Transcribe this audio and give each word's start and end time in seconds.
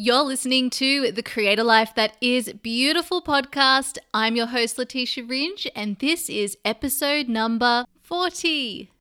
You're 0.00 0.22
listening 0.22 0.70
to 0.70 1.10
the 1.10 1.24
Create 1.24 1.58
a 1.58 1.64
Life 1.64 1.96
That 1.96 2.16
Is 2.20 2.52
Beautiful 2.62 3.20
podcast. 3.20 3.98
I'm 4.14 4.36
your 4.36 4.46
host, 4.46 4.78
Letitia 4.78 5.24
Ringe, 5.24 5.66
and 5.74 5.98
this 5.98 6.30
is 6.30 6.56
episode 6.64 7.28
number 7.28 7.84
40. 8.04 8.92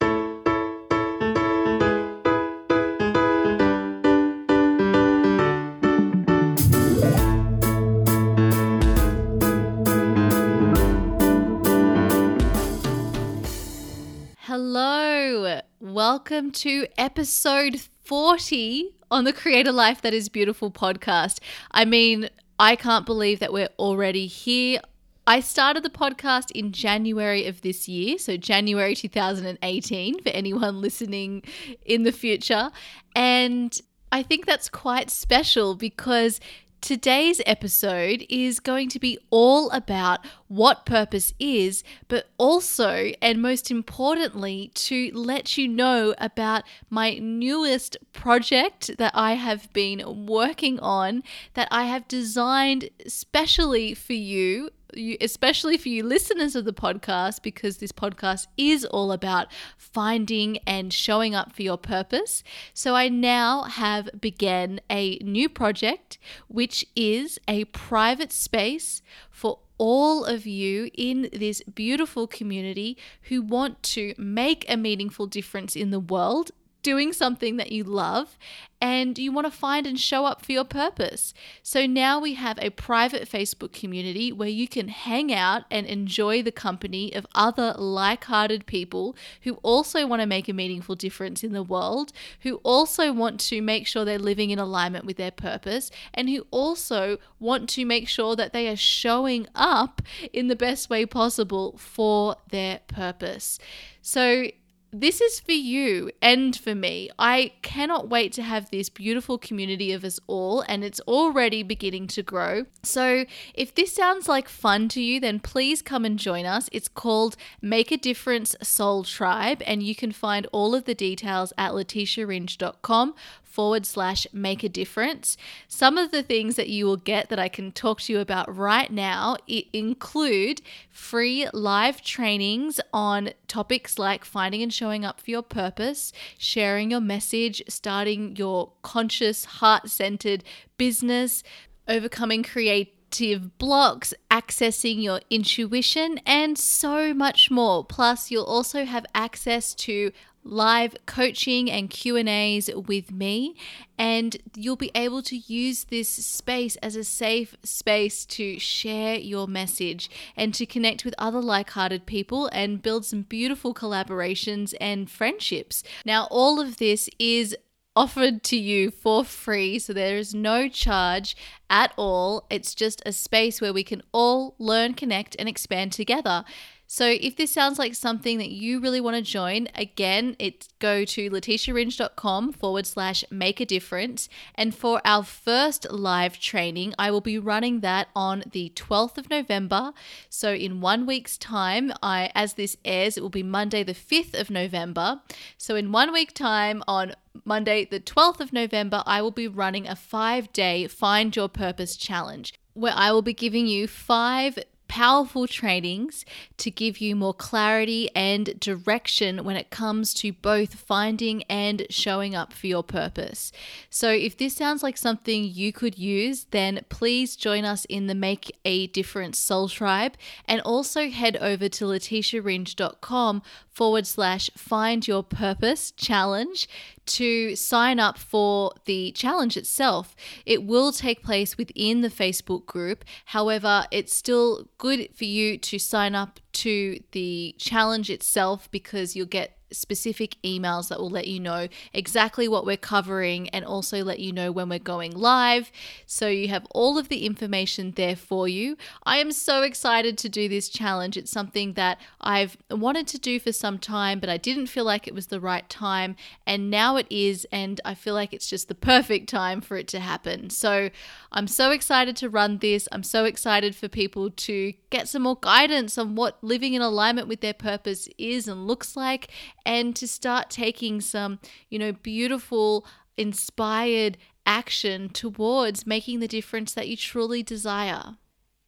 Hello, 14.40 15.62
welcome 15.80 16.50
to 16.54 16.88
episode 16.98 17.82
40 18.04 18.97
on 19.10 19.24
the 19.24 19.34
Create 19.34 19.68
a 19.68 19.72
Life 19.72 20.02
That 20.02 20.14
Is 20.14 20.30
Beautiful 20.30 20.72
podcast. 20.72 21.40
I 21.72 21.86
mean, 21.86 22.30
I 22.60 22.76
can't 22.76 23.06
believe 23.06 23.40
that 23.40 23.54
we're 23.54 23.70
already 23.80 24.28
here. 24.28 24.80
I 25.26 25.42
started 25.42 25.84
the 25.84 25.90
podcast 25.90 26.52
in 26.52 26.72
January 26.72 27.46
of 27.46 27.62
this 27.62 27.88
year, 27.88 28.18
so 28.18 28.38
January 28.38 28.96
2018 28.96 30.22
for 30.24 30.30
anyone 30.30 30.82
listening 30.82 31.44
in 31.86 32.04
the 32.04 32.12
future. 32.12 32.72
And 33.16 33.80
I 34.12 34.24
think 34.24 34.46
that's 34.46 34.70
quite 34.70 35.10
special 35.10 35.76
because 35.76 36.40
Today's 36.80 37.42
episode 37.46 38.26
is 38.30 38.60
going 38.60 38.88
to 38.90 39.00
be 39.00 39.18
all 39.30 39.70
about 39.72 40.26
what 40.48 40.86
purpose 40.86 41.34
is, 41.40 41.84
but 42.08 42.30
also, 42.38 43.12
and 43.22 43.42
most 43.42 43.72
importantly, 43.72 44.72
to 44.76 45.12
let 45.14 45.58
you 45.58 45.68
know 45.68 46.14
about 46.20 46.64
my 46.90 47.16
newest 47.16 47.98
project 48.14 48.92
that 49.00 49.12
I 49.16 49.34
have 49.34 49.74
been 49.74 50.28
working 50.28 50.80
on 50.80 51.24
that 51.56 51.68
I 51.72 51.86
have 51.86 52.08
designed 52.08 52.90
specially 53.08 53.94
for 53.94 54.14
you 54.14 54.70
you, 55.00 55.18
especially 55.22 55.78
for 55.78 55.90
you 55.90 56.04
listeners 56.04 56.56
of 56.56 56.66
the 56.66 56.74
podcast, 56.74 57.42
because 57.42 57.78
this 57.78 57.92
podcast 57.92 58.48
is 58.58 58.86
all 58.86 59.12
about 59.12 59.48
finding 59.78 60.58
and 60.68 60.94
showing 60.94 61.36
up 61.36 61.54
for 61.54 61.62
your 61.62 61.78
purpose. 61.78 62.44
So 62.74 62.96
I 62.96 63.10
now 63.10 63.64
have 63.64 64.10
began 64.20 64.80
a 64.90 65.18
new 65.20 65.50
project, 65.50 66.18
which 66.48 66.86
is 66.96 67.40
a 67.48 67.66
private 67.66 68.32
space 68.32 69.02
for 69.30 69.60
all 69.78 70.26
of 70.26 70.46
you 70.46 70.90
in 70.94 71.30
this 71.32 71.62
beautiful 71.64 72.28
community 72.28 72.98
who 73.24 73.42
want 73.42 73.84
to 73.84 74.14
make 74.18 74.66
a 74.68 74.76
meaningful 74.78 75.28
difference 75.28 75.76
in 75.76 75.92
the 75.92 76.00
world 76.00 76.52
doing 76.88 77.12
something 77.12 77.58
that 77.58 77.70
you 77.70 77.84
love 77.84 78.38
and 78.80 79.20
you 79.20 79.30
want 79.30 79.46
to 79.46 79.52
find 79.52 79.86
and 79.86 80.00
show 80.00 80.26
up 80.26 80.46
for 80.46 80.54
your 80.54 80.64
purpose. 80.64 81.34
So 81.62 81.86
now 81.86 82.18
we 82.18 82.36
have 82.36 82.58
a 82.62 82.70
private 82.70 83.28
Facebook 83.28 83.74
community 83.74 84.32
where 84.32 84.48
you 84.48 84.70
can 84.70 84.88
hang 84.88 85.34
out 85.34 85.64
and 85.70 85.86
enjoy 85.86 86.42
the 86.42 86.52
company 86.54 87.14
of 87.14 87.28
other 87.36 87.74
like 87.78 88.24
hearted 88.24 88.66
people 88.66 89.18
who 89.42 89.56
also 89.64 90.08
want 90.08 90.22
to 90.22 90.26
make 90.26 90.48
a 90.48 90.54
meaningful 90.54 90.96
difference 90.96 91.44
in 91.44 91.52
the 91.52 91.62
world, 91.62 92.14
who 92.44 92.56
also 92.64 93.12
want 93.12 93.42
to 93.42 93.62
make 93.62 93.86
sure 93.86 94.06
they're 94.06 94.18
living 94.18 94.52
in 94.52 94.60
alignment 94.60 95.04
with 95.04 95.18
their 95.18 95.32
purpose, 95.32 95.92
and 96.14 96.30
who 96.30 96.48
also 96.52 97.18
want 97.38 97.68
to 97.72 97.84
make 97.84 98.08
sure 98.08 98.34
that 98.38 98.54
they 98.54 98.70
are 98.70 98.78
showing 98.78 99.46
up 99.54 100.02
in 100.32 100.48
the 100.48 100.56
best 100.56 100.90
way 100.90 101.06
possible 101.06 101.78
for 101.78 102.38
their 102.50 102.80
purpose. 102.88 103.60
So, 104.02 104.46
this 104.92 105.22
is 105.22 105.40
for 105.40 105.52
you 105.52 106.12
and 106.22 106.56
for 106.56 106.74
me. 106.74 107.10
I 107.20 107.54
cannot 107.62 108.10
wait 108.10 108.32
to 108.34 108.44
have 108.44 108.70
this 108.70 108.90
beautiful 108.90 109.38
community 109.38 109.92
of 109.92 110.04
us 110.04 110.20
all, 110.28 110.62
and 110.62 110.84
it's 110.84 111.00
already 111.02 111.64
beginning 111.64 112.08
to 112.08 112.24
grow. 112.24 112.66
So, 112.84 113.26
if 113.54 113.76
this 113.76 113.94
sounds 113.94 114.28
like 114.28 114.48
fun 114.48 114.88
to 114.90 115.02
you, 115.02 115.20
then 115.20 115.40
please 115.40 115.82
come 115.82 116.06
and 116.06 116.18
join 116.18 116.46
us. 116.46 116.70
It's 116.72 116.88
called 116.88 117.36
Make 117.62 117.92
a 117.92 117.98
Difference 117.98 118.56
Soul 118.62 119.04
Tribe, 119.04 119.62
and 119.66 119.84
you 119.84 119.96
can 119.96 120.12
find 120.12 120.48
all 120.52 120.74
of 120.74 120.86
the 120.86 120.96
details 120.96 121.52
at 121.58 121.72
letitiaringe.com 121.72 123.14
forward 123.58 123.88
slash 123.88 124.28
make 124.32 124.64
a 124.64 124.70
difference. 124.70 125.36
Some 125.68 125.98
of 125.98 126.12
the 126.12 126.22
things 126.22 126.58
that 126.58 126.70
you 126.70 126.86
will 126.86 126.96
get 126.96 127.30
that 127.30 127.40
I 127.40 127.48
can 127.48 127.72
talk 127.72 128.02
to 128.02 128.14
you 128.14 128.20
about 128.20 128.56
right 128.56 128.92
now 128.92 129.36
include 129.74 130.62
free 130.92 131.48
live 131.52 132.04
trainings 132.04 132.80
on 132.94 133.32
topics 133.48 133.98
like 133.98 134.24
finding 134.24 134.62
and 134.62 134.72
showing 134.72 135.04
up 135.04 135.20
for 135.20 135.32
your 135.32 135.42
purpose, 135.42 136.14
sharing 136.38 136.92
your 136.92 137.02
message, 137.02 137.64
starting 137.68 138.36
your 138.36 138.74
conscious, 138.84 139.46
heart 139.46 139.90
centered 139.90 140.44
business, 140.78 141.42
overcoming 141.88 142.44
creative 142.44 143.58
blocks, 143.58 144.14
accessing 144.30 145.02
your 145.02 145.22
intuition, 145.32 146.20
and 146.28 146.60
so 146.60 147.12
much 147.12 147.50
more. 147.50 147.84
Plus, 147.84 148.30
you'll 148.30 148.44
also 148.44 148.86
have 148.86 149.08
access 149.16 149.74
to 149.74 150.12
live 150.48 150.96
coaching 151.06 151.70
and 151.70 151.90
Q&As 151.90 152.70
with 152.88 153.12
me 153.12 153.56
and 153.98 154.38
you'll 154.56 154.76
be 154.76 154.92
able 154.96 155.22
to 155.24 155.38
use 155.38 155.86
this 155.86 156.10
space 156.10 156.76
as 156.78 156.96
a 156.96 157.04
safe 157.04 157.56
space 157.64 158.26
to 158.26 158.60
share 158.60 159.16
your 159.16 159.48
message 159.48 160.10
and 160.36 160.54
to 160.54 160.66
connect 160.66 161.04
with 161.04 161.16
other 161.18 161.42
like-hearted 161.42 162.06
people 162.06 162.48
and 162.52 162.82
build 162.82 163.06
some 163.06 163.24
beautiful 163.24 163.74
collaborations 163.74 164.74
and 164.80 165.10
friendships. 165.10 165.84
Now 166.06 166.28
all 166.30 166.60
of 166.60 166.78
this 166.78 167.10
is 167.20 167.56
offered 167.98 168.44
to 168.44 168.56
you 168.56 168.92
for 168.92 169.26
free. 169.26 169.80
So 169.80 169.92
there 169.92 170.18
is 170.18 170.36
no 170.36 170.70
charge 170.70 171.36
at 171.68 171.92
all. 171.98 172.46
It's 172.48 172.76
just 172.76 173.02
a 173.08 173.12
space 173.12 173.60
where 173.60 173.74
we 173.74 173.84
can 173.84 174.04
all 174.12 174.54
learn, 174.60 174.94
connect, 174.94 175.36
and 175.40 175.50
expand 175.50 175.94
together. 175.94 176.46
So 176.90 177.06
if 177.20 177.36
this 177.36 177.52
sounds 177.52 177.78
like 177.78 177.96
something 177.96 178.38
that 178.38 178.50
you 178.50 178.80
really 178.80 179.02
want 179.02 179.18
to 179.18 179.22
join, 179.22 179.68
again, 179.76 180.38
it's 180.40 180.70
go 180.80 181.04
to 181.04 181.30
letitiaringe.com 181.30 182.54
forward 182.54 182.86
slash 182.88 183.26
make 183.30 183.60
a 183.60 183.66
difference. 183.66 184.30
And 184.56 184.74
for 184.74 185.02
our 185.04 185.24
first 185.24 185.92
live 185.92 186.40
training, 186.40 186.94
I 186.98 187.12
will 187.12 187.20
be 187.20 187.38
running 187.38 187.82
that 187.82 188.08
on 188.16 188.46
the 188.50 188.72
12th 188.74 189.18
of 189.18 189.30
November. 189.30 189.92
So 190.30 190.54
in 190.54 190.80
one 190.80 191.06
week's 191.06 191.38
time, 191.38 191.92
I 192.02 192.32
as 192.34 192.54
this 192.54 192.78
airs, 192.86 193.18
it 193.18 193.22
will 193.22 193.30
be 193.30 193.44
Monday 193.44 193.84
the 193.84 193.94
5th 193.94 194.40
of 194.40 194.50
November. 194.50 195.22
So 195.58 195.76
in 195.76 195.92
one 195.92 196.14
week 196.14 196.34
time 196.34 196.84
on 196.88 197.16
Monday 197.44 197.84
the 197.84 198.00
12th 198.00 198.40
of 198.40 198.54
November, 198.54 199.04
I 199.06 199.22
will 199.22 199.32
be 199.32 199.48
running 199.50 199.88
a 199.88 199.96
five 199.98 200.54
day 200.54 200.88
Find 200.88 201.36
Your 201.36 201.50
Purpose 201.50 201.98
challenge 201.98 202.54
where 202.78 202.94
I 202.96 203.12
will 203.12 203.24
be 203.24 203.34
giving 203.34 203.66
you 203.66 203.88
five 203.88 204.60
powerful 204.88 205.48
trainings 205.48 206.26
to 206.58 206.72
give 206.72 207.00
you 207.00 207.16
more 207.16 207.34
clarity 207.34 208.10
and 208.16 208.60
direction 208.60 209.44
when 209.44 209.56
it 209.56 209.70
comes 209.70 210.14
to 210.16 210.32
both 210.34 210.76
finding 210.76 211.44
and 211.44 211.86
showing 211.90 212.36
up 212.36 212.54
for 212.54 212.68
your 212.68 212.84
purpose. 212.84 213.52
So, 213.90 214.10
if 214.10 214.38
this 214.38 214.56
sounds 214.56 214.84
like 214.84 214.98
something 214.98 215.44
you 215.44 215.72
could 215.72 215.98
use, 215.98 216.46
then 216.52 216.82
please 216.90 217.36
join 217.36 217.66
us 217.66 217.86
in 217.86 218.08
the 218.08 218.16
Make 218.16 218.56
a 218.66 218.88
Difference 218.88 219.38
Soul 219.38 219.70
Tribe 219.70 220.16
and 220.46 220.62
also 220.62 221.10
head 221.10 221.38
over 221.38 221.70
to 221.70 221.86
letitiaringe.com 221.86 223.42
forward 223.70 224.08
slash 224.08 224.50
find 224.56 225.08
your 225.08 225.24
purpose 225.24 225.92
challenge 225.92 226.68
to 227.08 227.56
sign 227.56 228.00
up 228.00 228.18
for 228.18 228.72
the 228.86 229.12
challenge 229.12 229.58
itself. 229.58 230.16
It 230.46 230.64
will 230.64 230.92
take 230.92 231.24
place 231.24 231.58
within 231.58 232.02
the 232.02 232.10
Facebook 232.10 232.66
group. 232.66 233.04
However, 233.26 233.86
it's 233.92 234.16
still 234.16 234.68
good 234.78 235.10
for 235.16 235.26
you 235.26 235.58
to 235.58 235.80
sign 235.80 236.16
up 236.16 236.40
to 236.54 237.00
the 237.12 237.56
challenge 237.58 238.10
itself 238.10 238.70
because 238.72 239.16
you'll 239.16 239.26
get 239.28 239.57
specific 239.72 240.38
emails 240.44 240.90
that 240.90 241.00
will 241.00 241.10
let 241.10 241.28
you 241.28 241.40
know 241.40 241.68
exactly 241.94 242.48
what 242.48 242.66
we're 242.66 242.78
covering 242.78 243.50
and 243.50 243.66
also 243.66 244.04
let 244.04 244.20
you 244.20 244.32
know 244.32 244.52
when 244.52 244.70
we're 244.70 244.80
going 244.80 245.12
live. 245.12 245.72
So 246.06 246.28
you 246.28 246.48
have 246.48 246.66
all 246.72 246.98
of 246.98 247.10
the 247.10 247.26
information 247.26 247.92
there 247.92 248.16
for 248.16 248.48
you. 248.48 248.78
I 249.04 249.18
am 249.18 249.32
so 249.32 249.62
excited 249.64 250.18
to 250.20 250.30
do 250.30 250.48
this 250.48 250.70
challenge. 250.70 251.18
It's 251.18 251.32
something 251.32 251.74
that 251.74 252.00
I've 252.22 252.58
wanted 252.72 253.08
to 253.08 253.20
do 253.20 253.40
for 253.40 253.52
some 253.52 253.80
time, 253.80 254.20
but 254.20 254.30
I 254.30 254.38
didn't 254.38 254.68
feel 254.68 254.86
like 254.86 255.08
it 255.08 255.16
was 255.16 255.28
the 255.28 255.40
right 255.40 255.68
time. 255.70 256.16
And 256.46 256.70
now 256.70 256.96
it 256.96 257.08
is. 257.10 257.46
And 257.52 257.82
I 257.84 257.94
feel 257.94 258.14
like 258.14 258.34
it's 258.34 258.50
just 258.50 258.68
the 258.68 258.76
perfect 258.76 259.30
time 259.30 259.62
for 259.62 259.78
it 259.78 259.88
to 259.90 260.00
happen. 260.00 260.50
So 260.50 260.90
I'm 261.32 261.48
so 261.48 261.72
excited 261.72 262.16
to 262.18 262.30
run 262.30 262.60
this. 262.60 262.88
I'm 262.92 263.04
so 263.04 263.26
excited 263.26 263.76
for 263.76 263.88
people 263.88 264.30
to 264.30 264.74
get 264.90 265.08
some 265.08 265.24
more 265.24 265.38
guidance 265.40 265.98
on 265.98 266.16
what 266.16 266.38
living 266.42 266.74
in 266.74 266.82
alignment 266.82 267.28
with 267.28 267.42
their 267.42 267.54
purpose 267.54 268.08
is 268.18 268.48
and 268.48 268.68
looks 268.68 268.96
like 268.96 269.30
and 269.68 269.96
to 269.98 270.08
start 270.08 270.50
taking 270.50 271.02
some, 271.02 271.40
you 271.70 271.78
know, 271.78 271.92
beautiful, 271.92 272.88
inspired 273.18 274.18
action 274.46 275.10
towards 275.10 275.86
making 275.86 276.22
the 276.22 276.28
difference 276.28 276.74
that 276.74 276.88
you 276.88 276.96
truly 276.96 277.44
desire. 277.44 278.16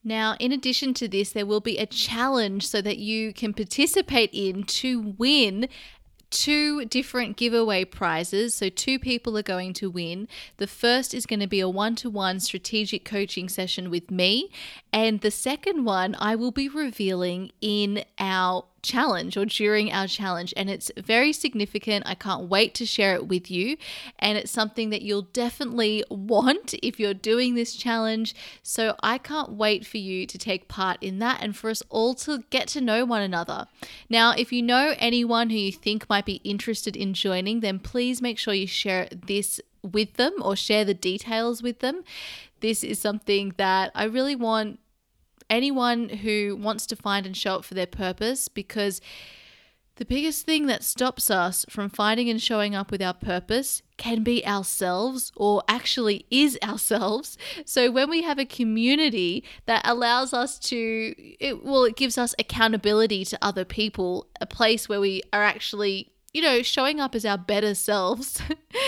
Now, 0.04 0.36
in 0.40 0.51
addition 0.51 0.94
to 0.96 1.07
this, 1.07 1.31
there 1.31 1.46
will 1.46 1.62
be 1.62 1.78
a 1.78 1.86
challenge 1.86 2.68
so 2.68 2.81
that 2.81 2.98
you 2.98 3.34
can 3.34 3.54
participate 3.54 4.30
in 4.34 4.63
to 4.63 5.16
win 5.18 5.69
two 6.30 6.86
different 6.86 7.38
giveaway 7.38 7.86
prizes. 7.86 8.56
So, 8.56 8.69
two 8.69 9.00
people 9.00 9.38
are 9.38 9.44
going 9.44 9.74
to 9.74 9.90
win. 9.90 10.28
The 10.57 10.68
first 10.68 11.13
is 11.13 11.25
going 11.25 11.40
to 11.40 11.48
be 11.48 11.60
a 11.60 11.69
one 11.69 11.95
to 11.98 12.10
one 12.10 12.40
strategic 12.40 13.06
coaching 13.06 13.50
session 13.50 13.90
with 13.90 14.12
me. 14.12 14.52
And 14.92 15.22
the 15.22 15.31
second 15.31 15.86
one, 15.86 16.16
I 16.19 16.36
will 16.36 16.52
be 16.52 16.69
revealing 16.69 17.52
in 17.62 18.04
our 18.19 18.66
challenge 18.81 19.38
or 19.38 19.46
during 19.46 19.92
our 19.92 20.08
challenge. 20.08 20.54
And 20.58 20.70
it's 20.70 20.92
very 20.98 21.34
significant. 21.34 22.04
I 22.08 22.16
can't 22.16 22.50
wait 22.50 22.74
to 22.76 22.86
share 22.86 23.16
it 23.16 23.28
with 23.28 23.50
you. 23.50 23.78
And 24.18 24.38
it's 24.38 24.52
something 24.52 24.90
that 24.90 25.02
you'll 25.02 25.24
definitely 25.34 26.04
want 26.12 26.74
if 26.81 27.00
you're 27.00 27.14
doing 27.14 27.56
this 27.56 27.76
challenge. 27.76 28.36
So 28.64 28.96
I 29.02 29.18
can't 29.18 29.54
wait 29.54 29.86
for 29.86 29.98
you 29.98 30.26
to 30.26 30.38
take 30.38 30.68
part 30.68 30.98
in 31.02 31.20
that 31.20 31.42
and 31.42 31.56
for 31.56 31.70
us 31.70 31.84
all 31.90 32.14
to 32.16 32.44
get 32.50 32.68
to 32.70 32.81
know 32.81 33.06
one 33.06 33.22
another. 33.22 33.68
Now, 34.10 34.34
if 34.38 34.52
you 34.52 34.62
know 34.62 34.96
anyone 34.98 35.50
who 35.50 35.58
you 35.58 35.72
think 35.72 36.10
might 36.10 36.26
be 36.26 36.42
interested 36.44 36.96
in 36.96 37.14
joining, 37.14 37.60
then 37.60 37.80
please 37.80 38.22
make 38.22 38.38
sure 38.38 38.54
you 38.54 38.68
share 38.68 39.08
this 39.12 39.60
with 39.81 40.16
them 40.16 40.34
or 40.42 40.56
share 40.56 40.86
the 40.86 40.94
details 40.94 41.64
with 41.64 41.80
them. 41.80 42.04
This 42.60 42.84
is 42.84 43.00
something 43.00 43.54
that 43.58 43.92
I 43.96 44.04
really 44.06 44.36
want 44.36 44.80
anyone 45.50 46.10
who 46.10 46.57
wants 46.60 46.86
to 46.88 46.96
find 46.96 47.25
and 47.25 47.36
show 47.36 47.56
up 47.56 47.66
for 47.66 47.74
their 47.74 47.88
purpose 47.88 48.48
because 48.48 49.01
the 50.00 50.06
biggest 50.06 50.46
thing 50.46 50.68
that 50.68 50.81
stops 50.81 51.30
us 51.30 51.66
from 51.69 51.90
finding 51.90 52.30
and 52.30 52.42
showing 52.42 52.74
up 52.74 52.90
with 52.90 53.01
our 53.01 53.13
purpose 53.13 53.81
can 53.98 54.24
be 54.24 54.46
ourselves 54.48 55.30
or 55.36 55.62
actually 55.68 56.25
is 56.31 56.57
ourselves. 56.63 57.38
So 57.66 57.92
when 57.92 58.10
we 58.10 58.22
have 58.22 58.40
a 58.40 58.46
community 58.46 59.44
that 59.66 59.81
allows 59.86 60.34
us 60.34 60.57
to 60.60 61.13
it 61.18 61.66
well 61.66 61.84
it 61.84 61.98
gives 61.98 62.18
us 62.18 62.34
accountability 62.40 63.25
to 63.25 63.38
other 63.42 63.66
people, 63.66 64.28
a 64.40 64.45
place 64.45 64.88
where 64.88 65.02
we 65.02 65.22
are 65.34 65.44
actually, 65.44 66.13
you 66.34 66.42
know, 66.42 66.62
showing 66.62 67.02
up 67.02 67.13
as 67.13 67.25
our 67.25 67.38
better 67.38 67.75
selves. 67.75 68.42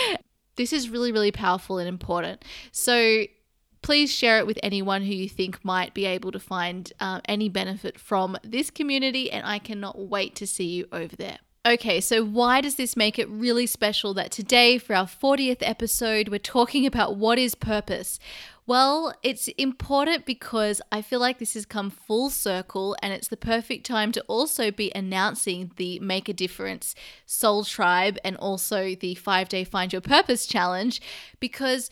this 0.56 0.72
is 0.72 0.90
really 0.90 1.12
really 1.12 1.31
powerful 1.31 1.78
and 1.78 1.90
important. 1.90 2.46
So 2.72 3.25
please 3.81 4.12
share 4.13 4.38
it 4.38 4.48
with 4.48 4.60
anyone 4.62 5.04
who 5.04 5.13
you 5.13 5.30
think 5.30 5.63
might 5.63 5.94
be 5.94 6.06
able 6.06 6.31
to 6.31 6.39
find 6.39 6.92
uh, 7.00 7.22
any 7.25 7.50
benefit 7.50 8.00
from 8.00 8.38
this 8.44 8.69
community, 8.69 9.31
and 9.31 9.45
I 9.45 9.60
cannot 9.60 10.00
wait 10.00 10.36
to 10.36 10.48
see 10.48 10.66
you 10.66 10.88
over 10.92 11.16
there. 11.16 11.39
Okay, 11.63 12.01
so 12.01 12.25
why 12.25 12.60
does 12.60 12.74
this 12.74 12.98
make 12.98 13.19
it 13.19 13.30
really 13.30 13.68
special 13.68 14.16
that 14.16 14.31
today, 14.31 14.80
for 14.80 14.95
our 14.95 15.06
40th 15.06 15.62
episode, 15.62 16.30
we're 16.30 16.39
talking 16.39 16.88
about 16.88 17.18
what 17.18 17.38
is 17.38 17.54
purpose? 17.54 18.19
Well, 18.66 19.13
it's 19.22 19.48
important 19.50 20.25
because 20.25 20.81
I 20.92 21.04
feel 21.04 21.19
like 21.19 21.38
this 21.38 21.54
has 21.54 21.68
come 21.68 21.92
full 21.92 22.31
circle 22.31 22.95
and 23.04 23.13
it's 23.13 23.28
the 23.28 23.38
perfect 23.38 23.86
time 23.86 24.12
to 24.13 24.22
also 24.22 24.72
be 24.72 24.92
announcing 24.95 25.72
the 25.75 26.00
Make 26.00 26.30
a 26.30 26.33
Difference 26.33 26.95
Soul 27.28 27.63
Tribe 27.63 28.18
and 28.24 28.38
also 28.38 28.95
the 28.95 29.13
five 29.13 29.48
day 29.48 29.63
Find 29.63 29.94
Your 29.94 30.01
Purpose 30.01 30.48
Challenge 30.48 31.00
because 31.39 31.92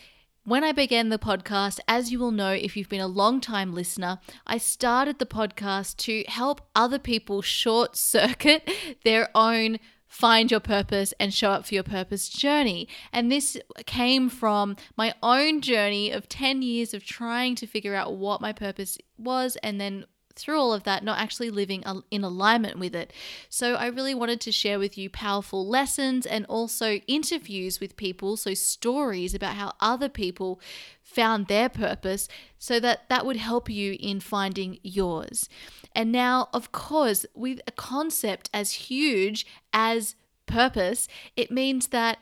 when 0.49 0.63
I 0.63 0.71
began 0.71 1.09
the 1.09 1.19
podcast, 1.19 1.79
as 1.87 2.11
you 2.11 2.17
will 2.17 2.31
know 2.31 2.51
if 2.51 2.75
you've 2.75 2.89
been 2.89 2.99
a 2.99 3.07
long 3.07 3.39
time 3.39 3.71
listener, 3.71 4.17
I 4.47 4.57
started 4.57 5.19
the 5.19 5.27
podcast 5.27 5.97
to 5.97 6.23
help 6.27 6.61
other 6.73 6.97
people 6.97 7.43
short 7.43 7.95
circuit 7.95 8.67
their 9.03 9.29
own 9.35 9.77
find 10.07 10.49
your 10.49 10.59
purpose 10.59 11.13
and 11.19 11.31
show 11.31 11.51
up 11.51 11.67
for 11.67 11.75
your 11.75 11.83
purpose 11.83 12.27
journey. 12.29 12.87
And 13.13 13.31
this 13.31 13.57
came 13.85 14.27
from 14.27 14.75
my 14.97 15.13
own 15.21 15.61
journey 15.61 16.09
of 16.09 16.27
10 16.27 16.63
years 16.63 16.95
of 16.95 17.05
trying 17.05 17.53
to 17.53 17.67
figure 17.67 17.93
out 17.93 18.15
what 18.15 18.41
my 18.41 18.51
purpose 18.51 18.97
was 19.19 19.55
and 19.57 19.79
then 19.79 20.05
through 20.39 20.59
all 20.59 20.73
of 20.73 20.83
that, 20.83 21.03
not 21.03 21.19
actually 21.19 21.49
living 21.49 21.83
in 22.09 22.23
alignment 22.23 22.79
with 22.79 22.95
it. 22.95 23.13
So, 23.49 23.75
I 23.75 23.87
really 23.87 24.15
wanted 24.15 24.41
to 24.41 24.51
share 24.51 24.79
with 24.79 24.97
you 24.97 25.09
powerful 25.09 25.67
lessons 25.67 26.25
and 26.25 26.45
also 26.47 26.93
interviews 27.07 27.79
with 27.79 27.97
people, 27.97 28.37
so 28.37 28.53
stories 28.53 29.33
about 29.33 29.55
how 29.55 29.73
other 29.79 30.09
people 30.09 30.59
found 31.01 31.47
their 31.47 31.69
purpose 31.69 32.27
so 32.59 32.79
that 32.79 33.09
that 33.09 33.25
would 33.25 33.37
help 33.37 33.69
you 33.69 33.97
in 33.99 34.19
finding 34.19 34.79
yours. 34.83 35.49
And 35.95 36.11
now, 36.11 36.49
of 36.53 36.71
course, 36.71 37.25
with 37.33 37.61
a 37.67 37.71
concept 37.71 38.49
as 38.53 38.73
huge 38.73 39.45
as 39.73 40.15
purpose, 40.45 41.07
it 41.35 41.51
means 41.51 41.87
that 41.87 42.19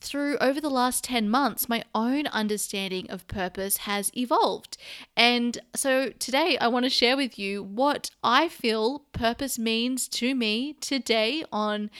through 0.00 0.38
over 0.38 0.60
the 0.60 0.70
last 0.70 1.04
10 1.04 1.28
months, 1.28 1.68
my 1.68 1.84
own 1.94 2.26
understanding 2.28 3.10
of 3.10 3.26
purpose 3.26 3.78
has 3.78 4.10
evolved. 4.16 4.76
And 5.16 5.58
so 5.74 6.10
today 6.18 6.56
I 6.58 6.68
want 6.68 6.84
to 6.84 6.90
share 6.90 7.16
with 7.16 7.38
you 7.38 7.62
what 7.62 8.10
I 8.22 8.48
feel 8.48 9.00
purpose 9.12 9.58
means 9.58 10.08
to 10.08 10.34
me 10.34 10.74
today 10.80 11.44
on 11.52 11.90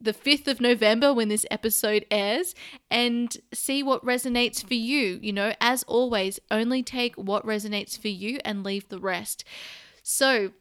the 0.00 0.14
5th 0.14 0.48
of 0.48 0.60
November 0.60 1.12
when 1.12 1.28
this 1.28 1.44
episode 1.50 2.06
airs 2.10 2.54
and 2.90 3.36
see 3.52 3.82
what 3.82 4.04
resonates 4.04 4.66
for 4.66 4.74
you. 4.74 5.18
You 5.20 5.32
know, 5.32 5.52
as 5.60 5.82
always, 5.84 6.40
only 6.50 6.82
take 6.82 7.16
what 7.16 7.44
resonates 7.44 8.00
for 8.00 8.08
you 8.08 8.38
and 8.44 8.64
leave 8.64 8.88
the 8.88 8.98
rest. 8.98 9.44
So, 10.02 10.52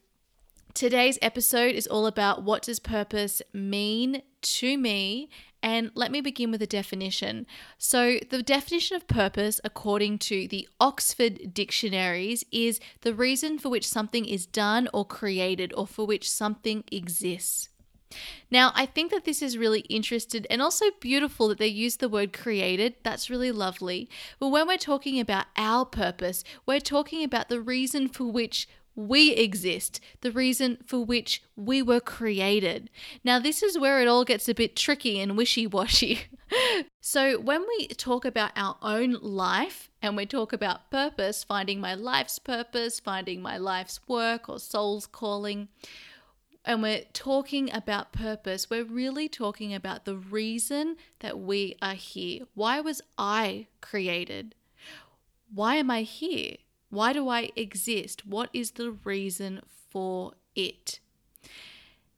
today's 0.74 1.18
episode 1.22 1.76
is 1.76 1.88
all 1.88 2.06
about 2.06 2.44
what 2.44 2.64
does 2.64 2.80
purpose 2.80 3.42
mean 3.54 4.22
to 4.42 4.78
me 4.78 5.30
and 5.62 5.92
let 5.94 6.12
me 6.12 6.22
begin 6.22 6.52
with 6.52 6.62
a 6.62 6.68
definition. 6.68 7.46
So, 7.78 8.20
the 8.30 8.42
definition 8.44 8.96
of 8.96 9.08
purpose, 9.08 9.60
according 9.64 10.20
to 10.20 10.48
the 10.48 10.68
Oxford 10.80 11.54
dictionaries, 11.54 12.44
is 12.52 12.80
the 13.02 13.14
reason 13.14 13.60
for 13.60 13.70
which 13.70 13.88
something 13.88 14.26
is 14.26 14.46
done 14.46 14.88
or 14.94 15.06
created 15.06 15.74
or 15.76 15.88
for 15.88 16.06
which 16.06 16.30
something 16.30 16.84
exists. 16.92 17.70
Now, 18.50 18.72
I 18.74 18.86
think 18.88 19.12
that 19.12 19.26
this 19.26 19.42
is 19.42 19.58
really 19.58 19.82
interesting 19.82 20.46
and 20.50 20.62
also 20.62 20.86
beautiful 21.00 21.48
that 21.50 21.60
they 21.60 21.68
use 21.68 21.98
the 21.98 22.10
word 22.10 22.34
created. 22.34 22.96
That's 23.04 23.30
really 23.30 23.52
lovely. 23.52 24.10
But 24.40 24.50
when 24.50 24.68
we're 24.68 24.78
talking 24.78 25.20
about 25.20 25.46
our 25.56 25.86
purpose, 25.86 26.44
we're 26.66 26.80
talking 26.80 27.24
about 27.24 27.50
the 27.50 27.62
reason 27.62 28.08
for 28.08 28.26
which 28.26 28.68
we 29.08 29.32
exist, 29.32 30.02
the 30.22 30.32
reason 30.32 30.78
for 30.86 31.00
which 31.00 31.42
we 31.56 31.82
were 31.82 32.02
created. 32.02 32.90
Now, 33.24 33.40
this 33.40 33.64
is 33.64 33.80
where 33.80 34.02
it 34.02 34.08
all 34.08 34.26
gets 34.26 34.50
a 34.50 34.54
bit 34.54 34.76
tricky 34.76 35.20
and 35.20 35.38
wishy 35.38 35.66
washy. 35.66 36.22
so, 37.02 37.40
when 37.40 37.66
we 37.68 37.88
talk 37.88 38.26
about 38.26 38.52
our 38.58 38.78
own 38.82 39.18
life 39.22 39.90
and 40.02 40.18
we 40.18 40.26
talk 40.26 40.52
about 40.52 40.92
purpose, 40.92 41.44
finding 41.44 41.80
my 41.80 41.96
life's 41.96 42.40
purpose, 42.40 43.00
finding 43.00 43.42
my 43.42 43.58
life's 43.58 44.02
work 44.08 44.50
or 44.50 44.60
soul's 44.60 45.06
calling, 45.06 45.70
and 46.66 46.84
we're 46.84 47.06
talking 47.14 47.74
about 47.74 48.12
purpose, 48.12 48.70
we're 48.70 48.84
really 48.84 49.30
talking 49.30 49.74
about 49.74 50.04
the 50.04 50.18
reason 50.18 50.98
that 51.20 51.40
we 51.40 51.78
are 51.82 51.94
here. 51.94 52.46
Why 52.54 52.82
was 52.82 53.02
I 53.18 53.68
created? 53.80 54.56
Why 55.54 55.76
am 55.76 55.90
I 55.90 56.02
here? 56.02 56.58
Why 56.90 57.14
do 57.14 57.30
I 57.30 57.52
exist? 57.56 58.26
What 58.26 58.50
is 58.54 58.72
the 58.72 58.92
reason 58.92 59.62
for 59.90 60.34
it? 60.56 61.00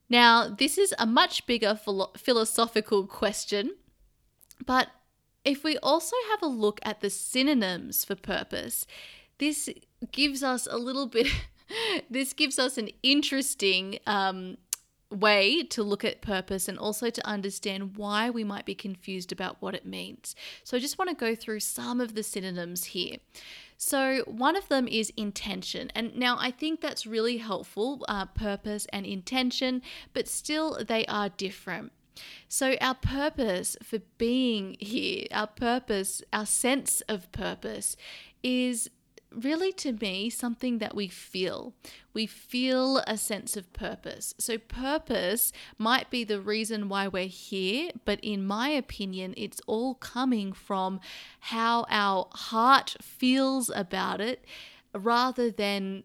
Now, 0.09 0.49
this 0.49 0.77
is 0.77 0.93
a 0.99 1.05
much 1.05 1.45
bigger 1.45 1.75
philo- 1.75 2.11
philosophical 2.17 3.07
question, 3.07 3.75
but 4.65 4.89
if 5.45 5.63
we 5.63 5.77
also 5.77 6.15
have 6.29 6.41
a 6.41 6.47
look 6.47 6.79
at 6.83 7.01
the 7.01 7.09
synonyms 7.09 8.05
for 8.05 8.15
purpose, 8.15 8.85
this 9.37 9.69
gives 10.11 10.43
us 10.43 10.67
a 10.69 10.77
little 10.77 11.07
bit, 11.07 11.27
this 12.09 12.33
gives 12.33 12.59
us 12.59 12.77
an 12.77 12.89
interesting 13.01 13.99
um, 14.05 14.57
way 15.11 15.63
to 15.63 15.83
look 15.83 16.03
at 16.03 16.21
purpose 16.21 16.67
and 16.67 16.79
also 16.79 17.09
to 17.09 17.27
understand 17.27 17.97
why 17.97 18.29
we 18.29 18.43
might 18.43 18.65
be 18.65 18.75
confused 18.75 19.31
about 19.31 19.57
what 19.61 19.75
it 19.75 19.85
means. 19.85 20.35
So 20.63 20.77
I 20.77 20.79
just 20.79 20.97
want 20.97 21.09
to 21.09 21.15
go 21.15 21.35
through 21.35 21.59
some 21.59 21.99
of 21.99 22.15
the 22.15 22.23
synonyms 22.23 22.85
here. 22.85 23.17
So, 23.83 24.21
one 24.27 24.55
of 24.55 24.67
them 24.67 24.87
is 24.87 25.11
intention. 25.17 25.91
And 25.95 26.15
now 26.15 26.37
I 26.39 26.51
think 26.51 26.81
that's 26.81 27.07
really 27.07 27.37
helpful 27.37 28.05
uh, 28.07 28.25
purpose 28.25 28.85
and 28.93 29.07
intention, 29.07 29.81
but 30.13 30.27
still 30.27 30.83
they 30.87 31.03
are 31.07 31.29
different. 31.29 31.91
So, 32.47 32.75
our 32.79 32.93
purpose 32.93 33.75
for 33.81 33.97
being 34.19 34.77
here, 34.79 35.25
our 35.31 35.47
purpose, 35.47 36.21
our 36.31 36.45
sense 36.45 37.01
of 37.09 37.31
purpose 37.31 37.97
is 38.43 38.91
really 39.33 39.71
to 39.73 39.93
me 39.93 40.29
something 40.29 40.79
that 40.79 40.95
we 40.95 41.07
feel. 41.07 41.73
We 42.13 42.25
feel 42.25 42.97
a 43.07 43.17
sense 43.17 43.55
of 43.55 43.71
purpose. 43.73 44.33
So, 44.37 44.57
purpose 44.57 45.51
might 45.77 46.09
be 46.09 46.23
the 46.23 46.41
reason 46.41 46.89
why 46.89 47.07
we're 47.07 47.27
here, 47.27 47.91
but 48.05 48.19
in 48.21 48.45
my 48.45 48.69
opinion, 48.69 49.33
it's 49.37 49.61
all 49.67 49.95
coming 49.95 50.53
from 50.53 50.99
how 51.39 51.85
our 51.89 52.27
heart 52.31 52.95
feels 53.01 53.69
about 53.69 54.21
it 54.21 54.45
rather 54.93 55.49
than 55.49 56.03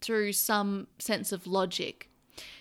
through 0.00 0.32
some 0.32 0.86
sense 0.98 1.32
of 1.32 1.46
logic. 1.46 2.08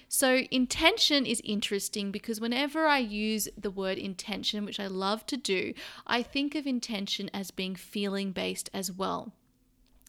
So, 0.07 0.43
intention 0.51 1.25
is 1.25 1.41
interesting 1.43 2.11
because 2.11 2.39
whenever 2.39 2.85
I 2.85 2.99
use 2.99 3.49
the 3.57 3.71
word 3.71 3.97
intention, 3.97 4.65
which 4.65 4.79
I 4.79 4.87
love 4.87 5.25
to 5.27 5.37
do, 5.37 5.73
I 6.05 6.21
think 6.23 6.55
of 6.55 6.67
intention 6.67 7.29
as 7.33 7.51
being 7.51 7.75
feeling 7.75 8.31
based 8.31 8.69
as 8.73 8.91
well. 8.91 9.33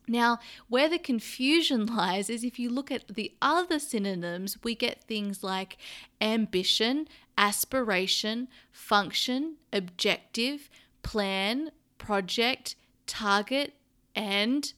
Now, 0.09 0.39
where 0.69 0.89
the 0.89 0.99
confusion 0.99 1.87
lies 1.97 2.31
is 2.31 2.45
if 2.45 2.59
you 2.59 2.71
look 2.71 2.91
at 2.91 3.09
the 3.09 3.33
other 3.43 3.79
synonyms, 3.79 4.59
we 4.63 4.75
get 4.75 5.05
things 5.05 5.43
like 5.43 5.77
ambition, 6.21 7.09
aspiration, 7.37 8.49
function, 8.71 9.57
objective, 9.73 10.71
plan, 11.03 11.71
project, 11.99 12.77
target, 13.07 13.75
and 14.15 14.73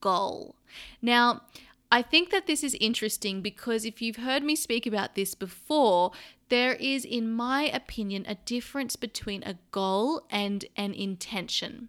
goal. 0.00 0.56
Now, 1.00 1.42
I 1.90 2.02
think 2.02 2.30
that 2.30 2.46
this 2.46 2.64
is 2.64 2.76
interesting 2.80 3.42
because 3.42 3.84
if 3.84 4.02
you've 4.02 4.16
heard 4.16 4.42
me 4.42 4.56
speak 4.56 4.86
about 4.86 5.14
this 5.14 5.34
before, 5.34 6.10
there 6.48 6.74
is, 6.74 7.04
in 7.04 7.32
my 7.32 7.62
opinion, 7.64 8.24
a 8.28 8.34
difference 8.34 8.96
between 8.96 9.42
a 9.44 9.58
goal 9.70 10.26
and 10.30 10.64
an 10.76 10.94
intention. 10.94 11.88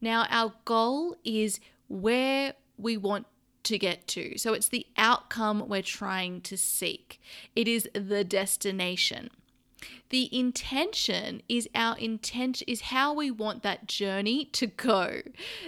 Now, 0.00 0.26
our 0.30 0.54
goal 0.64 1.16
is 1.24 1.60
where 1.90 2.54
we 2.78 2.96
want 2.96 3.26
to 3.64 3.78
get 3.78 4.06
to. 4.08 4.38
So 4.38 4.54
it's 4.54 4.68
the 4.68 4.86
outcome 4.96 5.68
we're 5.68 5.82
trying 5.82 6.40
to 6.42 6.56
seek, 6.56 7.20
it 7.54 7.68
is 7.68 7.88
the 7.92 8.24
destination. 8.24 9.28
The 10.10 10.28
intention 10.36 11.40
is 11.48 11.68
our 11.74 11.96
intent 11.96 12.62
is 12.66 12.80
how 12.82 13.14
we 13.14 13.30
want 13.30 13.62
that 13.62 13.86
journey 13.86 14.44
to 14.46 14.66
go. 14.66 15.22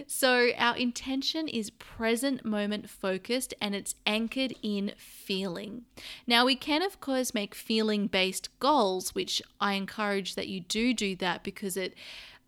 So 0.07 0.51
our 0.59 0.77
intention 0.77 1.49
is 1.49 1.71
present 1.71 2.45
moment 2.45 2.91
focused 2.91 3.55
and 3.61 3.75
it's 3.75 3.95
anchored 4.05 4.55
in 4.63 4.93
feeling. 4.99 5.83
Now 6.27 6.45
we 6.45 6.57
can 6.57 6.83
of 6.83 7.01
course 7.01 7.33
make 7.33 7.55
feeling 7.55 8.07
based 8.09 8.49
goals, 8.59 9.15
which 9.15 9.41
I 9.61 9.75
encourage 9.75 10.35
that 10.35 10.49
you 10.49 10.61
do 10.61 10.93
do 10.93 11.17
that 11.17 11.45
because 11.45 11.77
it 11.77 11.95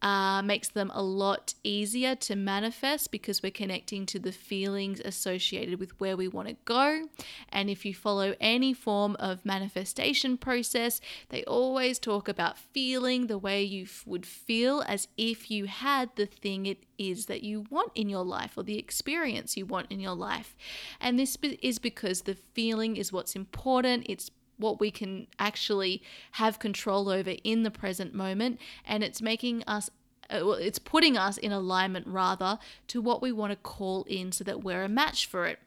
uh, 0.04 0.42
makes 0.42 0.68
them 0.68 0.92
a 0.94 1.02
lot 1.02 1.54
easier 1.64 2.14
to 2.14 2.36
manifest 2.36 3.10
because 3.10 3.42
we're 3.42 3.50
connecting 3.50 4.04
to 4.04 4.18
the 4.18 4.32
feelings 4.32 5.00
associated 5.00 5.80
with 5.80 5.98
where 5.98 6.14
we 6.14 6.28
want 6.28 6.46
to 6.46 6.56
go. 6.66 7.06
And 7.48 7.70
if 7.70 7.86
you 7.86 7.94
follow 7.94 8.34
any 8.38 8.74
form 8.74 9.16
of 9.18 9.46
manifestation 9.46 10.36
process, 10.36 11.00
they 11.30 11.42
always 11.44 11.98
talk 11.98 12.28
about 12.28 12.58
feeling 12.58 13.28
the 13.28 13.38
way 13.38 13.62
you 13.62 13.86
would 14.04 14.26
feel 14.26 14.84
as 14.86 15.08
if 15.16 15.50
you 15.50 15.64
had 15.64 16.10
the 16.16 16.26
thing 16.26 16.66
it 16.66 16.84
is 16.98 17.24
that 17.26 17.42
you 17.42 17.64
want 17.70 17.90
in 17.94 18.10
your 18.10 18.24
life 18.24 18.58
or 18.58 18.62
the 18.62 18.78
experience 18.78 19.56
you 19.56 19.64
want 19.64 19.90
in 19.90 20.00
your 20.00 20.14
life. 20.14 20.54
And 21.00 21.18
this 21.18 21.38
is 21.62 21.78
because 21.78 22.22
the 22.22 22.34
feeling 22.34 22.98
is 22.98 23.10
what's 23.10 23.34
important. 23.34 24.04
It's 24.06 24.30
what 24.56 24.80
we 24.80 24.90
can 24.90 25.26
actually 25.38 26.02
have 26.32 26.58
control 26.58 27.08
over 27.08 27.34
in 27.42 27.62
the 27.62 27.70
present 27.70 28.14
moment 28.14 28.60
and 28.86 29.02
it's 29.02 29.20
making 29.20 29.62
us 29.66 29.90
uh, 30.30 30.50
it's 30.52 30.78
putting 30.78 31.16
us 31.16 31.36
in 31.36 31.52
alignment 31.52 32.06
rather 32.06 32.58
to 32.88 33.00
what 33.00 33.20
we 33.20 33.32
want 33.32 33.50
to 33.50 33.56
call 33.56 34.04
in 34.04 34.32
so 34.32 34.44
that 34.44 34.64
we're 34.64 34.82
a 34.82 34.88
match 34.88 35.26
for 35.26 35.46
it. 35.46 35.58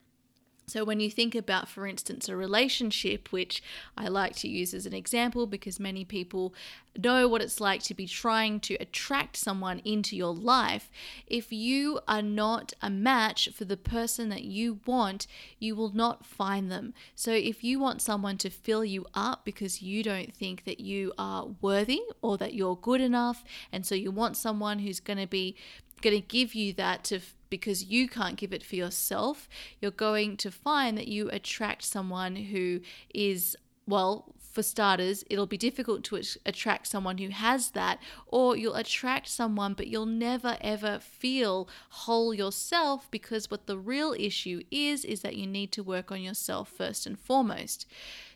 So, 0.69 0.83
when 0.83 0.99
you 0.99 1.09
think 1.09 1.33
about, 1.33 1.69
for 1.69 1.87
instance, 1.87 2.27
a 2.27 2.35
relationship, 2.35 3.31
which 3.31 3.63
I 3.97 4.09
like 4.09 4.35
to 4.37 4.49
use 4.49 4.73
as 4.73 4.85
an 4.85 4.93
example 4.93 5.47
because 5.47 5.79
many 5.79 6.03
people 6.03 6.53
know 7.01 7.25
what 7.25 7.41
it's 7.41 7.61
like 7.61 7.81
to 7.83 7.93
be 7.93 8.05
trying 8.05 8.59
to 8.61 8.73
attract 8.75 9.37
someone 9.37 9.79
into 9.85 10.17
your 10.17 10.33
life, 10.33 10.89
if 11.25 11.53
you 11.53 12.01
are 12.05 12.21
not 12.21 12.73
a 12.81 12.89
match 12.89 13.47
for 13.55 13.63
the 13.63 13.77
person 13.77 14.27
that 14.27 14.43
you 14.43 14.81
want, 14.85 15.25
you 15.57 15.73
will 15.73 15.93
not 15.93 16.25
find 16.25 16.69
them. 16.69 16.93
So, 17.15 17.31
if 17.31 17.63
you 17.63 17.79
want 17.79 18.01
someone 18.01 18.37
to 18.39 18.49
fill 18.49 18.83
you 18.83 19.05
up 19.13 19.45
because 19.45 19.81
you 19.81 20.03
don't 20.03 20.35
think 20.35 20.65
that 20.65 20.81
you 20.81 21.13
are 21.17 21.47
worthy 21.61 22.01
or 22.21 22.37
that 22.39 22.53
you're 22.53 22.75
good 22.75 22.99
enough, 22.99 23.45
and 23.71 23.85
so 23.85 23.95
you 23.95 24.11
want 24.11 24.35
someone 24.35 24.79
who's 24.79 24.99
going 24.99 25.19
to 25.19 25.27
be 25.27 25.55
going 26.01 26.15
to 26.15 26.27
give 26.27 26.55
you 26.55 26.73
that 26.73 27.03
to 27.05 27.19
because 27.49 27.85
you 27.85 28.07
can't 28.07 28.35
give 28.35 28.53
it 28.53 28.63
for 28.63 28.75
yourself, 28.75 29.47
you're 29.79 29.91
going 29.91 30.37
to 30.37 30.51
find 30.51 30.97
that 30.97 31.07
you 31.07 31.29
attract 31.29 31.83
someone 31.83 32.35
who 32.35 32.81
is, 33.13 33.55
well, 33.87 34.33
for 34.57 34.63
starters, 34.63 35.23
it'll 35.29 35.45
be 35.45 35.57
difficult 35.57 36.03
to 36.03 36.19
attract 36.45 36.87
someone 36.87 37.19
who 37.19 37.29
has 37.29 37.71
that, 37.71 37.99
or 38.25 38.57
you'll 38.57 38.75
attract 38.75 39.27
someone, 39.27 39.75
but 39.75 39.87
you'll 39.87 40.07
never 40.07 40.57
ever 40.61 40.99
feel 40.99 41.69
whole 41.89 42.33
yourself 42.33 43.09
because 43.11 43.51
what 43.51 43.67
the 43.67 43.77
real 43.77 44.15
issue 44.17 44.61
is, 44.71 45.05
is 45.05 45.21
that 45.21 45.35
you 45.35 45.45
need 45.45 45.71
to 45.71 45.83
work 45.83 46.11
on 46.11 46.21
yourself 46.21 46.69
first 46.69 47.05
and 47.05 47.19
foremost. 47.19 47.85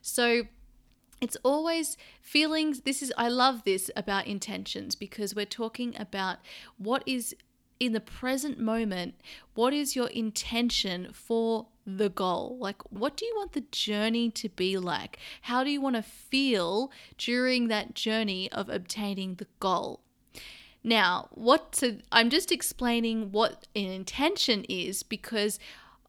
So, 0.02 0.44
it's 1.20 1.38
always 1.44 1.98
feelings 2.20 2.82
this 2.82 3.04
is 3.04 3.14
i 3.16 3.28
love 3.28 3.64
this 3.64 3.92
about 3.96 4.26
intentions 4.26 4.96
because 4.96 5.36
we're 5.36 5.46
talking 5.46 5.96
about 6.00 6.40
what 6.80 7.04
is 7.06 7.36
in 7.82 7.94
the 7.94 8.00
present 8.00 8.60
moment, 8.60 9.16
what 9.56 9.74
is 9.74 9.96
your 9.96 10.06
intention 10.10 11.08
for 11.12 11.66
the 11.84 12.10
goal? 12.10 12.56
Like, 12.60 12.80
what 12.92 13.18
do 13.18 13.26
you 13.26 13.34
want 13.36 13.54
the 13.54 13.66
journey 13.72 14.30
to 14.30 14.50
be 14.50 14.78
like? 14.78 15.18
How 15.42 15.64
do 15.64 15.72
you 15.72 15.82
want 15.82 15.96
to 15.96 16.04
feel 16.04 16.92
during 17.18 17.70
that 17.70 17.96
journey 17.96 18.52
of 18.52 18.70
obtaining 18.70 19.36
the 19.36 19.48
goal? 19.60 20.02
Now, 20.84 21.30
what 21.32 21.72
to, 21.74 22.02
I'm 22.12 22.30
just 22.30 22.52
explaining 22.52 23.32
what 23.32 23.66
an 23.76 23.88
intention 23.88 24.64
is 24.70 25.02
because 25.02 25.58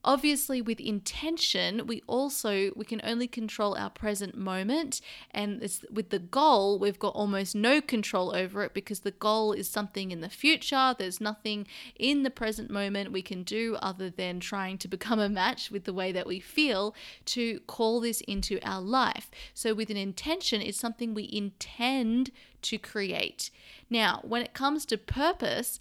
obviously 0.04 0.60
with 0.60 0.80
intention 0.80 1.86
we 1.86 2.02
also 2.06 2.70
we 2.74 2.84
can 2.84 3.00
only 3.04 3.28
control 3.28 3.76
our 3.76 3.90
present 3.90 4.36
moment 4.36 5.00
and 5.30 5.60
with 5.90 6.10
the 6.10 6.18
goal 6.18 6.78
we've 6.78 6.98
got 6.98 7.14
almost 7.14 7.54
no 7.54 7.80
control 7.80 8.34
over 8.34 8.62
it 8.64 8.74
because 8.74 9.00
the 9.00 9.10
goal 9.12 9.52
is 9.52 9.68
something 9.68 10.10
in 10.10 10.20
the 10.20 10.28
future. 10.28 10.94
There's 10.98 11.20
nothing 11.20 11.66
in 11.96 12.22
the 12.22 12.30
present 12.30 12.70
moment 12.70 13.12
we 13.12 13.22
can 13.22 13.42
do 13.42 13.76
other 13.80 14.10
than 14.10 14.40
trying 14.40 14.78
to 14.78 14.88
become 14.88 15.20
a 15.20 15.28
match 15.28 15.70
with 15.70 15.84
the 15.84 15.92
way 15.92 16.12
that 16.12 16.26
we 16.26 16.40
feel 16.40 16.94
to 17.26 17.60
call 17.60 18.00
this 18.00 18.20
into 18.22 18.58
our 18.62 18.80
life. 18.80 19.30
So 19.54 19.74
with 19.74 19.90
an 19.90 19.96
intention 19.96 20.60
it's 20.60 20.78
something 20.78 21.14
we 21.14 21.28
intend 21.32 22.30
to 22.62 22.78
create. 22.78 23.50
Now 23.88 24.20
when 24.22 24.42
it 24.42 24.54
comes 24.54 24.84
to 24.86 24.98
purpose 24.98 25.80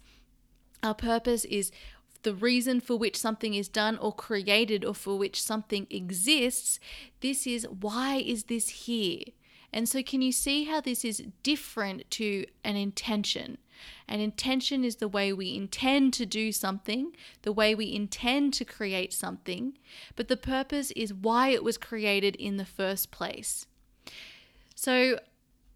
our 0.82 0.94
purpose 0.94 1.44
is 1.44 1.70
the 2.22 2.34
reason 2.34 2.80
for 2.80 2.96
which 2.96 3.16
something 3.16 3.54
is 3.54 3.68
done 3.68 3.98
or 3.98 4.12
created 4.12 4.84
or 4.84 4.94
for 4.94 5.18
which 5.18 5.42
something 5.42 5.86
exists. 5.90 6.78
This 7.20 7.46
is 7.46 7.66
why 7.68 8.16
is 8.16 8.44
this 8.44 8.68
here? 8.68 9.24
And 9.72 9.88
so, 9.88 10.02
can 10.02 10.20
you 10.20 10.32
see 10.32 10.64
how 10.64 10.80
this 10.80 11.04
is 11.04 11.24
different 11.42 12.10
to 12.12 12.44
an 12.62 12.76
intention? 12.76 13.58
An 14.06 14.20
intention 14.20 14.84
is 14.84 14.96
the 14.96 15.08
way 15.08 15.32
we 15.32 15.56
intend 15.56 16.12
to 16.14 16.26
do 16.26 16.52
something, 16.52 17.12
the 17.42 17.52
way 17.52 17.74
we 17.74 17.92
intend 17.94 18.52
to 18.54 18.64
create 18.64 19.12
something, 19.12 19.78
but 20.14 20.28
the 20.28 20.36
purpose 20.36 20.90
is 20.92 21.14
why 21.14 21.48
it 21.48 21.64
was 21.64 21.78
created 21.78 22.36
in 22.36 22.58
the 22.58 22.66
first 22.66 23.10
place. 23.10 23.66
So, 24.74 25.18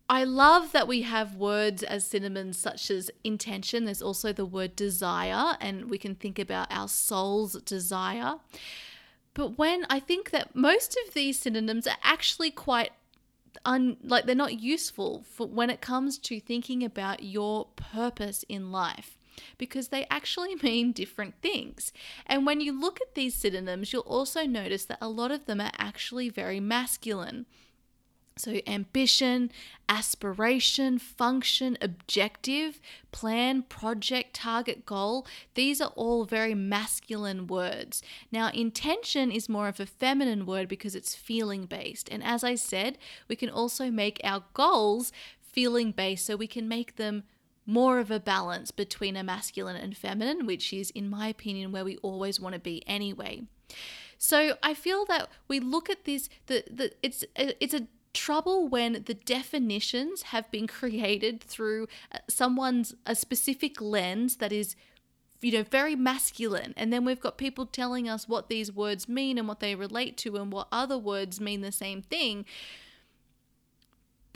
I 0.08 0.22
love 0.22 0.70
that 0.72 0.86
we 0.86 1.02
have 1.02 1.34
words 1.34 1.82
as 1.82 2.06
synonyms 2.06 2.56
such 2.56 2.90
as 2.90 3.10
intention. 3.24 3.84
There's 3.84 4.02
also 4.02 4.32
the 4.32 4.46
word 4.46 4.76
desire, 4.76 5.56
and 5.60 5.90
we 5.90 5.98
can 5.98 6.14
think 6.14 6.38
about 6.38 6.68
our 6.70 6.86
soul's 6.86 7.60
desire. 7.62 8.34
But 9.34 9.58
when 9.58 9.84
I 9.90 9.98
think 10.00 10.30
that 10.30 10.54
most 10.54 10.96
of 11.06 11.14
these 11.14 11.38
synonyms 11.38 11.86
are 11.86 11.98
actually 12.02 12.50
quite 12.50 12.90
un, 13.64 13.96
like 14.02 14.26
they're 14.26 14.34
not 14.34 14.60
useful 14.60 15.24
for 15.28 15.46
when 15.46 15.70
it 15.70 15.80
comes 15.80 16.18
to 16.18 16.40
thinking 16.40 16.84
about 16.84 17.22
your 17.22 17.66
purpose 17.76 18.44
in 18.48 18.70
life 18.70 19.18
because 19.58 19.88
they 19.88 20.06
actually 20.10 20.54
mean 20.62 20.92
different 20.92 21.34
things. 21.42 21.92
And 22.26 22.46
when 22.46 22.60
you 22.60 22.78
look 22.78 23.00
at 23.00 23.14
these 23.14 23.34
synonyms, 23.34 23.92
you'll 23.92 24.02
also 24.02 24.46
notice 24.46 24.84
that 24.86 24.98
a 25.00 25.08
lot 25.08 25.30
of 25.30 25.46
them 25.46 25.60
are 25.60 25.72
actually 25.78 26.28
very 26.28 26.60
masculine. 26.60 27.46
So, 28.38 28.60
ambition, 28.66 29.50
aspiration, 29.88 30.98
function, 30.98 31.78
objective, 31.80 32.80
plan, 33.10 33.62
project, 33.62 34.34
target, 34.34 34.84
goal, 34.84 35.26
these 35.54 35.80
are 35.80 35.92
all 35.96 36.26
very 36.26 36.54
masculine 36.54 37.46
words. 37.46 38.02
Now, 38.30 38.50
intention 38.50 39.30
is 39.30 39.48
more 39.48 39.68
of 39.68 39.80
a 39.80 39.86
feminine 39.86 40.44
word 40.44 40.68
because 40.68 40.94
it's 40.94 41.14
feeling 41.14 41.64
based. 41.64 42.10
And 42.12 42.22
as 42.22 42.44
I 42.44 42.56
said, 42.56 42.98
we 43.26 43.36
can 43.36 43.48
also 43.48 43.90
make 43.90 44.20
our 44.22 44.44
goals 44.52 45.12
feeling 45.40 45.92
based 45.92 46.26
so 46.26 46.36
we 46.36 46.46
can 46.46 46.68
make 46.68 46.96
them 46.96 47.22
more 47.64 47.98
of 47.98 48.10
a 48.10 48.20
balance 48.20 48.70
between 48.70 49.16
a 49.16 49.24
masculine 49.24 49.76
and 49.76 49.96
feminine, 49.96 50.44
which 50.44 50.74
is, 50.74 50.90
in 50.90 51.08
my 51.08 51.28
opinion, 51.28 51.72
where 51.72 51.86
we 51.86 51.96
always 51.98 52.38
want 52.38 52.52
to 52.52 52.60
be 52.60 52.82
anyway. 52.86 53.44
So 54.18 54.56
I 54.62 54.74
feel 54.74 55.04
that 55.06 55.28
we 55.48 55.60
look 55.60 55.90
at 55.90 56.04
this 56.04 56.28
the, 56.46 56.64
the 56.70 56.92
it's 57.02 57.24
it's 57.34 57.74
a 57.74 57.86
trouble 58.16 58.66
when 58.66 59.04
the 59.06 59.14
definitions 59.14 60.22
have 60.22 60.50
been 60.50 60.66
created 60.66 61.40
through 61.40 61.86
uh, 62.10 62.18
someone's 62.28 62.94
a 63.04 63.14
specific 63.14 63.80
lens 63.80 64.36
that 64.36 64.52
is 64.52 64.74
you 65.40 65.52
know 65.52 65.62
very 65.62 65.94
masculine. 65.94 66.74
And 66.76 66.92
then 66.92 67.04
we've 67.04 67.20
got 67.20 67.38
people 67.38 67.66
telling 67.66 68.08
us 68.08 68.26
what 68.26 68.48
these 68.48 68.72
words 68.72 69.08
mean 69.08 69.38
and 69.38 69.46
what 69.46 69.60
they 69.60 69.74
relate 69.74 70.16
to 70.18 70.36
and 70.36 70.52
what 70.52 70.66
other 70.72 70.98
words 70.98 71.40
mean 71.40 71.60
the 71.60 71.70
same 71.70 72.02
thing 72.02 72.44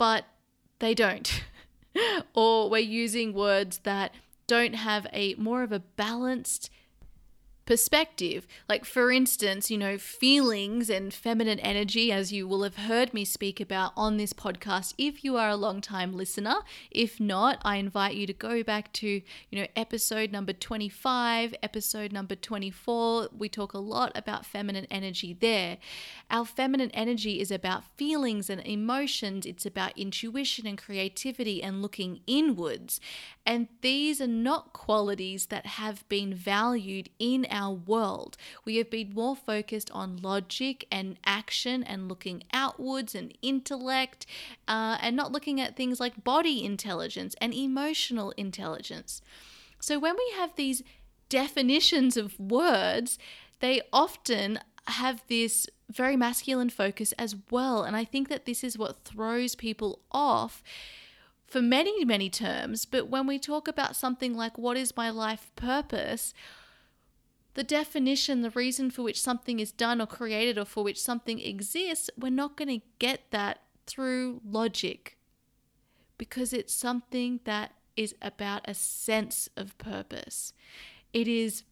but 0.01 0.25
they 0.79 0.95
don't. 0.95 1.43
Or 2.33 2.69
we're 2.69 2.77
using 2.77 3.33
words 3.33 3.79
that 3.79 4.15
don't 4.47 4.75
have 4.75 5.05
a 5.11 5.35
more 5.35 5.61
of 5.61 5.73
a 5.73 5.79
balanced 5.79 6.69
perspective. 7.71 8.45
Like, 8.67 8.83
for 8.83 9.13
instance, 9.13 9.71
you 9.71 9.77
know, 9.77 9.97
feelings 9.97 10.89
and 10.89 11.13
feminine 11.13 11.57
energy, 11.61 12.11
as 12.11 12.29
you 12.33 12.45
will 12.45 12.63
have 12.63 12.75
heard 12.75 13.13
me 13.13 13.23
speak 13.23 13.61
about 13.61 13.93
on 13.95 14.17
this 14.17 14.33
podcast 14.33 14.93
if 14.97 15.23
you 15.23 15.37
are 15.37 15.47
a 15.47 15.55
long 15.55 15.79
time 15.79 16.11
listener. 16.11 16.55
If 16.91 17.21
not, 17.21 17.59
I 17.63 17.77
invite 17.77 18.15
you 18.15 18.27
to 18.27 18.33
go 18.33 18.61
back 18.61 18.91
to, 18.95 19.07
you 19.07 19.21
know, 19.57 19.67
episode 19.73 20.33
number 20.33 20.51
25, 20.51 21.55
episode 21.63 22.11
number 22.11 22.35
24. 22.35 23.29
We 23.37 23.47
talk 23.47 23.73
a 23.73 23.77
lot 23.77 24.11
about 24.15 24.45
feminine 24.45 24.87
energy 24.91 25.31
there. 25.31 25.77
Our 26.29 26.43
feminine 26.43 26.91
energy 26.91 27.39
is 27.39 27.51
about 27.51 27.85
feelings 27.95 28.49
and 28.49 28.59
emotions, 28.67 29.45
it's 29.45 29.65
about 29.65 29.97
intuition 29.97 30.67
and 30.67 30.77
creativity 30.77 31.63
and 31.63 31.81
looking 31.81 32.19
inwards. 32.27 32.99
And 33.45 33.69
these 33.79 34.19
are 34.19 34.27
not 34.27 34.73
qualities 34.73 35.45
that 35.45 35.65
have 35.65 36.07
been 36.09 36.33
valued 36.33 37.09
in 37.17 37.47
our 37.49 37.60
world. 37.69 38.37
We 38.65 38.77
have 38.77 38.89
been 38.89 39.13
more 39.13 39.35
focused 39.35 39.91
on 39.91 40.17
logic 40.21 40.87
and 40.91 41.17
action 41.25 41.83
and 41.83 42.07
looking 42.07 42.43
outwards 42.53 43.13
and 43.13 43.37
intellect 43.41 44.25
uh, 44.67 44.97
and 45.01 45.15
not 45.15 45.31
looking 45.31 45.59
at 45.59 45.75
things 45.75 45.99
like 45.99 46.23
body 46.23 46.63
intelligence 46.63 47.35
and 47.41 47.53
emotional 47.53 48.31
intelligence. 48.31 49.21
So 49.79 49.99
when 49.99 50.15
we 50.15 50.33
have 50.37 50.55
these 50.55 50.83
definitions 51.29 52.17
of 52.17 52.39
words, 52.39 53.17
they 53.59 53.81
often 53.91 54.59
have 54.87 55.23
this 55.27 55.67
very 55.89 56.15
masculine 56.15 56.69
focus 56.69 57.11
as 57.13 57.35
well. 57.49 57.83
And 57.83 57.95
I 57.95 58.05
think 58.05 58.29
that 58.29 58.45
this 58.45 58.63
is 58.63 58.77
what 58.77 59.03
throws 59.03 59.55
people 59.55 59.99
off 60.11 60.63
for 61.45 61.61
many, 61.61 62.05
many 62.05 62.29
terms. 62.29 62.85
But 62.85 63.09
when 63.09 63.27
we 63.27 63.37
talk 63.37 63.67
about 63.67 63.95
something 63.95 64.33
like 64.33 64.57
what 64.57 64.77
is 64.77 64.95
my 64.95 65.09
life 65.09 65.51
purpose, 65.55 66.33
the 67.53 67.63
definition, 67.63 68.41
the 68.41 68.49
reason 68.51 68.89
for 68.89 69.03
which 69.03 69.21
something 69.21 69.59
is 69.59 69.71
done 69.71 70.01
or 70.01 70.07
created 70.07 70.57
or 70.57 70.65
for 70.65 70.83
which 70.83 71.01
something 71.01 71.39
exists, 71.39 72.09
we're 72.17 72.29
not 72.29 72.55
going 72.55 72.79
to 72.79 72.85
get 72.99 73.31
that 73.31 73.61
through 73.85 74.41
logic 74.45 75.17
because 76.17 76.53
it's 76.53 76.73
something 76.73 77.39
that 77.43 77.73
is 77.97 78.15
about 78.21 78.61
a 78.65 78.73
sense 78.73 79.49
of 79.57 79.77
purpose. 79.77 80.53
It 81.13 81.27
is 81.27 81.63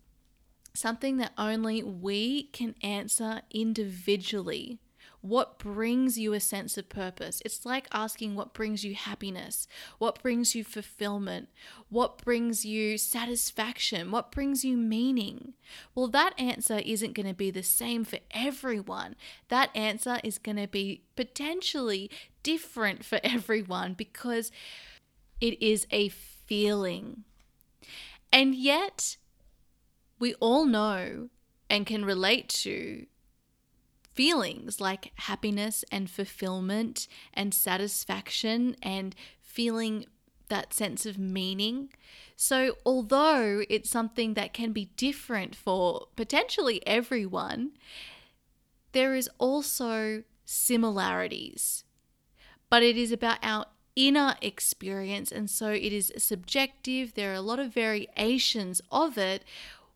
something 0.73 1.17
that 1.17 1.33
only 1.37 1.81
we 1.83 2.43
can 2.43 2.75
answer 2.81 3.41
individually. 3.51 4.79
What 5.21 5.59
brings 5.59 6.17
you 6.17 6.33
a 6.33 6.39
sense 6.39 6.77
of 6.77 6.87
purpose? 6.87 7.41
It's 7.43 7.65
like 7.65 7.87
asking 7.91 8.35
what 8.35 8.53
brings 8.53 8.85
you 8.85 8.95
happiness, 8.95 9.67
what 9.97 10.21
brings 10.21 10.55
you 10.55 10.63
fulfillment, 10.63 11.49
what 11.89 12.23
brings 12.23 12.63
you 12.63 12.97
satisfaction, 12.97 14.11
what 14.11 14.31
brings 14.31 14.63
you 14.63 14.77
meaning. 14.77 15.53
Well, 15.93 16.07
that 16.09 16.39
answer 16.39 16.79
isn't 16.85 17.13
going 17.13 17.27
to 17.27 17.33
be 17.33 17.51
the 17.51 17.63
same 17.63 18.05
for 18.05 18.19
everyone. 18.31 19.15
That 19.49 19.75
answer 19.75 20.19
is 20.23 20.37
going 20.37 20.57
to 20.57 20.67
be 20.67 21.03
potentially 21.17 22.09
different 22.41 23.03
for 23.03 23.19
everyone 23.23 23.95
because 23.95 24.51
it 25.41 25.61
is 25.61 25.85
a 25.91 26.09
feeling. 26.09 27.23
And 28.31 28.55
yet, 28.55 29.17
we 30.17 30.33
all 30.35 30.65
know 30.65 31.29
and 31.69 31.85
can 31.85 32.05
relate 32.05 32.49
to 32.49 33.05
feelings 34.19 34.81
like 34.81 35.13
happiness 35.15 35.85
and 35.93 36.09
fulfillment 36.09 37.07
and 37.33 37.53
satisfaction 37.53 38.75
and 38.83 39.15
feeling 39.41 40.05
that 40.49 40.73
sense 40.73 41.05
of 41.05 41.17
meaning. 41.17 41.87
So, 42.35 42.75
although 42.85 43.63
it's 43.69 43.89
something 43.89 44.33
that 44.33 44.51
can 44.51 44.73
be 44.73 44.89
different 44.97 45.55
for 45.55 46.07
potentially 46.17 46.85
everyone, 46.85 47.71
there 48.91 49.15
is 49.15 49.29
also 49.37 50.23
similarities. 50.43 51.85
But 52.69 52.83
it 52.83 52.97
is 52.97 53.13
about 53.13 53.37
our 53.41 53.67
inner 53.95 54.35
experience, 54.41 55.31
and 55.31 55.49
so 55.49 55.69
it 55.69 55.93
is 55.93 56.11
subjective. 56.17 57.13
There 57.13 57.31
are 57.31 57.35
a 57.35 57.41
lot 57.41 57.59
of 57.59 57.73
variations 57.73 58.81
of 58.91 59.17
it, 59.17 59.45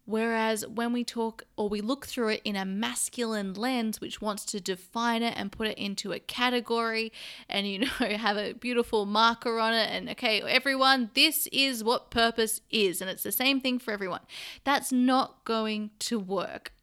Whereas 0.06 0.68
when 0.68 0.92
we 0.92 1.06
talk 1.06 1.44
or 1.56 1.70
we 1.70 1.80
look 1.80 2.06
through 2.06 2.30
it 2.30 2.42
in 2.44 2.58
a 2.58 2.66
masculine 2.66 3.54
lens, 3.54 4.02
which 4.02 4.22
wants 4.22 4.44
to 4.46 4.60
define 4.60 5.24
it 5.24 5.34
and 5.38 5.52
put 5.52 5.68
it 5.68 5.78
into 5.78 6.12
a 6.12 6.20
category 6.20 7.14
and, 7.48 7.68
you 7.68 7.80
know, 7.80 7.88
have 8.18 8.38
a 8.38 8.54
beautiful 8.54 9.06
marker 9.06 9.60
on 9.60 9.74
it 9.74 9.90
and, 9.90 10.10
okay, 10.10 10.42
everyone, 10.42 11.10
this 11.14 11.48
is 11.54 11.84
what 11.84 12.12
purpose 12.12 12.60
is. 12.70 13.02
And 13.02 13.10
it's 13.10 13.24
the 13.24 13.32
same 13.32 13.62
thing 13.62 13.80
for 13.80 13.92
everyone. 13.92 14.22
That's 14.66 14.92
not 14.92 15.46
going 15.46 15.92
to 16.00 16.20
work. 16.20 16.74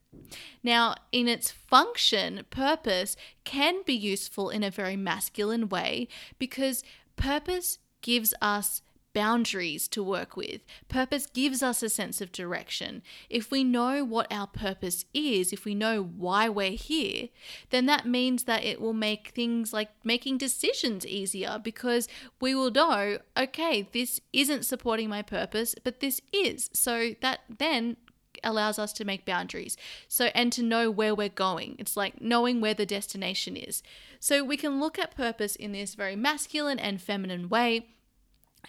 Now, 0.62 0.94
in 1.12 1.28
its 1.28 1.50
function, 1.50 2.44
purpose 2.50 3.16
can 3.44 3.82
be 3.84 3.94
useful 3.94 4.50
in 4.50 4.62
a 4.62 4.70
very 4.70 4.96
masculine 4.96 5.68
way 5.68 6.08
because 6.38 6.82
purpose 7.16 7.78
gives 8.02 8.34
us 8.40 8.82
boundaries 9.12 9.88
to 9.88 10.02
work 10.02 10.36
with. 10.36 10.60
Purpose 10.88 11.26
gives 11.26 11.62
us 11.62 11.82
a 11.82 11.88
sense 11.88 12.20
of 12.20 12.32
direction. 12.32 13.02
If 13.28 13.50
we 13.50 13.64
know 13.64 14.04
what 14.04 14.30
our 14.32 14.46
purpose 14.46 15.04
is, 15.12 15.52
if 15.52 15.64
we 15.64 15.74
know 15.74 16.02
why 16.02 16.48
we're 16.48 16.70
here, 16.70 17.28
then 17.70 17.86
that 17.86 18.06
means 18.06 18.44
that 18.44 18.64
it 18.64 18.80
will 18.80 18.92
make 18.92 19.28
things 19.28 19.72
like 19.72 19.90
making 20.04 20.38
decisions 20.38 21.06
easier 21.06 21.60
because 21.62 22.08
we 22.40 22.54
will 22.54 22.70
know, 22.70 23.18
okay, 23.36 23.88
this 23.92 24.20
isn't 24.32 24.64
supporting 24.64 25.08
my 25.08 25.22
purpose, 25.22 25.74
but 25.82 26.00
this 26.00 26.20
is. 26.32 26.70
So 26.72 27.14
that 27.20 27.40
then 27.58 27.96
allows 28.44 28.78
us 28.78 28.92
to 28.94 29.04
make 29.04 29.26
boundaries. 29.26 29.76
So, 30.08 30.26
and 30.34 30.52
to 30.52 30.62
know 30.62 30.90
where 30.90 31.14
we're 31.14 31.28
going. 31.28 31.76
It's 31.78 31.96
like 31.96 32.20
knowing 32.20 32.60
where 32.60 32.74
the 32.74 32.86
destination 32.86 33.56
is. 33.56 33.82
So, 34.18 34.42
we 34.44 34.56
can 34.56 34.80
look 34.80 34.98
at 34.98 35.14
purpose 35.14 35.56
in 35.56 35.72
this 35.72 35.94
very 35.94 36.16
masculine 36.16 36.78
and 36.78 37.02
feminine 37.02 37.48
way 37.48 37.86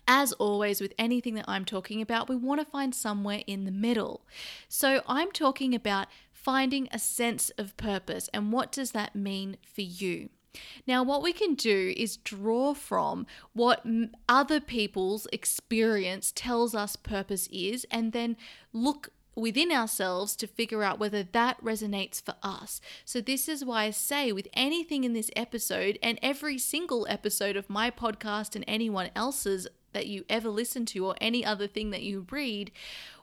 as 0.08 0.34
always, 0.34 0.82
with 0.82 0.94
anything 0.98 1.36
that 1.36 1.46
I'm 1.48 1.66
talking 1.66 2.02
about, 2.02 2.30
we 2.30 2.36
want 2.36 2.60
to 2.60 2.66
find 2.66 2.94
somewhere 2.94 3.42
in 3.48 3.66
the 3.66 3.72
middle. 3.72 4.26
So, 4.68 5.02
I'm 5.08 5.32
talking 5.32 5.74
about 5.76 6.08
finding 6.34 6.88
a 6.92 7.00
sense 7.00 7.50
of 7.52 7.78
purpose, 7.78 8.30
and 8.34 8.52
what 8.52 8.72
does 8.72 8.92
that 8.92 9.16
mean 9.16 9.58
for 9.74 9.82
you? 9.82 10.30
Now, 10.86 11.04
what 11.04 11.24
we 11.24 11.34
can 11.34 11.56
do 11.56 11.94
is 11.96 12.18
draw 12.18 12.74
from 12.74 13.26
what 13.54 13.86
other 14.28 14.60
people's 14.60 15.28
experience 15.32 16.32
tells 16.36 16.76
us 16.76 16.96
purpose 16.96 17.48
is, 17.52 17.86
and 17.90 18.12
then 18.12 18.36
look 18.74 19.10
within 19.36 19.72
ourselves 19.72 20.36
to 20.36 20.48
figure 20.48 20.84
out 20.84 21.00
whether 21.00 21.24
that 21.24 21.64
resonates 21.64 22.22
for 22.22 22.36
us. 22.44 22.82
So, 23.06 23.22
this 23.22 23.48
is 23.48 23.64
why 23.64 23.86
I 23.86 23.92
say 23.92 24.32
with 24.32 24.48
anything 24.54 25.04
in 25.04 25.14
this 25.14 25.32
episode 25.36 25.98
and 26.04 26.20
every 26.22 26.58
single 26.58 27.08
episode 27.10 27.56
of 27.56 27.70
my 27.70 27.92
podcast 27.92 28.56
and 28.56 28.66
anyone 28.68 29.10
else's 29.16 29.68
that 29.94 30.08
you 30.08 30.26
ever 30.30 30.50
listen 30.50 30.86
to 30.88 31.06
or 31.06 31.16
any 31.22 31.46
other 31.46 31.68
thing 31.68 31.92
that 31.92 32.04
you 32.04 32.26
read, 32.30 32.72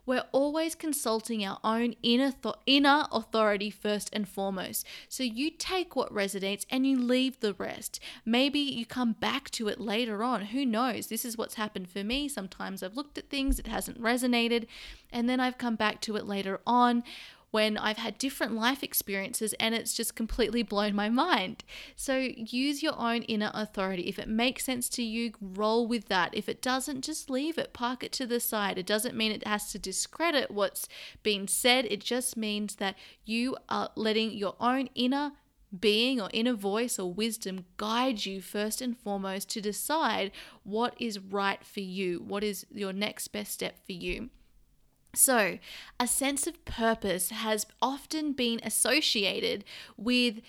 we're 0.09 0.25
always 0.33 0.75
consulting 0.75 1.45
our 1.45 1.59
own 1.63 1.95
inner 2.03 2.33
th- 2.33 2.55
inner 2.65 3.05
authority 3.13 3.69
first 3.69 4.09
and 4.11 4.27
foremost. 4.27 4.87
So 5.07 5.23
you 5.23 5.51
take 5.51 5.95
what 5.95 6.13
resonates 6.13 6.65
and 6.71 6.87
you 6.87 6.99
leave 6.99 7.41
the 7.41 7.53
rest. 7.53 8.01
Maybe 8.25 8.59
you 8.59 8.87
come 8.87 9.13
back 9.13 9.51
to 9.51 9.69
it 9.69 9.79
later 9.79 10.23
on. 10.23 10.47
Who 10.47 10.65
knows? 10.65 11.09
This 11.09 11.27
is 11.27 11.37
what's 11.37 11.57
happened 11.57 11.91
for 11.91 12.03
me. 12.03 12.27
Sometimes 12.27 12.83
I've 12.83 12.97
looked 12.97 13.19
at 13.19 13.29
things, 13.29 13.59
it 13.59 13.67
hasn't 13.67 14.01
resonated, 14.01 14.67
and 15.13 15.29
then 15.29 15.41
I've 15.41 15.59
come 15.59 15.77
back 15.77 16.01
to 16.03 16.17
it 16.17 16.27
later 16.27 16.61
on 16.67 17.05
when 17.51 17.77
I've 17.77 17.97
had 17.97 18.19
different 18.19 18.55
life 18.55 18.83
experiences 18.83 19.55
and 19.55 19.75
it's 19.75 19.95
just 19.95 20.15
completely 20.15 20.63
blown 20.63 20.95
my 20.95 21.09
mind. 21.09 21.65
So 21.97 22.17
use 22.17 22.83
your 22.83 22.99
own 22.99 23.23
inner 23.23 23.51
authority. 23.55 24.03
If 24.03 24.19
it 24.19 24.29
makes 24.29 24.65
sense 24.65 24.89
to 24.91 25.03
you, 25.03 25.33
roll 25.41 25.87
with 25.87 26.09
that. 26.09 26.35
If 26.35 26.49
it 26.49 26.61
doesn't, 26.61 27.03
just 27.03 27.31
leave 27.31 27.59
it, 27.59 27.73
park 27.73 28.05
it 28.05 28.13
to 28.13 28.27
the 28.27 28.41
side. 28.41 28.79
It 28.79 28.87
doesn't 28.87 29.17
mean 29.17 29.33
it 29.33 29.47
has 29.47 29.73
to 29.73 29.79
discredit 29.79 30.51
what's 30.51 30.89
been 31.23 31.49
said, 31.49 31.87
it 31.87 32.01
just 32.01 32.37
means 32.37 32.77
that 32.77 32.97
you 33.25 33.57
are 33.69 33.91
letting 33.97 34.33
your 34.33 34.55
own 34.61 34.89
inner 34.95 35.33
being 35.79 36.21
or 36.21 36.31
inner 36.33 36.55
voice 36.55 36.99
or 36.99 37.13
wisdom 37.13 37.67
guide 37.77 38.25
you 38.25 38.41
first 38.41 38.81
and 38.81 38.97
foremost 38.97 39.51
to 39.51 39.61
decide 39.61 40.33
what 40.63 40.95
is 40.99 41.19
right 41.19 41.65
for 41.65 41.81
you, 41.81 42.23
what 42.27 42.43
is 42.43 42.67
your 42.73 42.93
next 42.93 43.29
best 43.29 43.53
step 43.53 43.77
for 43.85 43.93
you. 43.93 44.31
So, 45.15 45.59
a 45.99 46.07
sense 46.07 46.47
of 46.47 46.65
purpose 46.65 47.31
has 47.31 47.67
often 47.81 48.33
been 48.33 48.61
associated 48.63 49.65
with 49.97 50.41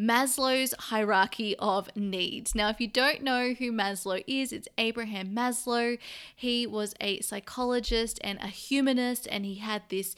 Maslow's 0.00 0.74
hierarchy 0.78 1.54
of 1.58 1.94
needs. 1.94 2.54
Now, 2.54 2.70
if 2.70 2.80
you 2.80 2.88
don't 2.88 3.22
know 3.22 3.52
who 3.52 3.70
Maslow 3.70 4.24
is, 4.26 4.50
it's 4.50 4.68
Abraham 4.78 5.34
Maslow. 5.34 5.98
He 6.34 6.66
was 6.66 6.94
a 7.00 7.20
psychologist 7.20 8.18
and 8.24 8.38
a 8.40 8.46
humanist, 8.46 9.28
and 9.30 9.44
he 9.44 9.56
had 9.56 9.82
this 9.90 10.16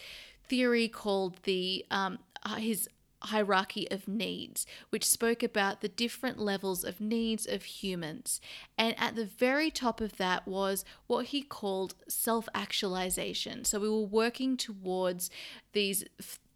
theory 0.49 0.87
called 0.87 1.39
the 1.43 1.85
um, 1.91 2.21
uh, 2.45 2.57
his 2.57 2.89
hierarchy 3.27 3.91
of 3.91 4.09
needs, 4.09 4.67
which 4.91 5.05
spoke 5.05 5.43
about 5.43 5.81
the 5.81 5.89
different 5.89 6.39
levels 6.39 6.85
of 6.85 7.01
needs 7.01 7.47
of 7.47 7.65
humans. 7.65 8.41
And 8.77 8.95
at 8.99 9.17
the 9.17 9.25
very 9.25 9.71
top 9.71 10.01
of 10.01 10.17
that 10.17 10.47
was 10.47 10.85
what 11.07 11.27
he 11.27 11.43
called 11.43 11.95
self 12.09 12.49
actualization. 12.55 13.65
So 13.65 13.81
we 13.81 13.89
were 13.89 14.01
working 14.03 14.57
towards 14.57 15.31
these 15.73 16.05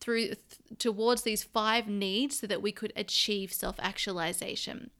through 0.00 0.32
towards 0.78 1.22
these 1.22 1.42
five 1.42 1.88
needs 1.88 2.40
so 2.40 2.46
that 2.46 2.62
we 2.62 2.72
could 2.72 2.92
achieve 2.96 3.52
self-actualization. 3.52 4.90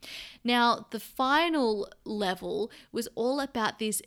Now, 0.43 0.87
the 0.91 1.01
final 1.01 1.89
level 2.05 2.71
was 2.93 3.09
all 3.15 3.41
about 3.41 3.79
this 3.79 4.03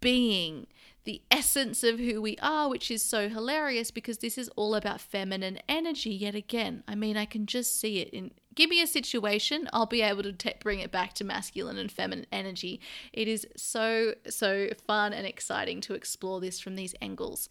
being 0.00 0.66
the 1.06 1.22
essence 1.30 1.82
of 1.82 1.98
who 1.98 2.20
we 2.20 2.36
are, 2.42 2.68
which 2.68 2.90
is 2.90 3.02
so 3.02 3.28
hilarious 3.28 3.90
because 3.90 4.18
this 4.18 4.36
is 4.36 4.50
all 4.56 4.74
about 4.74 5.00
feminine 5.00 5.58
energy 5.68 6.10
yet 6.10 6.34
again. 6.34 6.82
I 6.86 6.94
mean, 6.94 7.16
I 7.16 7.24
can 7.24 7.46
just 7.46 7.80
see 7.80 8.00
it 8.00 8.10
in 8.10 8.32
give 8.56 8.70
me 8.70 8.82
a 8.82 8.86
situation, 8.86 9.68
I'll 9.72 9.86
be 9.86 10.02
able 10.02 10.22
to 10.24 10.54
bring 10.60 10.80
it 10.80 10.90
back 10.90 11.12
to 11.14 11.24
masculine 11.24 11.76
and 11.78 11.92
feminine 11.92 12.26
energy. 12.32 12.80
It 13.12 13.28
is 13.28 13.46
so 13.56 14.14
so 14.28 14.68
fun 14.86 15.12
and 15.12 15.26
exciting 15.26 15.80
to 15.82 15.94
explore 15.94 16.40
this 16.40 16.58
from 16.58 16.74
these 16.74 16.94
angles. 17.00 17.48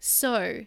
So, 0.00 0.64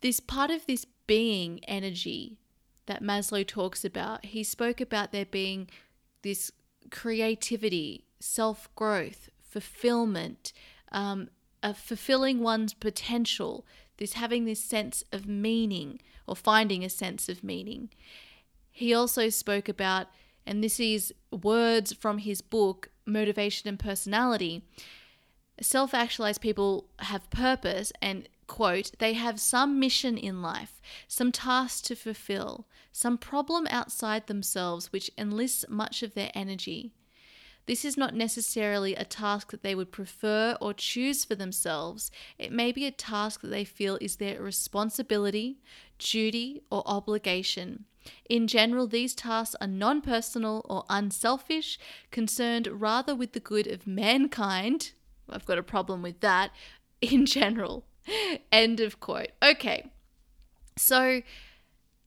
this 0.00 0.18
part 0.18 0.50
of 0.50 0.66
this 0.66 0.86
being 1.06 1.62
energy 1.64 2.38
that 2.86 3.02
Maslow 3.02 3.46
talks 3.46 3.84
about, 3.84 4.26
he 4.26 4.42
spoke 4.42 4.80
about 4.80 5.12
there 5.12 5.26
being 5.26 5.68
this 6.22 6.50
creativity, 6.90 8.06
self 8.18 8.74
growth, 8.74 9.28
fulfillment, 9.54 10.52
um, 10.90 11.28
of 11.62 11.78
fulfilling 11.78 12.40
one's 12.40 12.74
potential, 12.74 13.64
this 13.98 14.14
having 14.14 14.44
this 14.44 14.58
sense 14.58 15.04
of 15.12 15.28
meaning 15.28 16.00
or 16.26 16.34
finding 16.34 16.84
a 16.84 16.90
sense 16.90 17.28
of 17.28 17.44
meaning. 17.44 17.88
He 18.70 18.92
also 18.92 19.28
spoke 19.28 19.68
about, 19.68 20.08
and 20.44 20.62
this 20.62 20.80
is 20.80 21.14
words 21.30 21.92
from 21.92 22.18
his 22.18 22.42
book, 22.42 22.90
Motivation 23.06 23.68
and 23.68 23.78
Personality. 23.78 24.64
Self 25.60 25.94
actualized 25.94 26.40
people 26.40 26.88
have 26.98 27.30
purpose 27.30 27.92
and 28.02 28.28
quote, 28.48 28.90
they 28.98 29.12
have 29.12 29.38
some 29.40 29.78
mission 29.78 30.18
in 30.18 30.42
life, 30.42 30.82
some 31.06 31.30
task 31.30 31.84
to 31.84 31.94
fulfill, 31.94 32.66
some 32.90 33.16
problem 33.16 33.68
outside 33.70 34.26
themselves 34.26 34.92
which 34.92 35.10
enlists 35.16 35.64
much 35.68 36.02
of 36.02 36.14
their 36.14 36.32
energy. 36.34 36.92
This 37.66 37.84
is 37.84 37.96
not 37.96 38.14
necessarily 38.14 38.94
a 38.94 39.04
task 39.04 39.50
that 39.50 39.62
they 39.62 39.74
would 39.74 39.90
prefer 39.90 40.56
or 40.60 40.74
choose 40.74 41.24
for 41.24 41.34
themselves. 41.34 42.10
It 42.38 42.52
may 42.52 42.72
be 42.72 42.86
a 42.86 42.90
task 42.90 43.40
that 43.40 43.48
they 43.48 43.64
feel 43.64 43.98
is 44.00 44.16
their 44.16 44.42
responsibility, 44.42 45.60
duty, 45.98 46.62
or 46.70 46.82
obligation. 46.84 47.86
In 48.28 48.46
general, 48.46 48.86
these 48.86 49.14
tasks 49.14 49.56
are 49.60 49.66
non 49.66 50.02
personal 50.02 50.64
or 50.68 50.84
unselfish, 50.90 51.78
concerned 52.10 52.66
rather 52.66 53.14
with 53.14 53.32
the 53.32 53.40
good 53.40 53.66
of 53.66 53.86
mankind. 53.86 54.92
I've 55.30 55.46
got 55.46 55.58
a 55.58 55.62
problem 55.62 56.02
with 56.02 56.20
that 56.20 56.50
in 57.00 57.24
general. 57.24 57.84
End 58.52 58.80
of 58.80 59.00
quote. 59.00 59.32
Okay. 59.42 59.90
So 60.76 61.22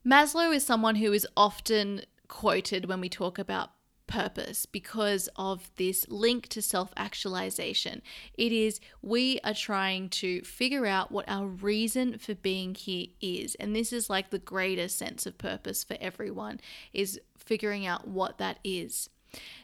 Maslow 0.06 0.56
is 0.56 0.64
someone 0.64 0.96
who 0.96 1.12
is 1.12 1.28
often 1.36 2.02
quoted 2.28 2.86
when 2.86 3.02
we 3.02 3.10
talk 3.10 3.40
about 3.40 3.72
purpose 4.08 4.66
because 4.66 5.30
of 5.36 5.70
this 5.76 6.08
link 6.10 6.48
to 6.50 6.62
self 6.62 6.94
actualization. 6.98 8.02
It 8.34 8.52
is 8.52 8.80
we 9.02 9.40
are 9.44 9.54
trying 9.54 10.10
to 10.10 10.42
figure 10.42 10.86
out 10.86 11.12
what 11.12 11.26
our 11.28 11.48
reason 11.48 12.18
for 12.18 12.36
being 12.36 12.74
here 12.74 13.08
is. 13.22 13.56
And 13.56 13.76
this 13.76 13.94
is 13.94 14.10
like 14.10 14.30
the 14.30 14.40
greatest 14.40 14.98
sense 14.98 15.26
of 15.26 15.38
purpose 15.38 15.84
for 15.84 15.98
everyone 16.00 16.60
is 16.94 17.20
figuring 17.38 17.86
out 17.86 18.08
what 18.08 18.38
that 18.38 18.60
is. 18.64 19.10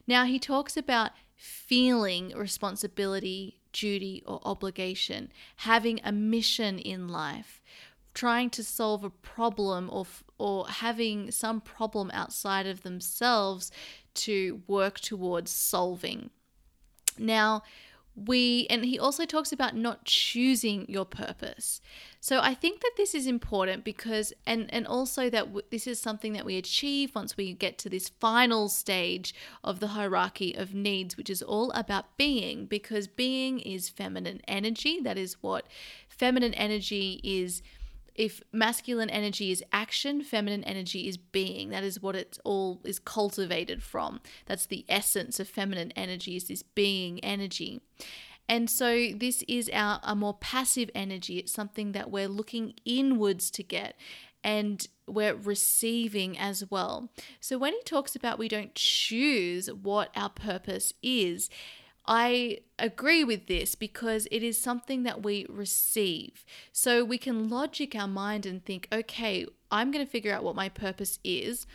Now, 0.05 0.25
he 0.25 0.39
talks 0.39 0.77
about 0.77 1.11
feeling 1.35 2.33
responsibility 2.35 3.59
duty, 3.73 4.23
or 4.25 4.39
obligation, 4.45 5.31
having 5.57 5.99
a 6.03 6.11
mission 6.11 6.79
in 6.79 7.09
life, 7.09 7.61
trying 8.13 8.49
to 8.51 8.63
solve 8.63 9.03
a 9.03 9.09
problem 9.09 9.89
or 9.91 10.05
or 10.37 10.67
having 10.67 11.31
some 11.31 11.59
problem 11.59 12.11
outside 12.13 12.67
of 12.67 12.83
themselves 12.83 13.71
to 14.15 14.61
work 14.67 14.99
towards 14.99 15.51
solving. 15.51 16.29
Now, 17.17 17.63
we 18.15 18.67
and 18.69 18.85
he 18.85 18.99
also 18.99 19.25
talks 19.25 19.51
about 19.51 19.75
not 19.75 20.05
choosing 20.05 20.85
your 20.87 21.05
purpose 21.05 21.81
so 22.19 22.39
i 22.41 22.53
think 22.53 22.79
that 22.81 22.91
this 22.95 23.15
is 23.15 23.25
important 23.25 23.83
because 23.83 24.31
and 24.45 24.71
and 24.71 24.85
also 24.85 25.31
that 25.31 25.45
w- 25.45 25.65
this 25.71 25.87
is 25.87 25.99
something 25.99 26.33
that 26.33 26.45
we 26.45 26.55
achieve 26.55 27.15
once 27.15 27.35
we 27.35 27.53
get 27.53 27.79
to 27.79 27.89
this 27.89 28.09
final 28.09 28.69
stage 28.69 29.33
of 29.63 29.79
the 29.79 29.87
hierarchy 29.87 30.53
of 30.53 30.75
needs 30.75 31.17
which 31.17 31.29
is 31.29 31.41
all 31.41 31.71
about 31.71 32.15
being 32.15 32.67
because 32.67 33.07
being 33.07 33.59
is 33.59 33.89
feminine 33.89 34.41
energy 34.47 34.99
that 35.01 35.17
is 35.17 35.41
what 35.41 35.65
feminine 36.07 36.53
energy 36.53 37.19
is 37.23 37.63
if 38.15 38.41
masculine 38.51 39.09
energy 39.09 39.51
is 39.51 39.63
action, 39.71 40.21
feminine 40.21 40.63
energy 40.63 41.07
is 41.07 41.17
being. 41.17 41.69
That 41.69 41.83
is 41.83 42.01
what 42.01 42.15
it 42.15 42.37
all 42.43 42.81
is 42.83 42.99
cultivated 42.99 43.81
from. 43.81 44.19
That's 44.45 44.65
the 44.65 44.85
essence 44.87 45.39
of 45.39 45.47
feminine 45.47 45.91
energy 45.95 46.35
is 46.35 46.47
this 46.47 46.63
being 46.63 47.19
energy. 47.23 47.81
And 48.47 48.69
so 48.69 49.09
this 49.15 49.43
is 49.47 49.69
our 49.73 49.99
a 50.03 50.15
more 50.15 50.35
passive 50.35 50.89
energy. 50.93 51.37
It's 51.37 51.53
something 51.53 51.93
that 51.93 52.11
we're 52.11 52.27
looking 52.27 52.73
inwards 52.85 53.49
to 53.51 53.63
get 53.63 53.95
and 54.43 54.85
we're 55.07 55.35
receiving 55.35 56.37
as 56.37 56.69
well. 56.69 57.09
So 57.39 57.57
when 57.57 57.73
he 57.73 57.81
talks 57.83 58.15
about 58.15 58.39
we 58.39 58.49
don't 58.49 58.75
choose 58.75 59.67
what 59.71 60.09
our 60.15 60.29
purpose 60.29 60.93
is, 61.01 61.49
I 62.05 62.59
agree 62.77 63.23
with 63.23 63.47
this 63.47 63.75
because 63.75 64.27
it 64.29 64.43
is 64.43 64.59
something 64.59 65.03
that 65.03 65.23
we 65.23 65.45
receive. 65.49 66.43
So 66.71 67.03
we 67.05 67.17
can 67.17 67.49
logic 67.49 67.95
our 67.95 68.07
mind 68.07 68.45
and 68.45 68.63
think, 68.63 68.87
okay, 68.91 69.45
I'm 69.71 69.91
going 69.91 70.05
to 70.05 70.11
figure 70.11 70.33
out 70.33 70.43
what 70.43 70.55
my 70.55 70.69
purpose 70.69 71.19
is. 71.23 71.65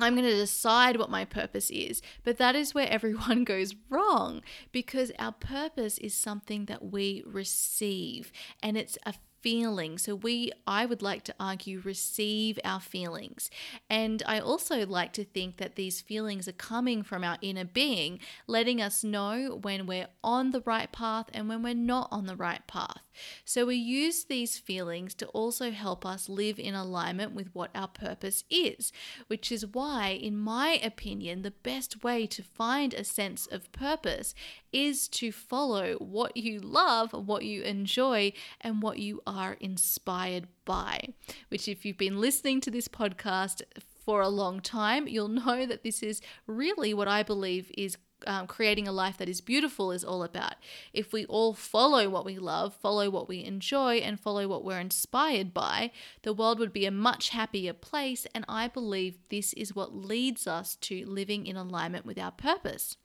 I'm 0.00 0.14
going 0.14 0.28
to 0.28 0.34
decide 0.34 0.96
what 0.96 1.10
my 1.10 1.24
purpose 1.24 1.70
is. 1.70 2.02
But 2.24 2.38
that 2.38 2.56
is 2.56 2.74
where 2.74 2.88
everyone 2.90 3.44
goes 3.44 3.74
wrong 3.88 4.42
because 4.72 5.12
our 5.18 5.32
purpose 5.32 5.98
is 5.98 6.14
something 6.14 6.64
that 6.66 6.84
we 6.84 7.22
receive 7.26 8.32
and 8.62 8.76
it's 8.76 8.98
a 9.06 9.14
feeling. 9.40 9.98
So 9.98 10.14
we 10.14 10.52
I 10.66 10.86
would 10.86 11.02
like 11.02 11.24
to 11.24 11.34
argue 11.38 11.80
receive 11.84 12.58
our 12.64 12.80
feelings. 12.80 13.50
And 13.88 14.22
I 14.26 14.40
also 14.40 14.86
like 14.86 15.12
to 15.14 15.24
think 15.24 15.56
that 15.58 15.76
these 15.76 16.00
feelings 16.00 16.48
are 16.48 16.52
coming 16.52 17.02
from 17.02 17.24
our 17.24 17.38
inner 17.40 17.64
being, 17.64 18.20
letting 18.46 18.80
us 18.80 19.04
know 19.04 19.58
when 19.62 19.86
we're 19.86 20.08
on 20.22 20.50
the 20.50 20.62
right 20.62 20.90
path 20.90 21.26
and 21.32 21.48
when 21.48 21.62
we're 21.62 21.74
not 21.74 22.08
on 22.10 22.26
the 22.26 22.36
right 22.36 22.66
path. 22.66 23.02
So 23.44 23.66
we 23.66 23.76
use 23.76 24.24
these 24.24 24.58
feelings 24.58 25.14
to 25.14 25.26
also 25.28 25.70
help 25.70 26.06
us 26.06 26.28
live 26.28 26.58
in 26.58 26.74
alignment 26.74 27.32
with 27.32 27.48
what 27.52 27.70
our 27.74 27.88
purpose 27.88 28.44
is, 28.50 28.92
which 29.26 29.50
is 29.50 29.66
why 29.66 30.10
in 30.10 30.36
my 30.36 30.80
opinion 30.82 31.42
the 31.42 31.50
best 31.50 32.04
way 32.04 32.26
to 32.26 32.42
find 32.42 32.94
a 32.94 33.04
sense 33.04 33.46
of 33.46 33.72
purpose 33.72 34.34
is 34.72 35.08
to 35.08 35.32
follow 35.32 35.94
what 35.94 36.36
you 36.36 36.60
love, 36.60 37.12
what 37.12 37.44
you 37.44 37.62
enjoy, 37.62 38.32
and 38.60 38.82
what 38.82 38.98
you 38.98 39.22
are 39.28 39.56
inspired 39.60 40.48
by. 40.64 41.14
Which, 41.48 41.68
if 41.68 41.84
you've 41.84 41.98
been 41.98 42.20
listening 42.20 42.60
to 42.62 42.70
this 42.70 42.88
podcast 42.88 43.62
for 44.04 44.20
a 44.20 44.28
long 44.28 44.60
time, 44.60 45.06
you'll 45.06 45.28
know 45.28 45.66
that 45.66 45.82
this 45.82 46.02
is 46.02 46.20
really 46.46 46.94
what 46.94 47.08
I 47.08 47.22
believe 47.22 47.70
is 47.76 47.98
um, 48.26 48.46
creating 48.46 48.88
a 48.88 48.92
life 48.92 49.18
that 49.18 49.28
is 49.28 49.40
beautiful 49.40 49.92
is 49.92 50.02
all 50.04 50.22
about. 50.22 50.54
If 50.92 51.12
we 51.12 51.24
all 51.26 51.54
follow 51.54 52.08
what 52.08 52.24
we 52.24 52.38
love, 52.38 52.74
follow 52.74 53.10
what 53.10 53.28
we 53.28 53.44
enjoy, 53.44 53.96
and 53.96 54.18
follow 54.18 54.48
what 54.48 54.64
we're 54.64 54.80
inspired 54.80 55.54
by, 55.54 55.92
the 56.22 56.32
world 56.32 56.58
would 56.58 56.72
be 56.72 56.86
a 56.86 56.90
much 56.90 57.30
happier 57.30 57.72
place. 57.72 58.26
And 58.34 58.44
I 58.48 58.68
believe 58.68 59.18
this 59.28 59.52
is 59.52 59.76
what 59.76 59.94
leads 59.94 60.46
us 60.46 60.74
to 60.76 61.04
living 61.06 61.46
in 61.46 61.56
alignment 61.56 62.06
with 62.06 62.18
our 62.18 62.32
purpose 62.32 62.96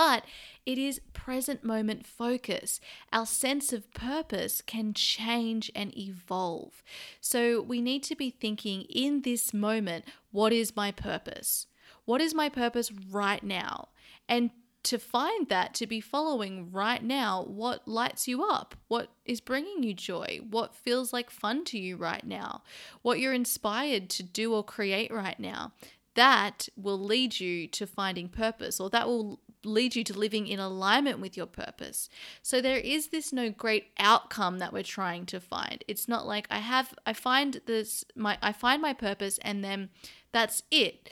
but 0.00 0.24
it 0.64 0.78
is 0.78 0.98
present 1.12 1.62
moment 1.62 2.06
focus. 2.06 2.80
Our 3.12 3.26
sense 3.26 3.70
of 3.70 3.92
purpose 3.92 4.62
can 4.62 4.94
change 4.94 5.70
and 5.74 5.94
evolve. 5.94 6.82
So 7.20 7.60
we 7.60 7.82
need 7.82 8.02
to 8.04 8.16
be 8.16 8.30
thinking 8.30 8.86
in 8.88 9.20
this 9.20 9.52
moment 9.52 10.06
what 10.30 10.54
is 10.54 10.74
my 10.74 10.90
purpose? 10.90 11.66
What 12.06 12.22
is 12.22 12.34
my 12.34 12.48
purpose 12.48 12.90
right 12.90 13.44
now? 13.44 13.88
And 14.26 14.52
to 14.84 14.98
find 14.98 15.50
that, 15.50 15.74
to 15.74 15.86
be 15.86 16.00
following 16.00 16.72
right 16.72 17.04
now 17.04 17.44
what 17.46 17.86
lights 17.86 18.26
you 18.26 18.42
up, 18.42 18.74
what 18.88 19.10
is 19.26 19.42
bringing 19.42 19.82
you 19.82 19.92
joy, 19.92 20.40
what 20.48 20.74
feels 20.74 21.12
like 21.12 21.28
fun 21.28 21.62
to 21.66 21.78
you 21.78 21.98
right 21.98 22.24
now, 22.24 22.62
what 23.02 23.20
you're 23.20 23.34
inspired 23.34 24.08
to 24.08 24.22
do 24.22 24.54
or 24.54 24.64
create 24.64 25.12
right 25.12 25.38
now. 25.38 25.72
That 26.14 26.70
will 26.74 26.98
lead 26.98 27.38
you 27.38 27.68
to 27.68 27.86
finding 27.86 28.30
purpose, 28.30 28.80
or 28.80 28.88
that 28.90 29.06
will 29.06 29.40
lead 29.64 29.94
you 29.94 30.04
to 30.04 30.18
living 30.18 30.46
in 30.46 30.58
alignment 30.58 31.20
with 31.20 31.36
your 31.36 31.46
purpose. 31.46 32.08
So 32.42 32.60
there 32.60 32.78
is 32.78 33.08
this 33.08 33.32
no 33.32 33.50
great 33.50 33.88
outcome 33.98 34.58
that 34.58 34.72
we're 34.72 34.82
trying 34.82 35.26
to 35.26 35.40
find. 35.40 35.84
It's 35.86 36.08
not 36.08 36.26
like 36.26 36.46
I 36.50 36.58
have 36.58 36.94
I 37.06 37.12
find 37.12 37.60
this 37.66 38.04
my 38.14 38.38
I 38.42 38.52
find 38.52 38.80
my 38.80 38.92
purpose 38.92 39.38
and 39.42 39.64
then 39.64 39.90
that's 40.32 40.62
it. 40.70 41.10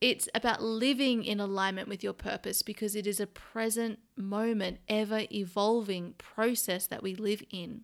It's 0.00 0.28
about 0.32 0.62
living 0.62 1.24
in 1.24 1.40
alignment 1.40 1.88
with 1.88 2.04
your 2.04 2.12
purpose 2.12 2.62
because 2.62 2.94
it 2.94 3.06
is 3.06 3.18
a 3.18 3.26
present 3.26 3.98
moment, 4.16 4.78
ever 4.88 5.22
evolving 5.32 6.14
process 6.18 6.86
that 6.86 7.02
we 7.02 7.16
live 7.16 7.42
in. 7.50 7.82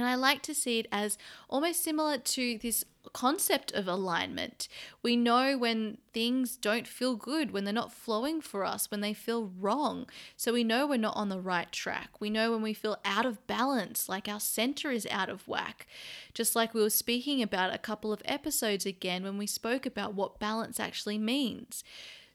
And 0.00 0.08
I 0.08 0.14
like 0.14 0.40
to 0.42 0.54
see 0.54 0.78
it 0.78 0.86
as 0.90 1.18
almost 1.50 1.84
similar 1.84 2.16
to 2.16 2.58
this 2.58 2.86
concept 3.12 3.70
of 3.72 3.86
alignment. 3.86 4.66
We 5.02 5.14
know 5.14 5.58
when 5.58 5.98
things 6.14 6.56
don't 6.56 6.88
feel 6.88 7.16
good, 7.16 7.50
when 7.50 7.64
they're 7.64 7.74
not 7.74 7.92
flowing 7.92 8.40
for 8.40 8.64
us, 8.64 8.90
when 8.90 9.02
they 9.02 9.12
feel 9.12 9.52
wrong. 9.60 10.06
So 10.38 10.54
we 10.54 10.64
know 10.64 10.86
we're 10.86 10.96
not 10.96 11.16
on 11.16 11.28
the 11.28 11.38
right 11.38 11.70
track. 11.70 12.18
We 12.18 12.30
know 12.30 12.50
when 12.50 12.62
we 12.62 12.72
feel 12.72 12.96
out 13.04 13.26
of 13.26 13.46
balance, 13.46 14.08
like 14.08 14.26
our 14.26 14.40
center 14.40 14.90
is 14.90 15.06
out 15.10 15.28
of 15.28 15.46
whack. 15.46 15.86
Just 16.32 16.56
like 16.56 16.72
we 16.72 16.80
were 16.80 16.88
speaking 16.88 17.42
about 17.42 17.74
a 17.74 17.78
couple 17.78 18.10
of 18.10 18.22
episodes 18.24 18.86
again 18.86 19.22
when 19.22 19.36
we 19.36 19.46
spoke 19.46 19.84
about 19.84 20.14
what 20.14 20.40
balance 20.40 20.80
actually 20.80 21.18
means. 21.18 21.84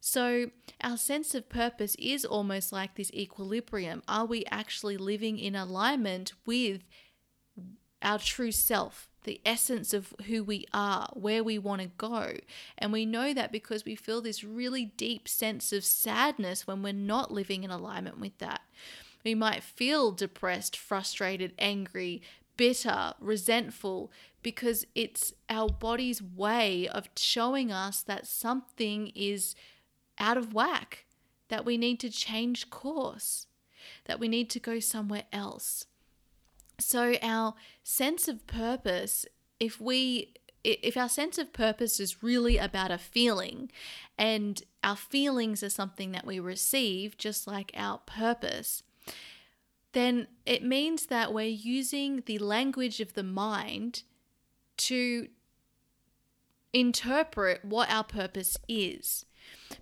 So, 0.07 0.51
our 0.81 0.97
sense 0.97 1.33
of 1.33 1.49
purpose 1.49 1.95
is 1.95 2.25
almost 2.25 2.71
like 2.71 2.93
this 2.93 3.09
equilibrium. 3.11 4.03
Are 4.07 4.25
we 4.25 4.45
actually 4.51 4.97
living 4.97 5.39
in 5.39 5.55
alignment 5.55 6.33
with 6.45 6.83
our 8.05 8.19
true 8.19 8.51
self, 8.51 9.09
the 9.23 9.41
essence 9.43 9.93
of 9.93 10.13
who 10.27 10.43
we 10.43 10.65
are, 10.71 11.09
where 11.13 11.43
we 11.43 11.57
want 11.57 11.81
to 11.81 11.89
go. 11.97 12.37
And 12.77 12.93
we 12.93 13.05
know 13.05 13.33
that 13.33 13.51
because 13.51 13.83
we 13.83 13.95
feel 13.95 14.21
this 14.21 14.43
really 14.43 14.85
deep 14.85 15.27
sense 15.27 15.73
of 15.73 15.83
sadness 15.83 16.67
when 16.67 16.83
we're 16.83 16.93
not 16.93 17.31
living 17.31 17.63
in 17.63 17.71
alignment 17.71 18.19
with 18.19 18.37
that. 18.37 18.61
We 19.23 19.33
might 19.33 19.63
feel 19.63 20.11
depressed, 20.11 20.77
frustrated, 20.77 21.53
angry, 21.57 22.21
bitter, 22.55 23.13
resentful, 23.19 24.11
because 24.43 24.85
it's 24.93 25.33
our 25.49 25.67
body's 25.67 26.21
way 26.21 26.87
of 26.87 27.09
showing 27.17 27.71
us 27.71 28.03
that 28.03 28.27
something 28.27 29.11
is 29.15 29.55
out 30.19 30.37
of 30.37 30.53
whack, 30.53 31.05
that 31.49 31.65
we 31.65 31.77
need 31.77 31.99
to 32.01 32.11
change 32.11 32.69
course, 32.69 33.47
that 34.05 34.19
we 34.19 34.27
need 34.27 34.51
to 34.51 34.59
go 34.59 34.79
somewhere 34.79 35.23
else. 35.33 35.87
So, 36.79 37.15
our 37.21 37.55
sense 37.83 38.27
of 38.27 38.45
purpose, 38.47 39.25
if 39.59 39.79
we 39.79 40.33
if 40.63 40.97
our 40.97 41.09
sense 41.09 41.37
of 41.37 41.53
purpose 41.53 41.99
is 41.99 42.23
really 42.23 42.57
about 42.57 42.89
a 42.89 42.97
feeling 42.97 43.71
and 44.17 44.63
our 44.83 44.95
feelings 44.95 45.61
are 45.61 45.69
something 45.69 46.11
that 46.11 46.25
we 46.25 46.39
receive, 46.39 47.17
just 47.17 47.45
like 47.45 47.71
our 47.75 47.99
purpose, 47.99 48.81
then 49.93 50.27
it 50.45 50.63
means 50.63 51.05
that 51.05 51.33
we're 51.33 51.45
using 51.45 52.23
the 52.25 52.39
language 52.39 52.99
of 52.99 53.13
the 53.13 53.23
mind 53.23 54.03
to 54.77 55.27
interpret 56.73 57.63
what 57.63 57.89
our 57.89 58.03
purpose 58.03 58.57
is. 58.67 59.25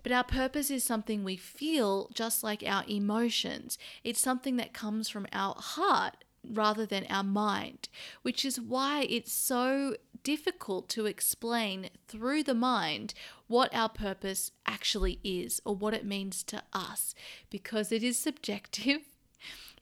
But 0.02 0.12
our 0.12 0.24
purpose 0.24 0.70
is 0.70 0.84
something 0.84 1.24
we 1.24 1.36
feel 1.36 2.10
just 2.14 2.44
like 2.44 2.62
our 2.64 2.84
emotions. 2.86 3.78
It's 4.04 4.20
something 4.20 4.56
that 4.56 4.74
comes 4.74 5.08
from 5.08 5.26
our 5.32 5.54
heart 5.56 6.23
rather 6.50 6.86
than 6.86 7.06
our 7.08 7.24
mind, 7.24 7.88
which 8.22 8.44
is 8.44 8.60
why 8.60 9.06
it's 9.08 9.32
so 9.32 9.96
difficult 10.22 10.88
to 10.88 11.06
explain 11.06 11.90
through 12.08 12.42
the 12.42 12.54
mind 12.54 13.14
what 13.46 13.74
our 13.74 13.88
purpose 13.88 14.50
actually 14.66 15.20
is 15.22 15.60
or 15.64 15.76
what 15.76 15.94
it 15.94 16.04
means 16.04 16.42
to 16.42 16.62
us 16.72 17.14
because 17.50 17.92
it 17.92 18.02
is 18.02 18.18
subjective. 18.18 19.00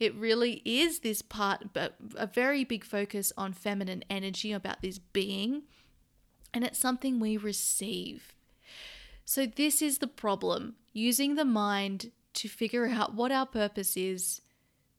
It 0.00 0.16
really 0.16 0.62
is 0.64 1.00
this 1.00 1.22
part, 1.22 1.72
but 1.72 1.94
a 2.16 2.26
very 2.26 2.64
big 2.64 2.82
focus 2.82 3.32
on 3.36 3.52
feminine 3.52 4.02
energy 4.10 4.50
about 4.50 4.82
this 4.82 4.98
being, 4.98 5.62
and 6.52 6.64
it's 6.64 6.78
something 6.80 7.20
we 7.20 7.36
receive. 7.36 8.34
So, 9.24 9.46
this 9.46 9.80
is 9.80 9.98
the 9.98 10.08
problem 10.08 10.74
using 10.92 11.36
the 11.36 11.44
mind 11.44 12.10
to 12.34 12.48
figure 12.48 12.88
out 12.88 13.14
what 13.14 13.30
our 13.30 13.46
purpose 13.46 13.96
is 13.96 14.40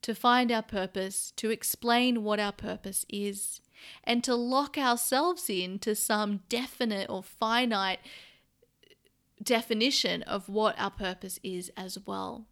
to 0.04 0.14
find 0.14 0.52
our 0.52 0.62
purpose, 0.62 1.34
to 1.38 1.50
explain 1.50 2.24
what 2.24 2.40
our 2.40 2.52
purpose 2.52 3.06
is, 3.10 3.62
and 4.04 4.24
to 4.24 4.36
lock 4.36 4.78
ourselves 4.78 5.50
into 5.50 5.96
some 5.96 6.42
definite 6.50 7.10
or 7.10 7.24
finite 7.24 8.00
definition 9.42 10.22
of 10.24 10.48
what 10.48 10.76
our 10.78 10.92
purpose 10.92 11.40
is 11.44 11.72
as 11.76 11.98
well. 12.06 12.46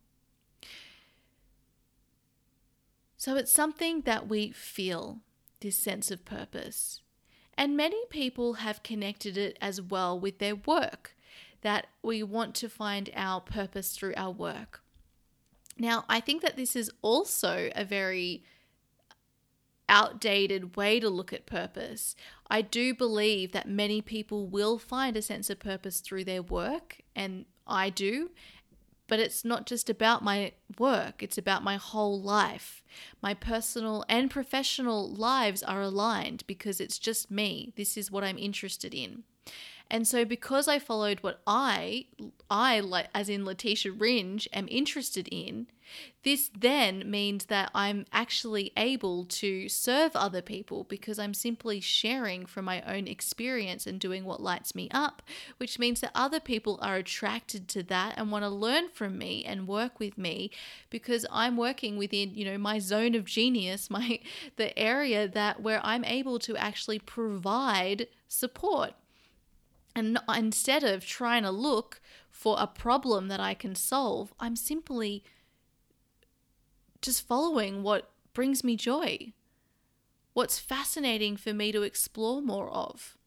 So 3.17 3.35
it's 3.35 3.53
something 3.53 4.01
that 4.01 4.27
we 4.27 4.51
feel, 4.51 5.19
this 5.59 5.75
sense 5.75 6.09
of 6.09 6.25
purpose. 6.25 7.01
And 7.55 7.77
many 7.77 8.03
people 8.09 8.53
have 8.53 8.81
connected 8.81 9.37
it 9.37 9.57
as 9.61 9.81
well 9.81 10.19
with 10.19 10.39
their 10.39 10.55
work, 10.55 11.15
that 11.61 11.87
we 12.01 12.23
want 12.23 12.55
to 12.55 12.69
find 12.69 13.09
our 13.15 13.39
purpose 13.39 13.95
through 13.95 14.13
our 14.17 14.31
work. 14.31 14.81
Now, 15.77 16.05
I 16.09 16.19
think 16.19 16.41
that 16.41 16.57
this 16.57 16.75
is 16.75 16.91
also 17.01 17.69
a 17.75 17.83
very 17.85 18.43
outdated 19.89 20.77
way 20.77 20.99
to 20.99 21.09
look 21.09 21.33
at 21.33 21.45
purpose. 21.45 22.15
I 22.49 22.61
do 22.61 22.95
believe 22.95 23.51
that 23.51 23.67
many 23.67 24.01
people 24.01 24.47
will 24.47 24.77
find 24.77 25.17
a 25.17 25.21
sense 25.21 25.49
of 25.49 25.59
purpose 25.59 25.99
through 25.99 26.23
their 26.23 26.41
work, 26.41 27.01
and 27.15 27.45
I 27.67 27.89
do. 27.89 28.31
But 29.07 29.19
it's 29.19 29.43
not 29.43 29.65
just 29.65 29.89
about 29.89 30.23
my 30.23 30.53
work, 30.79 31.21
it's 31.21 31.37
about 31.37 31.65
my 31.65 31.75
whole 31.75 32.21
life. 32.21 32.81
My 33.21 33.33
personal 33.33 34.05
and 34.07 34.31
professional 34.31 35.11
lives 35.13 35.61
are 35.61 35.81
aligned 35.81 36.47
because 36.47 36.79
it's 36.79 36.97
just 36.97 37.29
me. 37.29 37.73
This 37.75 37.97
is 37.97 38.09
what 38.09 38.23
I'm 38.23 38.37
interested 38.37 38.93
in. 38.93 39.23
And 39.91 40.07
so 40.07 40.23
because 40.23 40.69
I 40.69 40.79
followed 40.79 41.19
what 41.19 41.41
I 41.45 42.05
I 42.49 42.81
as 43.13 43.27
in 43.27 43.43
Letitia 43.43 43.91
Ringe 43.91 44.47
am 44.53 44.67
interested 44.71 45.27
in, 45.29 45.67
this 46.23 46.49
then 46.57 47.11
means 47.11 47.47
that 47.47 47.71
I'm 47.75 48.05
actually 48.13 48.71
able 48.77 49.25
to 49.25 49.67
serve 49.67 50.15
other 50.15 50.41
people 50.41 50.85
because 50.85 51.19
I'm 51.19 51.33
simply 51.33 51.81
sharing 51.81 52.45
from 52.45 52.63
my 52.63 52.81
own 52.83 53.05
experience 53.05 53.85
and 53.85 53.99
doing 53.99 54.23
what 54.23 54.41
lights 54.41 54.73
me 54.73 54.87
up, 54.91 55.21
which 55.57 55.77
means 55.77 55.99
that 55.99 56.11
other 56.15 56.39
people 56.39 56.79
are 56.81 56.95
attracted 56.95 57.67
to 57.69 57.83
that 57.83 58.13
and 58.15 58.31
want 58.31 58.45
to 58.45 58.49
learn 58.49 58.87
from 58.93 59.17
me 59.17 59.43
and 59.43 59.67
work 59.67 59.99
with 59.99 60.17
me 60.17 60.51
because 60.89 61.25
I'm 61.29 61.57
working 61.57 61.97
within, 61.97 62.33
you 62.33 62.45
know, 62.45 62.57
my 62.57 62.79
zone 62.79 63.13
of 63.13 63.25
genius, 63.25 63.89
my 63.89 64.21
the 64.55 64.77
area 64.79 65.27
that 65.27 65.61
where 65.61 65.81
I'm 65.83 66.05
able 66.05 66.39
to 66.39 66.55
actually 66.55 66.99
provide 66.99 68.07
support 68.29 68.93
and 69.95 70.19
instead 70.35 70.83
of 70.83 71.05
trying 71.05 71.43
to 71.43 71.51
look 71.51 72.01
for 72.29 72.55
a 72.59 72.67
problem 72.67 73.27
that 73.27 73.39
I 73.39 73.53
can 73.53 73.75
solve, 73.75 74.33
I'm 74.39 74.55
simply 74.55 75.23
just 77.01 77.27
following 77.27 77.83
what 77.83 78.11
brings 78.33 78.63
me 78.63 78.75
joy, 78.75 79.33
what's 80.33 80.59
fascinating 80.59 81.35
for 81.35 81.53
me 81.53 81.71
to 81.71 81.81
explore 81.81 82.41
more 82.41 82.69
of. 82.69 83.17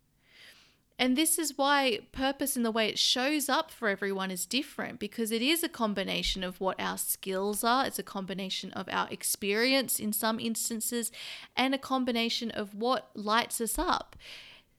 And 0.97 1.17
this 1.19 1.41
is 1.41 1.59
why 1.59 2.01
purpose 2.13 2.55
and 2.55 2.65
the 2.65 2.71
way 2.71 2.89
it 2.89 3.01
shows 3.01 3.49
up 3.49 3.73
for 3.73 3.89
everyone 3.89 4.31
is 4.31 4.47
different 4.47 5.01
because 5.01 5.33
it 5.33 5.43
is 5.43 5.65
a 5.65 5.69
combination 5.69 6.45
of 6.45 6.61
what 6.61 6.81
our 6.81 6.97
skills 6.97 7.65
are, 7.65 7.85
it's 7.85 7.99
a 7.99 8.05
combination 8.05 8.71
of 8.75 8.89
our 8.89 9.09
experience 9.11 9.99
in 9.99 10.13
some 10.13 10.39
instances, 10.39 11.11
and 11.57 11.75
a 11.75 11.79
combination 11.79 12.53
of 12.53 12.77
what 12.77 13.11
lights 13.15 13.61
us 13.61 13.77
up. 13.77 14.15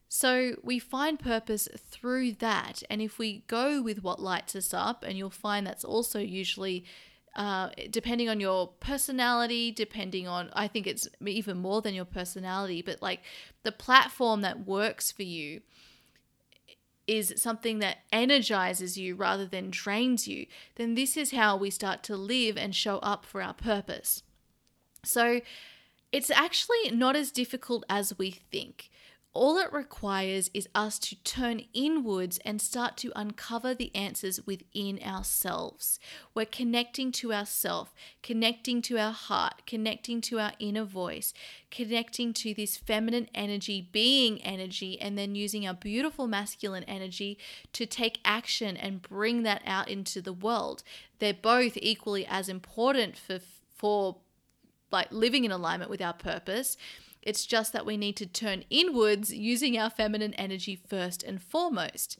So 0.08 0.54
we 0.62 0.78
find 0.78 1.18
purpose 1.18 1.68
through 1.76 2.32
that. 2.32 2.82
And 2.88 3.02
if 3.02 3.18
we 3.18 3.44
go 3.48 3.82
with 3.82 4.02
what 4.02 4.20
lights 4.20 4.54
us 4.54 4.72
up, 4.72 5.04
and 5.06 5.18
you'll 5.18 5.30
find 5.30 5.66
that's 5.66 5.84
also 5.84 6.20
usually 6.20 6.84
uh, 7.36 7.68
depending 7.90 8.30
on 8.30 8.40
your 8.40 8.68
personality, 8.80 9.70
depending 9.70 10.26
on, 10.26 10.48
I 10.54 10.68
think 10.68 10.86
it's 10.86 11.06
even 11.24 11.58
more 11.58 11.82
than 11.82 11.94
your 11.94 12.06
personality, 12.06 12.80
but 12.80 13.02
like 13.02 13.20
the 13.62 13.72
platform 13.72 14.40
that 14.40 14.66
works 14.66 15.12
for 15.12 15.22
you 15.22 15.60
is 17.06 17.34
something 17.36 17.78
that 17.80 17.98
energizes 18.10 18.96
you 18.96 19.14
rather 19.14 19.46
than 19.46 19.70
drains 19.70 20.26
you, 20.26 20.46
then 20.76 20.94
this 20.94 21.14
is 21.14 21.30
how 21.30 21.56
we 21.56 21.68
start 21.68 22.02
to 22.04 22.16
live 22.16 22.56
and 22.56 22.74
show 22.74 22.98
up 22.98 23.26
for 23.26 23.42
our 23.42 23.54
purpose. 23.54 24.22
So 25.04 25.42
it's 26.10 26.30
actually 26.30 26.90
not 26.90 27.16
as 27.16 27.30
difficult 27.30 27.84
as 27.90 28.18
we 28.18 28.30
think 28.30 28.88
all 29.36 29.58
it 29.58 29.70
requires 29.72 30.50
is 30.54 30.66
us 30.74 30.98
to 30.98 31.14
turn 31.16 31.60
inwards 31.74 32.38
and 32.38 32.60
start 32.60 32.96
to 32.96 33.12
uncover 33.14 33.74
the 33.74 33.94
answers 33.94 34.46
within 34.46 34.98
ourselves. 35.04 36.00
We're 36.34 36.46
connecting 36.46 37.12
to 37.12 37.34
ourself, 37.34 37.94
connecting 38.22 38.80
to 38.82 38.98
our 38.98 39.12
heart, 39.12 39.62
connecting 39.66 40.22
to 40.22 40.40
our 40.40 40.52
inner 40.58 40.84
voice, 40.84 41.34
connecting 41.70 42.32
to 42.32 42.54
this 42.54 42.78
feminine 42.78 43.28
energy, 43.34 43.86
being 43.92 44.42
energy, 44.42 44.98
and 45.00 45.18
then 45.18 45.34
using 45.34 45.66
our 45.66 45.74
beautiful 45.74 46.26
masculine 46.26 46.84
energy 46.84 47.38
to 47.74 47.84
take 47.84 48.20
action 48.24 48.74
and 48.76 49.02
bring 49.02 49.42
that 49.42 49.60
out 49.66 49.88
into 49.88 50.22
the 50.22 50.32
world. 50.32 50.82
They're 51.18 51.34
both 51.34 51.76
equally 51.76 52.26
as 52.26 52.48
important 52.48 53.16
for 53.16 53.40
for 53.74 54.16
like 54.90 55.12
living 55.12 55.44
in 55.44 55.50
alignment 55.50 55.90
with 55.90 56.00
our 56.00 56.14
purpose 56.14 56.78
it's 57.26 57.44
just 57.44 57.72
that 57.72 57.84
we 57.84 57.96
need 57.96 58.16
to 58.16 58.26
turn 58.26 58.62
inwards 58.70 59.34
using 59.34 59.76
our 59.76 59.90
feminine 59.90 60.32
energy 60.34 60.76
first 60.76 61.24
and 61.24 61.42
foremost. 61.42 62.18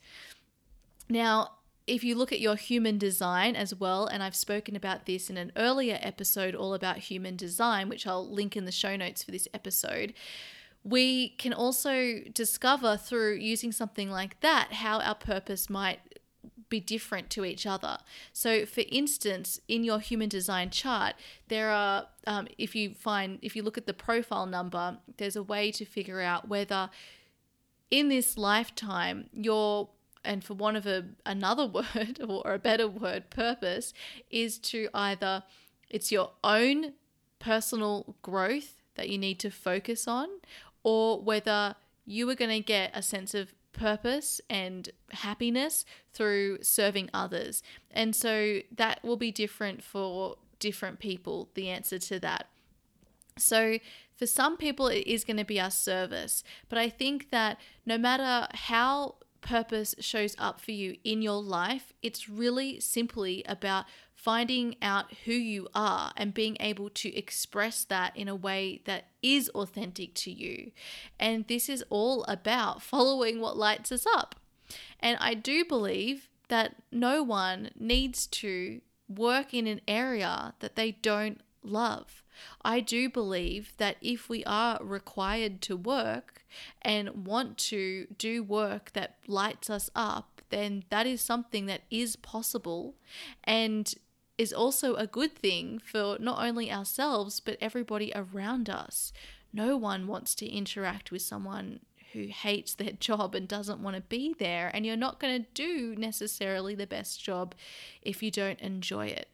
Now, 1.09 1.51
if 1.87 2.03
you 2.03 2.13
look 2.15 2.33
at 2.33 2.41
your 2.41 2.57
human 2.57 2.97
design 2.97 3.55
as 3.55 3.73
well, 3.73 4.05
and 4.05 4.21
I've 4.21 4.35
spoken 4.35 4.75
about 4.75 5.05
this 5.05 5.29
in 5.29 5.37
an 5.37 5.53
earlier 5.55 5.97
episode 6.01 6.53
all 6.53 6.73
about 6.73 6.97
human 6.97 7.37
design, 7.37 7.87
which 7.87 8.05
I'll 8.05 8.29
link 8.29 8.57
in 8.57 8.65
the 8.65 8.71
show 8.71 8.97
notes 8.97 9.23
for 9.23 9.31
this 9.31 9.47
episode, 9.53 10.13
we 10.83 11.29
can 11.29 11.53
also 11.53 12.19
discover 12.33 12.97
through 12.97 13.35
using 13.35 13.71
something 13.71 14.09
like 14.09 14.41
that 14.41 14.73
how 14.73 14.99
our 14.99 15.15
purpose 15.15 15.69
might 15.69 16.01
be 16.69 16.79
different 16.79 17.29
to 17.31 17.45
each 17.45 17.65
other. 17.65 17.99
So, 18.33 18.65
for 18.65 18.83
instance, 18.89 19.59
in 19.67 19.83
your 19.83 19.99
human 19.99 20.29
design 20.29 20.69
chart, 20.69 21.15
there 21.47 21.69
are, 21.69 22.07
um, 22.25 22.47
if 22.57 22.75
you 22.75 22.93
find, 22.93 23.39
if 23.41 23.55
you 23.55 23.63
look 23.63 23.77
at 23.77 23.87
the 23.87 23.93
profile 23.93 24.45
number, 24.45 24.97
there's 25.17 25.35
a 25.35 25.43
way 25.43 25.71
to 25.71 25.85
figure 25.85 26.21
out 26.21 26.47
whether 26.47 26.89
in 27.89 28.09
this 28.09 28.37
lifetime 28.37 29.29
your 29.31 29.89
and 30.23 30.43
for 30.43 30.53
one 30.53 30.75
of 30.75 30.85
a 30.85 31.05
another 31.25 31.65
word 31.95 32.19
or 32.27 32.53
a 32.53 32.59
better 32.59 32.87
word 32.87 33.29
purpose 33.29 33.93
is 34.29 34.57
to 34.57 34.89
either 34.93 35.43
it's 35.89 36.11
your 36.11 36.31
own 36.43 36.93
personal 37.39 38.15
growth 38.21 38.75
that 38.95 39.09
you 39.09 39.17
need 39.17 39.39
to 39.39 39.49
focus 39.49 40.07
on 40.07 40.27
or 40.83 41.21
whether 41.21 41.75
you 42.05 42.29
are 42.29 42.35
going 42.35 42.51
to 42.51 42.59
get 42.59 42.91
a 42.93 43.01
sense 43.01 43.33
of 43.33 43.53
purpose 43.77 44.41
and 44.49 44.89
happiness 45.11 45.85
through 46.13 46.59
serving 46.61 47.09
others. 47.13 47.63
And 47.91 48.15
so 48.15 48.59
that 48.75 49.03
will 49.03 49.17
be 49.17 49.31
different 49.31 49.83
for 49.83 50.35
different 50.59 50.99
people, 50.99 51.49
the 51.53 51.69
answer 51.69 51.99
to 51.99 52.19
that. 52.19 52.47
So, 53.37 53.79
for 54.15 54.25
some 54.25 54.57
people, 54.57 54.87
it 54.87 55.05
is 55.05 55.23
going 55.23 55.37
to 55.37 55.45
be 55.45 55.59
our 55.59 55.69
service. 55.69 56.43
But 56.69 56.79
I 56.79 56.89
think 56.89 57.29
that 57.29 57.59
no 57.85 57.97
matter 57.97 58.47
how 58.51 59.15
purpose 59.41 59.93
shows 59.99 60.35
up 60.39 60.59
for 60.59 60.71
you 60.71 60.97
in 61.03 61.21
your 61.21 61.41
life, 61.41 61.93
it's 62.01 62.27
really 62.27 62.79
simply 62.79 63.43
about 63.47 63.85
finding 64.17 64.75
out 64.81 65.13
who 65.25 65.31
you 65.31 65.67
are 65.75 66.11
and 66.17 66.33
being 66.33 66.57
able 66.59 66.89
to 66.89 67.15
express 67.15 67.83
that 67.85 68.17
in 68.17 68.27
a 68.27 68.35
way 68.35 68.81
that 68.85 69.05
is 69.21 69.47
authentic 69.49 70.13
to 70.15 70.31
you. 70.31 70.71
And 71.19 71.47
this 71.47 71.69
is 71.69 71.83
all 71.89 72.23
about 72.23 72.81
following 72.93 73.39
what 73.39 73.55
lights 73.55 73.91
us 73.91 74.05
up. 74.05 74.35
And 74.99 75.17
I 75.21 75.35
do 75.35 75.63
believe 75.63 76.29
that 76.49 76.75
no 76.91 77.21
one 77.21 77.69
needs 77.79 78.25
to 78.27 78.81
work 79.07 79.53
in 79.53 79.67
an 79.67 79.81
area 79.87 80.55
that 80.59 80.75
they 80.75 80.91
don't 80.91 81.39
love. 81.63 82.23
I 82.65 82.79
do 82.79 83.09
believe 83.09 83.73
that 83.77 83.97
if 84.01 84.29
we 84.29 84.43
are 84.45 84.79
required 84.81 85.61
to 85.63 85.77
work 85.77 86.43
and 86.81 87.27
want 87.27 87.57
to 87.57 88.07
do 88.17 88.43
work 88.43 88.93
that 88.93 89.17
lights 89.27 89.69
us 89.69 89.89
up, 89.95 90.41
then 90.49 90.85
that 90.89 91.05
is 91.05 91.21
something 91.21 91.65
that 91.67 91.81
is 91.91 92.15
possible 92.15 92.95
and 93.43 93.93
is 94.37 94.53
also 94.53 94.95
a 94.95 95.07
good 95.07 95.35
thing 95.35 95.79
for 95.79 96.17
not 96.19 96.43
only 96.43 96.71
ourselves 96.71 97.39
but 97.39 97.57
everybody 97.59 98.11
around 98.15 98.69
us. 98.69 99.11
No 99.53 99.77
one 99.77 100.07
wants 100.07 100.35
to 100.35 100.47
interact 100.47 101.11
with 101.11 101.21
someone 101.21 101.79
who 102.13 102.27
hates 102.27 102.75
their 102.75 102.91
job 102.99 103.35
and 103.35 103.47
doesn't 103.47 103.81
want 103.81 103.95
to 103.95 104.01
be 104.01 104.35
there, 104.37 104.71
and 104.73 104.85
you're 104.85 104.95
not 104.95 105.19
going 105.19 105.43
to 105.43 105.49
do 105.53 105.95
necessarily 105.97 106.75
the 106.75 106.87
best 106.87 107.23
job 107.23 107.55
if 108.01 108.21
you 108.21 108.31
don't 108.31 108.59
enjoy 108.59 109.07
it. 109.07 109.29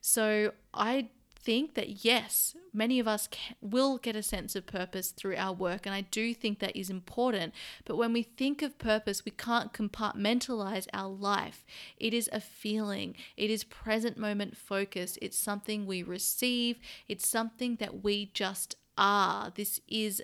So, 0.00 0.52
I 0.72 1.08
think 1.44 1.74
that 1.74 2.04
yes, 2.04 2.56
many 2.72 2.98
of 2.98 3.06
us 3.06 3.28
can, 3.28 3.56
will 3.60 3.98
get 3.98 4.16
a 4.16 4.22
sense 4.22 4.56
of 4.56 4.66
purpose 4.66 5.10
through 5.10 5.36
our 5.36 5.52
work, 5.52 5.84
and 5.84 5.94
I 5.94 6.00
do 6.00 6.34
think 6.34 6.58
that 6.58 6.76
is 6.76 6.90
important. 6.90 7.52
But 7.84 7.96
when 7.96 8.12
we 8.12 8.22
think 8.22 8.62
of 8.62 8.78
purpose, 8.78 9.24
we 9.24 9.32
can't 9.32 9.72
compartmentalize 9.72 10.86
our 10.92 11.08
life. 11.08 11.64
It 11.98 12.14
is 12.14 12.30
a 12.32 12.40
feeling, 12.40 13.14
it 13.36 13.50
is 13.50 13.64
present 13.64 14.16
moment 14.16 14.56
focus, 14.56 15.18
it's 15.20 15.38
something 15.38 15.86
we 15.86 16.02
receive, 16.02 16.78
it's 17.08 17.28
something 17.28 17.76
that 17.76 18.02
we 18.02 18.30
just 18.32 18.76
are. 18.96 19.52
This 19.54 19.80
is 19.88 20.22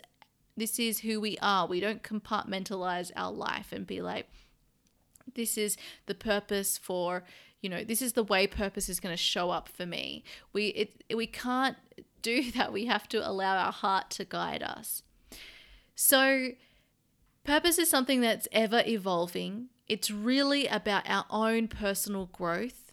this 0.57 0.79
is 0.79 1.01
who 1.01 1.21
we 1.21 1.39
are. 1.41 1.67
We 1.67 1.81
don't 1.81 2.03
compartmentalize 2.03 3.11
our 3.17 3.33
life 3.33 3.73
and 3.73 3.87
be 3.87 4.03
like, 4.03 4.27
this 5.35 5.57
is 5.57 5.77
the 6.07 6.15
purpose 6.15 6.77
for 6.77 7.25
you 7.61 7.69
know 7.69 7.85
this 7.85 8.03
is 8.03 8.15
the 8.15 8.25
way 8.25 8.47
purpose 8.47 8.89
is 8.89 9.01
going 9.01 9.13
to 9.13 9.23
show 9.23 9.51
up 9.51 9.69
for 9.69 9.87
me 9.87 10.25
we 10.53 10.69
it 10.69 11.05
we 11.15 11.27
can't 11.27 11.77
do 12.23 12.51
that 12.53 12.73
we 12.73 12.87
have 12.87 13.09
to 13.09 13.29
allow 13.29 13.57
our 13.57 13.73
heart 13.73 14.11
to 14.11 14.25
guide 14.25 14.63
us 14.63 15.03
so 15.95 16.51
purpose 17.45 17.79
is 17.79 17.89
something 17.89 18.21
that's 18.21 18.49
ever 18.53 18.83
evolving 18.87 19.69
it's 19.89 20.11
really 20.11 20.67
about 20.67 21.03
our 21.09 21.25
own 21.31 21.67
personal 21.67 22.27
growth 22.27 22.91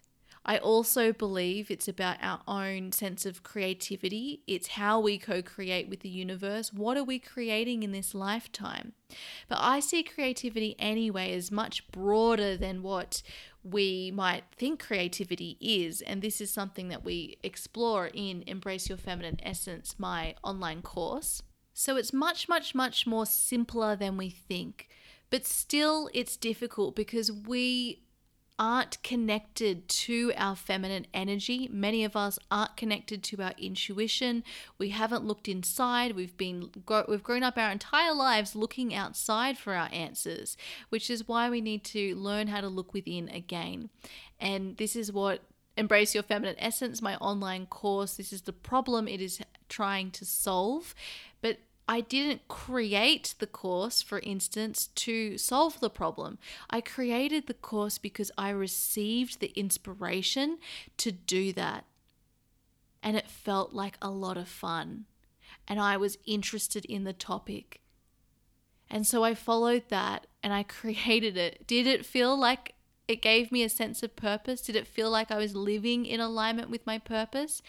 I 0.47 0.60
also 0.60 1.12
believe 1.12 1.69
it's 1.69 1.89
about 1.89 2.17
our 2.21 2.39
own 2.47 2.93
sense 2.93 3.25
of 3.25 3.43
creativity. 3.43 4.43
It's 4.47 4.69
how 4.69 4.97
we 4.97 5.17
co 5.17 5.41
create 5.41 5.89
with 5.89 5.99
the 5.99 6.10
universe. 6.10 6.71
What 6.71 6.95
are 6.95 7.03
we 7.03 7.19
creating 7.19 7.84
in 7.84 7.91
this 7.91 8.15
lifetime? 8.15 8.93
But 9.49 9.58
I 9.60 9.82
see 9.82 10.03
creativity 10.03 10.77
anyway 10.80 11.34
as 11.34 11.51
much 11.51 11.86
broader 11.91 12.56
than 12.56 12.82
what 12.82 13.21
we 13.63 14.11
might 14.11 14.43
think 14.55 14.79
creativity 14.79 15.57
is. 15.59 16.01
And 16.01 16.21
this 16.21 16.41
is 16.41 16.51
something 16.51 16.89
that 16.89 17.03
we 17.03 17.37
explore 17.43 18.07
in 18.07 18.43
Embrace 18.47 18.89
Your 18.89 18.97
Feminine 18.97 19.39
Essence, 19.43 19.95
my 19.97 20.35
online 20.43 20.81
course. 20.81 21.41
So 21.73 21.95
it's 21.95 22.13
much, 22.13 22.49
much, 22.49 22.73
much 22.73 23.05
more 23.05 23.25
simpler 23.25 23.95
than 23.95 24.17
we 24.17 24.29
think. 24.29 24.89
But 25.29 25.45
still, 25.45 26.09
it's 26.13 26.37
difficult 26.37 26.95
because 26.95 27.31
we 27.31 28.03
aren't 28.59 29.01
connected 29.03 29.87
to 29.87 30.33
our 30.35 30.55
feminine 30.55 31.05
energy. 31.13 31.69
Many 31.71 32.03
of 32.03 32.15
us 32.15 32.39
aren't 32.49 32.75
connected 32.75 33.23
to 33.23 33.41
our 33.41 33.53
intuition. 33.57 34.43
We 34.77 34.89
haven't 34.89 35.25
looked 35.25 35.47
inside. 35.47 36.15
We've 36.15 36.35
been 36.37 36.71
we've 37.07 37.23
grown 37.23 37.43
up 37.43 37.57
our 37.57 37.71
entire 37.71 38.13
lives 38.13 38.55
looking 38.55 38.93
outside 38.93 39.57
for 39.57 39.73
our 39.73 39.89
answers, 39.91 40.57
which 40.89 41.09
is 41.09 41.27
why 41.27 41.49
we 41.49 41.61
need 41.61 41.83
to 41.85 42.15
learn 42.15 42.47
how 42.47 42.61
to 42.61 42.67
look 42.67 42.93
within 42.93 43.29
again. 43.29 43.89
And 44.39 44.77
this 44.77 44.95
is 44.95 45.11
what 45.11 45.41
Embrace 45.77 46.15
Your 46.15 46.23
Feminine 46.23 46.55
Essence, 46.57 47.01
my 47.01 47.15
online 47.17 47.67
course. 47.67 48.15
This 48.15 48.33
is 48.33 48.41
the 48.41 48.53
problem 48.53 49.07
it 49.07 49.21
is 49.21 49.39
trying 49.69 50.09
to 50.11 50.25
solve. 50.25 50.95
I 51.88 52.02
didn't 52.02 52.47
create 52.50 53.36
the 53.39 53.47
course, 53.47 54.02
for 54.02 54.19
instance, 54.19 54.88
to 54.95 55.38
solve 55.38 55.80
the 55.80 55.89
problem. 55.89 56.38
I 56.69 56.82
created 56.82 57.47
the 57.47 57.54
course 57.54 57.97
because 57.97 58.30
I 58.38 58.50
received 58.50 59.39
the 59.39 59.54
inspiration 59.58 60.58
to 60.97 61.12
do 61.12 61.54
that. 61.54 61.86
And 63.02 63.15
it 63.15 63.30
felt 63.30 63.73
like 63.73 63.97
a 64.02 64.10
lot 64.10 64.36
of 64.36 64.50
fun. 64.50 65.06
And 65.67 65.80
I 65.80 65.95
was 65.95 66.17
interested 66.26 66.84
in 66.86 67.06
the 67.06 67.13
topic. 67.13 67.80
And 68.89 69.08
so 69.08 69.23
I 69.23 69.34
followed 69.34 69.84
that 69.88 70.28
and 70.43 70.54
I 70.54 70.63
created 70.63 71.38
it. 71.38 71.65
Did 71.67 71.88
it 71.88 72.06
feel 72.06 72.38
like 72.38 72.73
it 73.08 73.21
gave 73.21 73.50
me 73.50 73.63
a 73.63 73.69
sense 73.69 74.04
of 74.04 74.17
purpose? 74.17 74.60
Did 74.60 74.76
it 74.76 74.88
feel 74.88 75.10
like 75.10 75.32
I 75.32 75.38
was 75.38 75.56
living 75.56 76.06
in 76.06 76.19
alignment 76.19 76.69
with 76.69 76.86
my 76.86 76.97
purpose? 77.00 77.62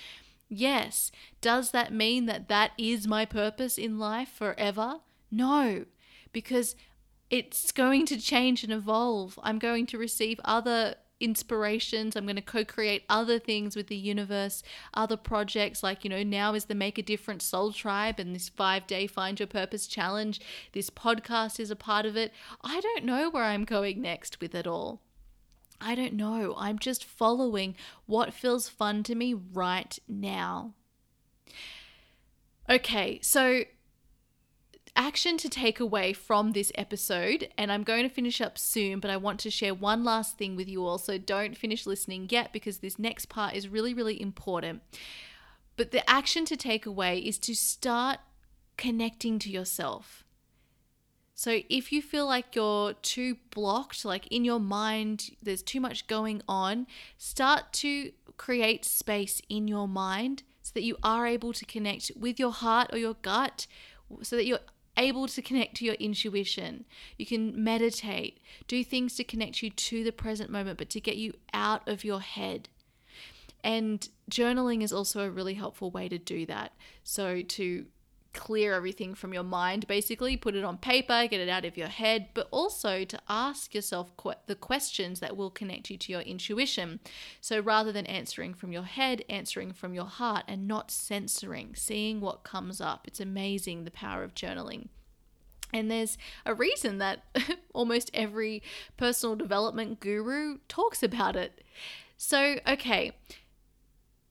Yes. 0.49 1.13
Does 1.41 1.71
that 1.73 1.93
mean 1.93 2.27
that 2.27 2.49
that 2.49 2.73
is 2.79 3.07
my 3.07 3.25
purpose 3.25 3.77
in 3.77 3.99
life 3.99 4.31
forever? 4.31 5.01
No, 5.31 5.85
because 6.33 6.75
it's 7.31 7.71
going 7.73 8.07
to 8.07 8.19
change 8.19 8.65
and 8.65 8.73
evolve. 8.73 9.39
I'm 9.43 9.59
going 9.59 9.87
to 9.87 9.99
receive 9.99 10.41
other 10.45 10.95
inspirations. 11.21 12.17
I'm 12.17 12.25
going 12.25 12.37
to 12.37 12.43
co 12.43 12.65
create 12.65 13.05
other 13.09 13.39
things 13.39 13.77
with 13.77 13.89
the 13.89 13.97
universe, 13.97 14.63
other 14.95 15.17
projects 15.17 15.83
like, 15.83 16.05
you 16.05 16.11
know, 16.11 16.23
now 16.23 16.55
is 16.55 16.67
the 16.67 16.75
Make 16.75 16.99
a 16.99 17.03
Difference 17.03 17.45
Soul 17.45 17.73
Tribe 17.73 18.19
and 18.19 18.35
this 18.35 18.49
five 18.49 18.87
day 18.87 19.07
Find 19.07 19.39
Your 19.39 19.47
Purpose 19.47 19.87
challenge. 19.87 20.41
This 20.73 20.91
podcast 20.91 21.61
is 21.61 21.71
a 21.71 21.77
part 21.77 22.07
of 22.07 22.17
it. 22.17 22.33
I 22.63 22.81
don't 22.81 23.05
know 23.05 23.31
where 23.31 23.45
I'm 23.45 23.65
going 23.65 24.01
next 24.01 24.41
with 24.41 24.55
it 24.55 24.67
all. 24.67 25.03
I 25.81 25.95
don't 25.95 26.15
know. 26.15 26.55
I'm 26.59 26.79
just 26.79 27.05
following 27.05 27.75
what 28.07 28.35
feels 28.35 28.69
fun 28.69 29.03
to 29.05 29.15
me 29.15 29.35
right 29.35 29.99
now. 30.09 30.75
Okay, 32.69 33.19
so 33.23 33.63
action 34.97 35.39
to 35.39 35.49
take 35.49 35.79
away 35.79 36.13
from 36.13 36.53
this 36.53 36.73
episode, 36.75 37.49
and 37.57 37.71
I'm 37.71 37.85
going 37.85 38.03
to 38.03 38.15
finish 38.15 38.41
up 38.41 38.59
soon, 38.59 38.99
but 38.99 39.11
I 39.11 39.17
want 39.17 39.39
to 39.41 39.51
share 39.51 39.73
one 39.73 40.05
last 40.05 40.37
thing 40.37 40.57
with 40.57 40.69
you 40.69 40.85
all. 40.85 40.99
So 40.99 41.17
don't 41.17 41.57
finish 41.57 41.87
listening 41.87 42.27
yet 42.31 42.53
because 42.53 42.79
this 42.79 42.99
next 42.99 43.27
part 43.27 43.55
is 43.55 43.69
really, 43.69 43.95
really 43.95 44.21
important. 44.21 44.83
But 45.77 45.93
the 45.93 46.09
action 46.11 46.45
to 46.47 46.57
take 46.57 46.85
away 46.85 47.19
is 47.21 47.39
to 47.39 47.55
start 47.55 48.19
connecting 48.77 49.39
to 49.39 49.51
yourself. 49.51 50.25
So 51.39 51.61
if 51.71 51.93
you 51.93 52.03
feel 52.03 52.27
like 52.27 52.57
you're 52.57 52.95
too 52.95 53.37
blocked, 53.53 54.05
like 54.05 54.27
in 54.27 54.45
your 54.45 54.59
mind, 54.59 55.37
there's 55.41 55.63
too 55.63 55.81
much 55.81 56.09
going 56.09 56.43
on, 56.49 56.89
start 57.17 57.73
to 57.75 58.11
create 58.37 58.85
space 58.85 59.41
in 59.49 59.69
your 59.69 59.87
mind 59.87 60.43
so 60.63 60.73
that 60.75 60.83
you 60.83 60.97
are 61.01 61.29
able 61.29 61.53
to 61.53 61.65
connect 61.65 62.11
with 62.19 62.41
your 62.41 62.51
heart 62.51 62.91
or 62.93 62.99
your 62.99 63.15
gut, 63.23 63.69
so 64.21 64.35
that 64.35 64.47
you're 64.47 64.59
able 64.97 65.29
to 65.29 65.41
connect 65.41 65.77
to 65.77 65.85
your 65.85 65.95
intuition. 65.95 66.85
You 67.19 67.25
can 67.25 67.63
meditate, 67.63 68.41
do 68.67 68.83
things 68.83 69.15
to 69.15 69.23
connect 69.23 69.63
you 69.63 69.71
to 69.71 70.03
the 70.03 70.11
present 70.11 70.51
moment, 70.51 70.77
but 70.77 70.91
to 70.91 71.01
get 71.01 71.19
you 71.19 71.35
out 71.55 71.89
of 71.89 72.03
your 72.03 72.21
head. 72.21 72.69
And 73.63 74.09
journaling 74.29 74.83
is 74.83 74.93
also 74.93 75.21
a 75.21 75.31
really 75.31 75.55
helpful 75.55 75.93
way 75.93 76.09
to 76.09 76.19
do 76.19 76.47
that. 76.47 76.73
So, 77.05 77.43
to 77.43 77.87
clear 78.33 78.75
everything 78.75 79.15
from 79.15 79.33
your 79.33 79.43
mind, 79.43 79.87
basically, 79.87 80.37
put 80.37 80.55
it 80.55 80.65
on 80.65 80.79
paper, 80.79 81.27
get 81.27 81.41
it 81.41 81.49
out 81.49 81.65
of 81.65 81.77
your 81.77 81.89
head, 81.89 82.29
but 82.35 82.49
also 82.51 83.05
to 83.05 83.19
ask 83.29 83.75
yourself 83.75 84.17
qu- 84.17 84.35
the 84.47 84.55
questions 84.55 85.21
that 85.21 85.37
will 85.37 85.51
connect 85.51 85.91
you 85.91 85.97
to 85.97 86.13
your 86.13 86.21
intuition. 86.21 87.01
So 87.41 87.61
rather 87.61 87.93
than 87.93 88.07
answering 88.07 88.55
from 88.55 88.73
your 88.73 88.83
head, 88.83 89.25
answering 89.29 89.73
from 89.73 89.95
your 89.95 90.05
heart 90.05 90.45
and 90.47 90.69
not 90.69 90.91
censoring, 90.91 91.75
seeing 91.75 92.21
what 92.21 92.45
comes 92.45 92.81
up. 92.81 93.07
It's 93.07 93.21
amazing 93.21 93.85
the 93.85 93.91
power 93.91 94.23
of 94.23 94.35
journaling. 94.35 94.89
And 95.73 95.91
there's 95.91 96.17
a 96.47 96.55
reason 96.55 96.99
that 96.99 97.25
almost 97.75 98.11
every 98.15 98.63
personal 98.97 99.37
development 99.37 100.01
guru 100.01 100.59
talks 100.69 101.03
about 101.03 101.37
it. 101.37 101.63
So, 102.17 102.57
okay, 102.67 103.13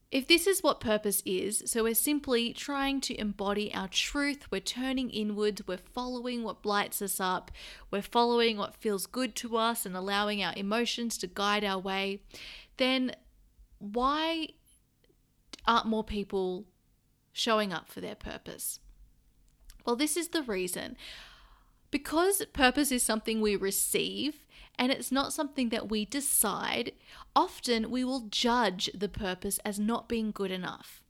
if 0.10 0.28
this 0.28 0.48
is 0.48 0.64
what 0.64 0.80
purpose 0.80 1.22
is, 1.26 1.64
so 1.66 1.84
we're 1.84 1.94
simply 1.94 2.54
trying 2.54 3.02
to 3.02 3.20
embody 3.20 3.74
our 3.74 3.90
truth, 3.90 4.48
we're 4.50 4.62
turning 4.62 5.10
inwards, 5.10 5.68
we're 5.68 5.78
following 5.78 6.44
what 6.44 6.66
lights 6.66 7.02
us 7.02 7.20
up, 7.20 7.52
we're 7.92 8.02
following 8.02 8.58
what 8.58 8.76
feels 8.76 9.06
good 9.06 9.36
to 9.36 9.58
us 9.58 9.86
and 9.86 9.98
allowing 9.98 10.42
our 10.42 10.54
emotions 10.56 11.18
to 11.18 11.28
guide 11.28 11.66
our 11.66 11.80
way, 11.80 12.22
then 12.78 13.12
why 13.80 14.48
aren't 15.66 15.86
more 15.86 16.04
people 16.04 16.66
showing 17.34 17.74
up 17.74 17.90
for 17.90 18.00
their 18.00 18.16
purpose? 18.16 18.80
Well, 19.86 19.98
this 19.98 20.16
is 20.16 20.30
the 20.30 20.44
reason. 20.44 20.96
Because 21.92 22.44
purpose 22.54 22.92
is 22.92 23.04
something 23.04 23.40
we 23.40 23.56
receive, 23.56 24.46
and 24.78 24.92
it's 24.92 25.12
not 25.12 25.34
something 25.34 25.70
that 25.70 25.90
we 25.90 26.06
decide, 26.06 26.94
often 27.36 27.90
we 27.90 28.04
will 28.04 28.28
judge 28.30 28.90
the 28.94 29.10
purpose 29.10 29.60
as 29.60 29.80
not 29.80 30.08
being 30.08 30.32
good 30.32 30.52
enough 30.52 31.02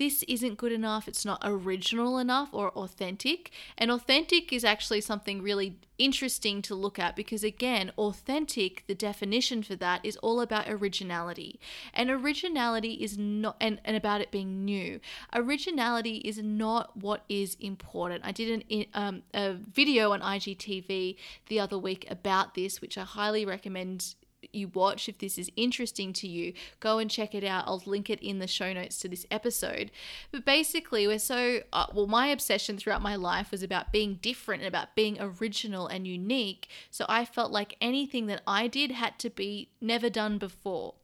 this 0.00 0.22
isn't 0.22 0.56
good 0.56 0.72
enough, 0.72 1.06
it's 1.06 1.26
not 1.26 1.42
original 1.44 2.16
enough 2.16 2.48
or 2.52 2.70
authentic. 2.70 3.50
And 3.76 3.90
authentic 3.90 4.50
is 4.50 4.64
actually 4.64 5.02
something 5.02 5.42
really 5.42 5.76
interesting 5.98 6.62
to 6.62 6.74
look 6.74 6.98
at 6.98 7.14
because, 7.14 7.44
again, 7.44 7.92
authentic, 7.98 8.84
the 8.86 8.94
definition 8.94 9.62
for 9.62 9.76
that 9.76 10.00
is 10.02 10.16
all 10.16 10.40
about 10.40 10.70
originality. 10.70 11.60
And 11.92 12.08
originality 12.08 12.94
is 12.94 13.18
not, 13.18 13.56
and, 13.60 13.78
and 13.84 13.94
about 13.94 14.22
it 14.22 14.30
being 14.30 14.64
new. 14.64 15.00
Originality 15.34 16.16
is 16.16 16.38
not 16.38 16.96
what 16.96 17.26
is 17.28 17.58
important. 17.60 18.24
I 18.24 18.32
did 18.32 18.64
an, 18.70 18.86
um, 18.94 19.22
a 19.34 19.52
video 19.52 20.12
on 20.12 20.22
IGTV 20.22 21.16
the 21.48 21.60
other 21.60 21.76
week 21.76 22.06
about 22.10 22.54
this, 22.54 22.80
which 22.80 22.96
I 22.96 23.04
highly 23.04 23.44
recommend 23.44 24.14
you 24.52 24.68
watch, 24.68 25.08
if 25.08 25.18
this 25.18 25.38
is 25.38 25.50
interesting 25.56 26.12
to 26.14 26.28
you, 26.28 26.52
go 26.80 26.98
and 26.98 27.10
check 27.10 27.34
it 27.34 27.44
out. 27.44 27.64
I'll 27.66 27.82
link 27.86 28.10
it 28.10 28.20
in 28.20 28.38
the 28.38 28.46
show 28.46 28.72
notes 28.72 28.98
to 29.00 29.08
this 29.08 29.26
episode. 29.30 29.90
But 30.30 30.44
basically, 30.44 31.06
we're 31.06 31.18
so, 31.18 31.60
uh, 31.72 31.86
well, 31.92 32.06
my 32.06 32.28
obsession 32.28 32.76
throughout 32.76 33.02
my 33.02 33.16
life 33.16 33.50
was 33.50 33.62
about 33.62 33.92
being 33.92 34.18
different 34.22 34.62
and 34.62 34.68
about 34.68 34.94
being 34.94 35.16
original 35.20 35.86
and 35.86 36.06
unique. 36.06 36.68
So 36.90 37.04
I 37.08 37.24
felt 37.24 37.52
like 37.52 37.76
anything 37.80 38.26
that 38.26 38.42
I 38.46 38.66
did 38.66 38.92
had 38.92 39.18
to 39.20 39.30
be 39.30 39.70
never 39.80 40.10
done 40.10 40.38
before. 40.38 40.94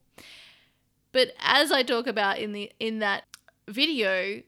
But 1.11 1.33
as 1.39 1.71
I 1.71 1.83
talk 1.83 2.05
about 2.05 2.37
in 2.37 2.51
the 2.51 2.71
in 2.79 2.99
that 2.99 3.23
video, 3.67 4.43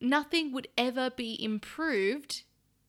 nothing 0.00 0.52
would 0.52 0.68
ever 0.76 1.10
be 1.10 1.42
improved 1.42 2.42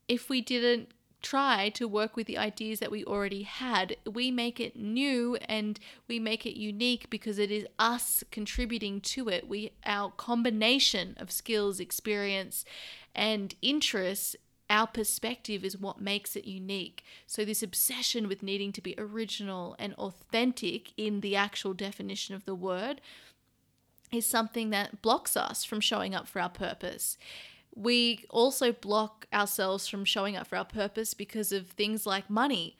if 0.07 0.29
we 0.29 0.41
didn't 0.41 0.89
try 1.21 1.69
to 1.69 1.87
work 1.87 2.15
with 2.15 2.27
the 2.27 2.37
ideas 2.37 2.79
that 2.79 2.91
we 2.91 3.05
already 3.05 3.43
had. 3.43 3.95
We 4.09 4.31
make 4.31 4.59
it 4.59 4.75
new 4.75 5.37
and 5.47 5.79
we 6.07 6.19
make 6.19 6.45
it 6.45 6.59
unique 6.59 7.09
because 7.09 7.39
it 7.39 7.51
is 7.51 7.65
us 7.79 8.23
contributing 8.31 9.01
to 9.01 9.29
it. 9.29 9.47
We 9.47 9.71
our 9.85 10.11
combination 10.11 11.15
of 11.19 11.31
skills, 11.31 11.79
experience, 11.79 12.65
and 13.15 13.55
interests 13.61 14.35
our 14.69 14.87
perspective 14.87 15.65
is 15.65 15.77
what 15.77 15.99
makes 15.99 16.37
it 16.37 16.45
unique. 16.45 17.03
So, 17.27 17.43
this 17.43 17.61
obsession 17.61 18.29
with 18.29 18.41
needing 18.41 18.71
to 18.71 18.81
be 18.81 18.95
original 18.97 19.75
and 19.77 19.93
authentic 19.95 20.93
in 20.95 21.19
the 21.19 21.35
actual 21.35 21.73
definition 21.73 22.35
of 22.35 22.45
the 22.45 22.55
word 22.55 23.01
is 24.13 24.25
something 24.25 24.69
that 24.69 25.01
blocks 25.01 25.35
us 25.35 25.63
from 25.63 25.81
showing 25.81 26.15
up 26.15 26.27
for 26.27 26.41
our 26.41 26.49
purpose 26.49 27.17
we 27.75 28.25
also 28.29 28.71
block 28.71 29.27
ourselves 29.33 29.87
from 29.87 30.05
showing 30.05 30.35
up 30.35 30.47
for 30.47 30.57
our 30.57 30.65
purpose 30.65 31.13
because 31.13 31.51
of 31.51 31.67
things 31.69 32.05
like 32.05 32.29
money. 32.29 32.77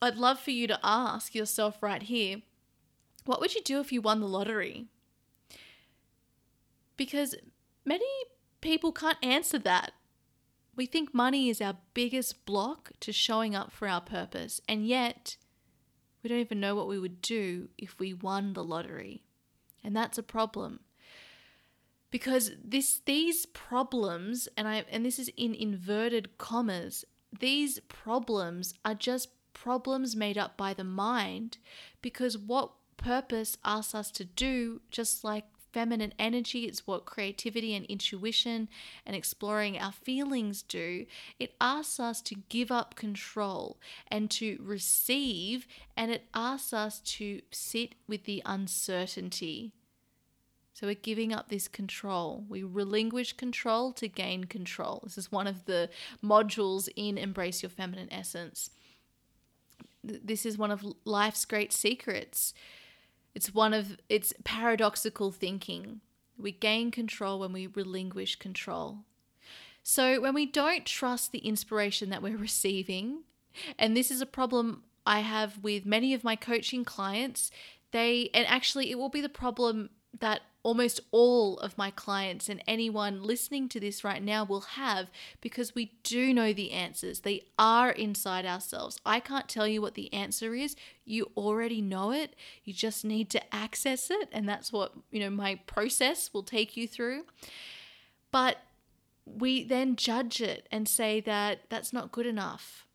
I'd 0.00 0.16
love 0.16 0.38
for 0.38 0.50
you 0.50 0.66
to 0.66 0.78
ask 0.82 1.34
yourself 1.34 1.82
right 1.82 2.02
here 2.02 2.42
what 3.24 3.40
would 3.40 3.54
you 3.54 3.62
do 3.62 3.80
if 3.80 3.90
you 3.92 4.00
won 4.00 4.20
the 4.20 4.28
lottery? 4.28 4.86
Because 6.96 7.34
many 7.84 8.06
people 8.60 8.92
can't 8.92 9.18
answer 9.22 9.58
that. 9.58 9.92
We 10.76 10.86
think 10.86 11.12
money 11.12 11.48
is 11.48 11.60
our 11.60 11.76
biggest 11.92 12.46
block 12.46 12.92
to 13.00 13.12
showing 13.12 13.56
up 13.56 13.72
for 13.72 13.88
our 13.88 14.00
purpose, 14.00 14.60
and 14.68 14.86
yet 14.86 15.36
we 16.22 16.28
don't 16.28 16.38
even 16.38 16.60
know 16.60 16.76
what 16.76 16.86
we 16.86 16.98
would 16.98 17.20
do 17.20 17.68
if 17.76 17.98
we 17.98 18.14
won 18.14 18.52
the 18.52 18.62
lottery. 18.62 19.24
And 19.82 19.96
that's 19.96 20.18
a 20.18 20.22
problem 20.22 20.80
because 22.10 22.52
this 22.62 23.00
these 23.04 23.46
problems 23.46 24.48
and 24.56 24.68
I 24.68 24.84
and 24.90 25.04
this 25.04 25.18
is 25.18 25.30
in 25.36 25.54
inverted 25.54 26.38
commas 26.38 27.04
these 27.38 27.80
problems 27.88 28.74
are 28.84 28.94
just 28.94 29.28
problems 29.52 30.14
made 30.14 30.38
up 30.38 30.56
by 30.56 30.74
the 30.74 30.84
mind 30.84 31.58
because 32.02 32.36
what 32.36 32.72
purpose 32.96 33.56
asks 33.64 33.94
us 33.94 34.10
to 34.12 34.24
do 34.24 34.80
just 34.90 35.24
like 35.24 35.44
feminine 35.72 36.14
energy 36.18 36.64
it's 36.64 36.86
what 36.86 37.04
creativity 37.04 37.74
and 37.74 37.84
intuition 37.86 38.66
and 39.04 39.14
exploring 39.14 39.78
our 39.78 39.92
feelings 39.92 40.62
do 40.62 41.04
it 41.38 41.54
asks 41.60 42.00
us 42.00 42.22
to 42.22 42.34
give 42.48 42.70
up 42.70 42.94
control 42.94 43.78
and 44.08 44.30
to 44.30 44.58
receive 44.62 45.66
and 45.94 46.10
it 46.10 46.24
asks 46.32 46.72
us 46.72 47.00
to 47.00 47.42
sit 47.50 47.94
with 48.08 48.24
the 48.24 48.42
uncertainty 48.46 49.72
so 50.76 50.86
we're 50.86 50.94
giving 50.94 51.32
up 51.32 51.48
this 51.48 51.68
control. 51.68 52.44
We 52.50 52.62
relinquish 52.62 53.32
control 53.32 53.94
to 53.94 54.08
gain 54.08 54.44
control. 54.44 55.00
This 55.04 55.16
is 55.16 55.32
one 55.32 55.46
of 55.46 55.64
the 55.64 55.88
modules 56.22 56.90
in 56.96 57.16
Embrace 57.16 57.62
Your 57.62 57.70
Feminine 57.70 58.12
Essence. 58.12 58.68
This 60.04 60.44
is 60.44 60.58
one 60.58 60.70
of 60.70 60.84
life's 61.06 61.46
great 61.46 61.72
secrets. 61.72 62.52
It's 63.34 63.54
one 63.54 63.72
of 63.72 63.96
it's 64.10 64.34
paradoxical 64.44 65.32
thinking. 65.32 66.02
We 66.36 66.52
gain 66.52 66.90
control 66.90 67.40
when 67.40 67.54
we 67.54 67.68
relinquish 67.68 68.36
control. 68.36 68.98
So 69.82 70.20
when 70.20 70.34
we 70.34 70.44
don't 70.44 70.84
trust 70.84 71.32
the 71.32 71.38
inspiration 71.38 72.10
that 72.10 72.22
we're 72.22 72.36
receiving, 72.50 73.22
and 73.78 73.96
this 73.96 74.10
is 74.10 74.20
a 74.20 74.26
problem 74.26 74.82
I 75.06 75.20
have 75.20 75.56
with 75.64 75.86
many 75.86 76.12
of 76.12 76.22
my 76.22 76.36
coaching 76.36 76.84
clients, 76.84 77.50
they 77.92 78.28
and 78.34 78.46
actually 78.46 78.90
it 78.90 78.98
will 78.98 79.08
be 79.08 79.22
the 79.22 79.30
problem 79.30 79.88
that 80.20 80.42
almost 80.66 80.98
all 81.12 81.58
of 81.58 81.78
my 81.78 81.92
clients 81.92 82.48
and 82.48 82.60
anyone 82.66 83.22
listening 83.22 83.68
to 83.68 83.78
this 83.78 84.02
right 84.02 84.20
now 84.20 84.44
will 84.44 84.62
have 84.62 85.06
because 85.40 85.76
we 85.76 85.92
do 86.02 86.34
know 86.34 86.52
the 86.52 86.72
answers. 86.72 87.20
They 87.20 87.44
are 87.56 87.92
inside 87.92 88.44
ourselves. 88.44 88.98
I 89.06 89.20
can't 89.20 89.48
tell 89.48 89.68
you 89.68 89.80
what 89.80 89.94
the 89.94 90.12
answer 90.12 90.56
is. 90.56 90.74
You 91.04 91.30
already 91.36 91.80
know 91.80 92.10
it. 92.10 92.34
You 92.64 92.72
just 92.72 93.04
need 93.04 93.30
to 93.30 93.54
access 93.54 94.10
it 94.10 94.28
and 94.32 94.48
that's 94.48 94.72
what, 94.72 94.92
you 95.12 95.20
know, 95.20 95.30
my 95.30 95.60
process 95.68 96.34
will 96.34 96.42
take 96.42 96.76
you 96.76 96.88
through. 96.88 97.26
But 98.32 98.56
we 99.24 99.62
then 99.62 99.94
judge 99.94 100.40
it 100.40 100.66
and 100.72 100.88
say 100.88 101.20
that 101.20 101.60
that's 101.68 101.92
not 101.92 102.10
good 102.10 102.26
enough 102.26 102.86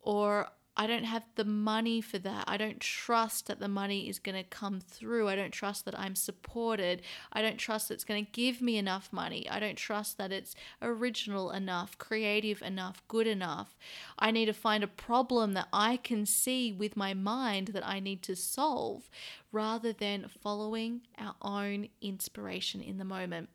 or 0.00 0.48
I 0.74 0.86
don't 0.86 1.04
have 1.04 1.24
the 1.34 1.44
money 1.44 2.00
for 2.00 2.18
that. 2.18 2.44
I 2.46 2.56
don't 2.56 2.80
trust 2.80 3.46
that 3.46 3.60
the 3.60 3.68
money 3.68 4.08
is 4.08 4.18
going 4.18 4.36
to 4.36 4.48
come 4.48 4.80
through. 4.80 5.28
I 5.28 5.36
don't 5.36 5.52
trust 5.52 5.84
that 5.84 5.98
I'm 5.98 6.16
supported. 6.16 7.02
I 7.30 7.42
don't 7.42 7.58
trust 7.58 7.88
that 7.88 7.94
it's 7.94 8.04
going 8.04 8.24
to 8.24 8.32
give 8.32 8.62
me 8.62 8.78
enough 8.78 9.12
money. 9.12 9.46
I 9.50 9.60
don't 9.60 9.76
trust 9.76 10.16
that 10.16 10.32
it's 10.32 10.54
original 10.80 11.50
enough, 11.50 11.98
creative 11.98 12.62
enough, 12.62 13.02
good 13.06 13.26
enough. 13.26 13.76
I 14.18 14.30
need 14.30 14.46
to 14.46 14.54
find 14.54 14.82
a 14.82 14.88
problem 14.88 15.52
that 15.52 15.68
I 15.74 15.98
can 15.98 16.24
see 16.24 16.72
with 16.72 16.96
my 16.96 17.12
mind 17.12 17.68
that 17.68 17.86
I 17.86 18.00
need 18.00 18.22
to 18.22 18.34
solve 18.34 19.10
rather 19.52 19.92
than 19.92 20.30
following 20.42 21.02
our 21.18 21.34
own 21.42 21.88
inspiration 22.00 22.80
in 22.80 22.96
the 22.96 23.04
moment. 23.04 23.50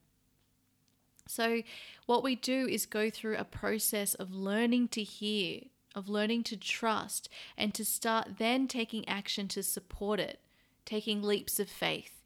So, 1.27 1.61
what 2.05 2.23
we 2.23 2.35
do 2.35 2.67
is 2.67 2.85
go 2.85 3.09
through 3.09 3.37
a 3.37 3.43
process 3.43 4.13
of 4.13 4.33
learning 4.33 4.89
to 4.89 5.03
hear, 5.03 5.61
of 5.97 6.07
learning 6.07 6.43
to 6.43 6.55
trust, 6.55 7.27
and 7.57 7.73
to 7.73 7.83
start 7.83 8.37
then 8.37 8.67
taking 8.67 9.07
action 9.09 9.47
to 9.49 9.63
support 9.63 10.19
it, 10.19 10.39
taking 10.85 11.23
leaps 11.23 11.59
of 11.59 11.67
faith. 11.67 12.17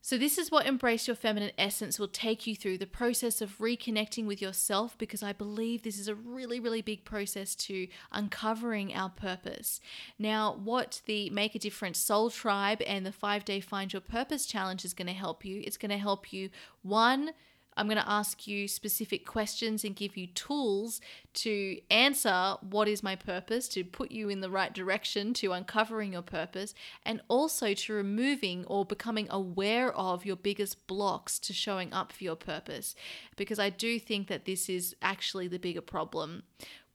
So, 0.00 0.16
this 0.16 0.38
is 0.38 0.50
what 0.50 0.66
Embrace 0.66 1.06
Your 1.06 1.16
Feminine 1.16 1.50
Essence 1.58 1.98
will 1.98 2.08
take 2.08 2.46
you 2.46 2.56
through 2.56 2.78
the 2.78 2.86
process 2.86 3.42
of 3.42 3.58
reconnecting 3.58 4.26
with 4.26 4.40
yourself 4.40 4.96
because 4.96 5.22
I 5.22 5.34
believe 5.34 5.82
this 5.82 5.98
is 5.98 6.08
a 6.08 6.14
really, 6.14 6.60
really 6.60 6.80
big 6.80 7.04
process 7.04 7.54
to 7.56 7.88
uncovering 8.12 8.94
our 8.94 9.10
purpose. 9.10 9.80
Now, 10.18 10.54
what 10.54 11.02
the 11.04 11.28
Make 11.30 11.56
a 11.56 11.58
Difference 11.58 11.98
Soul 11.98 12.30
Tribe 12.30 12.80
and 12.86 13.04
the 13.04 13.12
five 13.12 13.44
day 13.44 13.60
Find 13.60 13.92
Your 13.92 14.00
Purpose 14.00 14.46
Challenge 14.46 14.84
is 14.84 14.94
going 14.94 15.08
to 15.08 15.12
help 15.12 15.44
you, 15.44 15.62
it's 15.66 15.76
going 15.76 15.90
to 15.90 15.98
help 15.98 16.32
you, 16.32 16.48
one, 16.82 17.32
I'm 17.78 17.86
going 17.86 17.96
to 17.98 18.10
ask 18.10 18.46
you 18.46 18.66
specific 18.66 19.24
questions 19.24 19.84
and 19.84 19.94
give 19.94 20.16
you 20.16 20.26
tools 20.26 21.00
to 21.34 21.78
answer 21.90 22.56
what 22.68 22.88
is 22.88 23.02
my 23.02 23.14
purpose, 23.14 23.68
to 23.68 23.84
put 23.84 24.10
you 24.10 24.28
in 24.28 24.40
the 24.40 24.50
right 24.50 24.74
direction 24.74 25.32
to 25.34 25.52
uncovering 25.52 26.12
your 26.12 26.22
purpose, 26.22 26.74
and 27.06 27.22
also 27.28 27.74
to 27.74 27.92
removing 27.92 28.64
or 28.66 28.84
becoming 28.84 29.28
aware 29.30 29.92
of 29.92 30.26
your 30.26 30.36
biggest 30.36 30.86
blocks 30.88 31.38
to 31.38 31.52
showing 31.52 31.92
up 31.92 32.10
for 32.10 32.24
your 32.24 32.36
purpose. 32.36 32.96
Because 33.36 33.60
I 33.60 33.70
do 33.70 34.00
think 34.00 34.26
that 34.26 34.44
this 34.44 34.68
is 34.68 34.96
actually 35.00 35.46
the 35.46 35.58
bigger 35.58 35.80
problem 35.80 36.42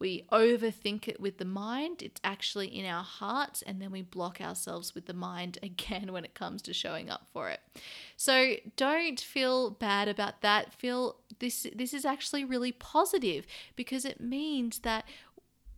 we 0.03 0.25
overthink 0.33 1.07
it 1.07 1.21
with 1.21 1.37
the 1.37 1.45
mind, 1.45 2.01
it's 2.01 2.19
actually 2.25 2.67
in 2.67 2.85
our 2.85 3.05
hearts, 3.05 3.61
and 3.61 3.81
then 3.81 3.89
we 3.89 4.01
block 4.01 4.41
ourselves 4.41 4.93
with 4.93 5.05
the 5.05 5.13
mind 5.13 5.57
again 5.63 6.11
when 6.11 6.25
it 6.25 6.35
comes 6.35 6.61
to 6.63 6.73
showing 6.73 7.09
up 7.09 7.25
for 7.31 7.49
it. 7.49 7.61
So 8.17 8.55
don't 8.75 9.19
feel 9.19 9.71
bad 9.71 10.09
about 10.09 10.41
that. 10.41 10.73
Feel 10.73 11.15
this 11.39 11.65
this 11.73 11.93
is 11.93 12.03
actually 12.03 12.43
really 12.43 12.73
positive 12.73 13.47
because 13.77 14.03
it 14.03 14.19
means 14.19 14.79
that 14.79 15.05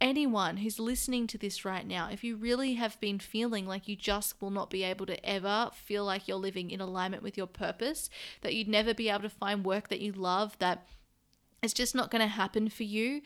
anyone 0.01 0.57
who's 0.57 0.79
listening 0.79 1.27
to 1.27 1.37
this 1.37 1.63
right 1.63 1.85
now, 1.85 2.09
if 2.11 2.23
you 2.23 2.35
really 2.35 2.73
have 2.73 2.99
been 2.99 3.19
feeling 3.19 3.67
like 3.67 3.87
you 3.87 3.95
just 3.95 4.41
will 4.41 4.49
not 4.49 4.71
be 4.71 4.83
able 4.83 5.05
to 5.05 5.23
ever 5.23 5.69
feel 5.71 6.03
like 6.03 6.27
you're 6.27 6.37
living 6.37 6.71
in 6.71 6.81
alignment 6.81 7.21
with 7.21 7.37
your 7.37 7.47
purpose, 7.47 8.09
that 8.41 8.55
you'd 8.55 8.67
never 8.67 8.91
be 8.91 9.07
able 9.07 9.21
to 9.21 9.29
find 9.29 9.63
work 9.63 9.89
that 9.89 10.01
you 10.01 10.11
love, 10.11 10.57
that 10.57 10.87
it's 11.61 11.73
just 11.73 11.93
not 11.93 12.11
going 12.11 12.21
to 12.21 12.27
happen 12.27 12.69
for 12.69 12.83
you, 12.83 13.21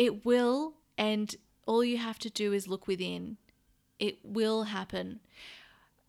it 0.00 0.24
will, 0.24 0.76
and 0.96 1.36
all 1.66 1.84
you 1.84 1.98
have 1.98 2.18
to 2.20 2.30
do 2.30 2.54
is 2.54 2.66
look 2.66 2.86
within. 2.86 3.36
It 3.98 4.18
will 4.24 4.62
happen. 4.62 5.20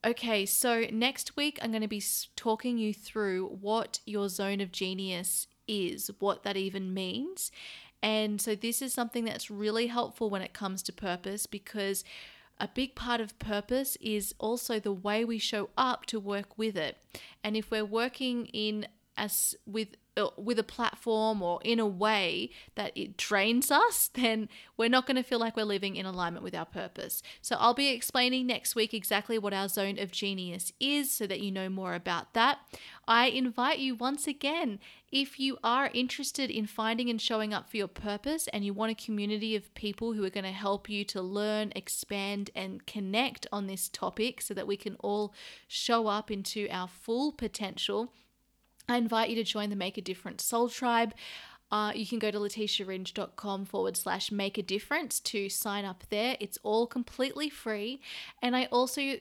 Okay, 0.06 0.46
so 0.46 0.86
next 0.94 1.36
week 1.36 1.60
I'm 1.62 1.72
going 1.72 1.82
to 1.82 1.90
be 1.90 2.02
talking 2.38 2.78
you 2.78 2.94
through 2.94 3.48
what 3.60 4.00
your 4.06 4.30
zone 4.30 4.62
of 4.62 4.72
genius 4.72 5.48
is, 5.68 6.10
what 6.20 6.44
that 6.44 6.56
even 6.56 6.94
means. 6.94 7.52
And 8.02 8.40
so 8.40 8.56
this 8.56 8.82
is 8.82 8.94
something 8.94 9.26
that's 9.26 9.52
really 9.52 9.88
helpful 9.88 10.30
when 10.30 10.42
it 10.42 10.54
comes 10.54 10.82
to 10.84 10.94
purpose 10.94 11.46
because 11.46 12.06
a 12.60 12.70
big 12.70 12.96
part 12.96 13.20
of 13.20 13.38
purpose 13.40 13.98
is 14.00 14.34
also 14.40 14.80
the 14.80 14.94
way 14.94 15.26
we 15.26 15.38
show 15.38 15.70
up 15.78 16.06
to 16.06 16.18
work 16.18 16.58
with 16.58 16.78
it. 16.78 16.98
And 17.44 17.58
if 17.58 17.70
we're 17.70 17.84
working 17.84 18.46
in 18.54 18.88
as 19.18 19.54
with 19.66 19.90
Uh, 20.18 20.28
with 20.36 20.60
a 20.60 20.64
platform 20.64 21.42
or 21.42 21.62
in 21.64 21.80
a 21.80 21.88
way 21.88 22.50
that 22.76 22.92
it 22.98 23.16
drains 23.16 23.72
us, 23.72 24.10
then 24.14 24.50
we're 24.76 24.90
not 24.90 25.08
going 25.08 25.16
to 25.16 25.24
feel 25.24 25.40
like 25.40 25.56
we're 25.56 25.64
living 25.64 25.96
in 25.96 26.06
alignment 26.06 26.44
with 26.44 26.54
our 26.54 26.66
purpose. 26.66 27.24
So, 27.42 27.56
I'll 27.58 27.74
be 27.74 27.88
explaining 27.88 28.46
next 28.46 28.76
week 28.76 28.94
exactly 28.94 29.38
what 29.38 29.54
our 29.54 29.70
zone 29.70 29.98
of 29.98 30.12
genius 30.12 30.74
is 30.82 31.12
so 31.12 31.26
that 31.28 31.40
you 31.40 31.50
know 31.50 31.70
more 31.70 31.94
about 31.94 32.34
that. 32.34 32.60
I 33.08 33.28
invite 33.28 33.80
you 33.80 33.96
once 33.96 34.28
again, 34.28 34.80
if 35.14 35.40
you 35.40 35.58
are 35.64 35.90
interested 35.94 36.50
in 36.50 36.68
finding 36.68 37.10
and 37.10 37.22
showing 37.22 37.54
up 37.54 37.70
for 37.70 37.78
your 37.78 37.88
purpose 37.88 38.50
and 38.50 38.66
you 38.66 38.74
want 38.74 38.92
a 38.92 39.06
community 39.06 39.56
of 39.56 39.74
people 39.76 40.12
who 40.12 40.26
are 40.26 40.30
going 40.30 40.44
to 40.44 40.52
help 40.52 40.90
you 40.90 41.06
to 41.06 41.22
learn, 41.22 41.72
expand, 41.74 42.50
and 42.54 42.86
connect 42.86 43.48
on 43.52 43.68
this 43.68 43.88
topic 43.88 44.42
so 44.42 44.54
that 44.54 44.68
we 44.68 44.76
can 44.76 44.96
all 45.00 45.34
show 45.70 46.08
up 46.08 46.30
into 46.30 46.68
our 46.70 46.90
full 46.90 47.32
potential 47.32 48.12
I 48.88 48.98
invite 48.98 49.30
you 49.30 49.36
to 49.38 49.44
join 49.44 49.70
the 49.70 49.76
Make 49.76 49.98
a 49.98 50.02
Difference 50.02 50.44
Soul 50.44 50.70
Tribe. 50.70 51.14
Uh, 51.72 51.94
you 51.96 52.06
can 52.06 52.20
go 52.20 52.30
to 52.32 52.38
letitiaringe.com 52.38 53.66
forward 53.66 53.96
slash 53.96 54.32
make 54.32 54.58
a 54.58 54.64
difference 54.64 55.20
to 55.22 55.48
sign 55.48 55.86
up 55.86 56.04
there. 56.10 56.36
It's 56.40 56.58
all 56.64 56.86
completely 56.86 57.50
free. 57.50 58.02
And 58.42 58.56
I 58.56 58.66
also 58.66 59.20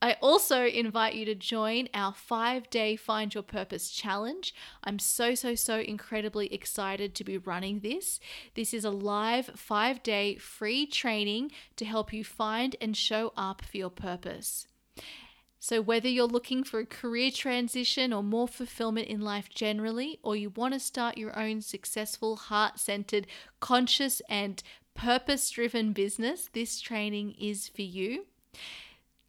I 0.00 0.16
also 0.20 0.64
invite 0.64 1.14
you 1.14 1.24
to 1.24 1.34
join 1.34 1.88
our 1.92 2.14
five 2.14 2.70
day 2.70 2.94
Find 2.94 3.34
Your 3.34 3.42
Purpose 3.42 3.90
challenge. 3.90 4.54
I'm 4.84 5.00
so, 5.00 5.34
so, 5.34 5.56
so 5.56 5.80
incredibly 5.80 6.52
excited 6.54 7.16
to 7.16 7.24
be 7.24 7.36
running 7.36 7.80
this. 7.80 8.20
This 8.54 8.72
is 8.72 8.84
a 8.84 8.90
live 8.90 9.46
five 9.56 10.02
day 10.04 10.36
free 10.36 10.86
training 10.86 11.50
to 11.76 11.84
help 11.84 12.12
you 12.12 12.22
find 12.22 12.76
and 12.80 12.96
show 12.96 13.32
up 13.36 13.64
for 13.64 13.76
your 13.76 13.90
purpose. 13.90 14.68
So, 15.60 15.80
whether 15.80 16.08
you're 16.08 16.26
looking 16.26 16.62
for 16.62 16.80
a 16.80 16.86
career 16.86 17.30
transition 17.30 18.12
or 18.12 18.22
more 18.22 18.46
fulfillment 18.46 19.08
in 19.08 19.20
life 19.20 19.48
generally, 19.48 20.18
or 20.22 20.36
you 20.36 20.50
want 20.50 20.74
to 20.74 20.80
start 20.80 21.18
your 21.18 21.36
own 21.38 21.62
successful, 21.62 22.36
heart 22.36 22.78
centered, 22.78 23.26
conscious, 23.60 24.22
and 24.28 24.62
purpose 24.94 25.50
driven 25.50 25.92
business, 25.92 26.48
this 26.52 26.80
training 26.80 27.34
is 27.40 27.68
for 27.68 27.82
you. 27.82 28.26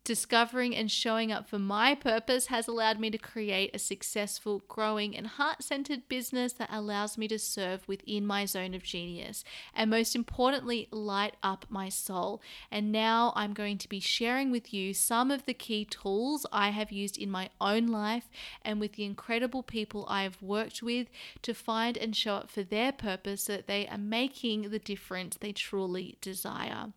Discovering 0.10 0.76
and 0.76 0.90
showing 0.90 1.32
up 1.32 1.48
for 1.48 1.60
my 1.60 1.94
purpose 1.94 2.48
has 2.48 2.68
allowed 2.68 3.00
me 3.00 3.12
to 3.12 3.20
create 3.20 3.70
a 3.76 3.78
successful, 3.78 4.64
growing, 4.68 5.16
and 5.16 5.28
heart 5.28 5.62
centered 5.62 6.10
business 6.10 6.52
that 6.54 6.72
allows 6.72 7.16
me 7.16 7.28
to 7.28 7.38
serve 7.38 7.88
within 7.88 8.26
my 8.26 8.46
zone 8.46 8.74
of 8.74 8.82
genius 8.82 9.44
and, 9.72 9.92
most 9.92 10.16
importantly, 10.16 10.88
light 10.90 11.36
up 11.44 11.68
my 11.70 11.90
soul. 11.90 12.42
And 12.72 12.92
now 12.92 13.34
I'm 13.36 13.54
going 13.54 13.78
to 13.78 13.88
be 13.88 14.00
sharing 14.00 14.50
with 14.50 14.74
you 14.74 14.96
some 14.96 15.30
of 15.30 15.46
the 15.46 15.54
key 15.54 15.86
tools 15.86 16.44
I 16.52 16.72
have 16.72 16.92
used 16.92 17.16
in 17.16 17.30
my 17.30 17.52
own 17.62 17.86
life 17.86 18.32
and 18.66 18.80
with 18.80 18.94
the 18.94 19.06
incredible 19.06 19.62
people 19.62 20.08
I 20.10 20.24
have 20.24 20.42
worked 20.42 20.82
with 20.82 21.08
to 21.44 21.54
find 21.54 21.96
and 21.96 22.16
show 22.16 22.34
up 22.34 22.50
for 22.50 22.64
their 22.64 22.92
purpose 22.92 23.44
so 23.44 23.58
that 23.58 23.68
they 23.68 23.88
are 23.88 24.00
making 24.00 24.72
the 24.72 24.80
difference 24.80 25.38
they 25.38 25.52
truly 25.52 26.18
desire. 26.20 26.94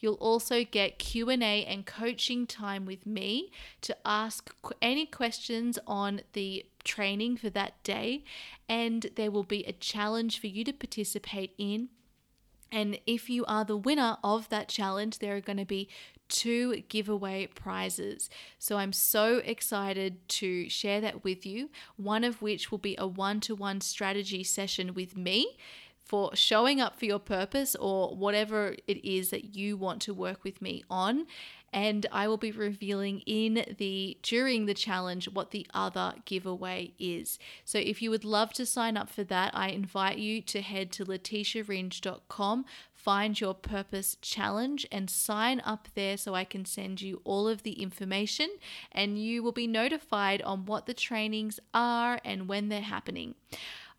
You'll 0.00 0.14
also 0.14 0.64
get 0.64 0.98
Q&A 0.98 1.64
and 1.64 1.86
coaching 1.86 2.46
time 2.46 2.86
with 2.86 3.06
me 3.06 3.50
to 3.82 3.96
ask 4.04 4.54
any 4.80 5.06
questions 5.06 5.78
on 5.86 6.22
the 6.32 6.64
training 6.84 7.36
for 7.36 7.50
that 7.50 7.82
day 7.82 8.24
and 8.68 9.10
there 9.16 9.30
will 9.30 9.44
be 9.44 9.64
a 9.64 9.72
challenge 9.72 10.40
for 10.40 10.46
you 10.46 10.64
to 10.64 10.72
participate 10.72 11.54
in. 11.58 11.88
And 12.70 12.98
if 13.06 13.30
you 13.30 13.44
are 13.46 13.64
the 13.64 13.76
winner 13.76 14.18
of 14.22 14.48
that 14.50 14.68
challenge, 14.68 15.18
there 15.18 15.36
are 15.36 15.40
going 15.40 15.58
to 15.58 15.64
be 15.64 15.88
two 16.28 16.82
giveaway 16.88 17.46
prizes. 17.46 18.28
So 18.58 18.76
I'm 18.76 18.92
so 18.92 19.38
excited 19.38 20.28
to 20.28 20.68
share 20.68 21.00
that 21.00 21.24
with 21.24 21.46
you, 21.46 21.70
one 21.96 22.24
of 22.24 22.42
which 22.42 22.70
will 22.70 22.78
be 22.78 22.94
a 22.98 23.06
one 23.06 23.40
to 23.40 23.54
one 23.54 23.80
strategy 23.80 24.44
session 24.44 24.92
with 24.92 25.16
me 25.16 25.56
for 26.08 26.34
showing 26.34 26.80
up 26.80 26.98
for 26.98 27.04
your 27.04 27.18
purpose 27.18 27.76
or 27.76 28.16
whatever 28.16 28.74
it 28.86 29.04
is 29.04 29.28
that 29.28 29.54
you 29.54 29.76
want 29.76 30.00
to 30.00 30.14
work 30.14 30.42
with 30.42 30.62
me 30.62 30.82
on 30.88 31.26
and 31.72 32.06
I 32.10 32.28
will 32.28 32.38
be 32.38 32.50
revealing 32.50 33.20
in 33.26 33.74
the 33.76 34.16
during 34.22 34.66
the 34.66 34.74
challenge 34.74 35.28
what 35.28 35.50
the 35.50 35.66
other 35.74 36.14
giveaway 36.24 36.92
is. 36.98 37.38
So 37.64 37.78
if 37.78 38.00
you 38.00 38.10
would 38.10 38.24
love 38.24 38.52
to 38.54 38.64
sign 38.64 38.96
up 38.96 39.10
for 39.10 39.24
that, 39.24 39.54
I 39.54 39.68
invite 39.68 40.18
you 40.18 40.40
to 40.42 40.62
head 40.62 40.90
to 40.92 41.04
letitiaringe.com, 41.04 42.64
find 42.94 43.40
your 43.40 43.54
purpose 43.54 44.16
challenge 44.22 44.86
and 44.90 45.10
sign 45.10 45.60
up 45.64 45.88
there 45.94 46.16
so 46.16 46.34
I 46.34 46.44
can 46.44 46.64
send 46.64 47.02
you 47.02 47.20
all 47.24 47.46
of 47.46 47.62
the 47.62 47.82
information 47.82 48.48
and 48.90 49.18
you 49.18 49.42
will 49.42 49.52
be 49.52 49.66
notified 49.66 50.40
on 50.42 50.64
what 50.64 50.86
the 50.86 50.94
trainings 50.94 51.60
are 51.74 52.18
and 52.24 52.48
when 52.48 52.68
they're 52.68 52.80
happening. 52.80 53.34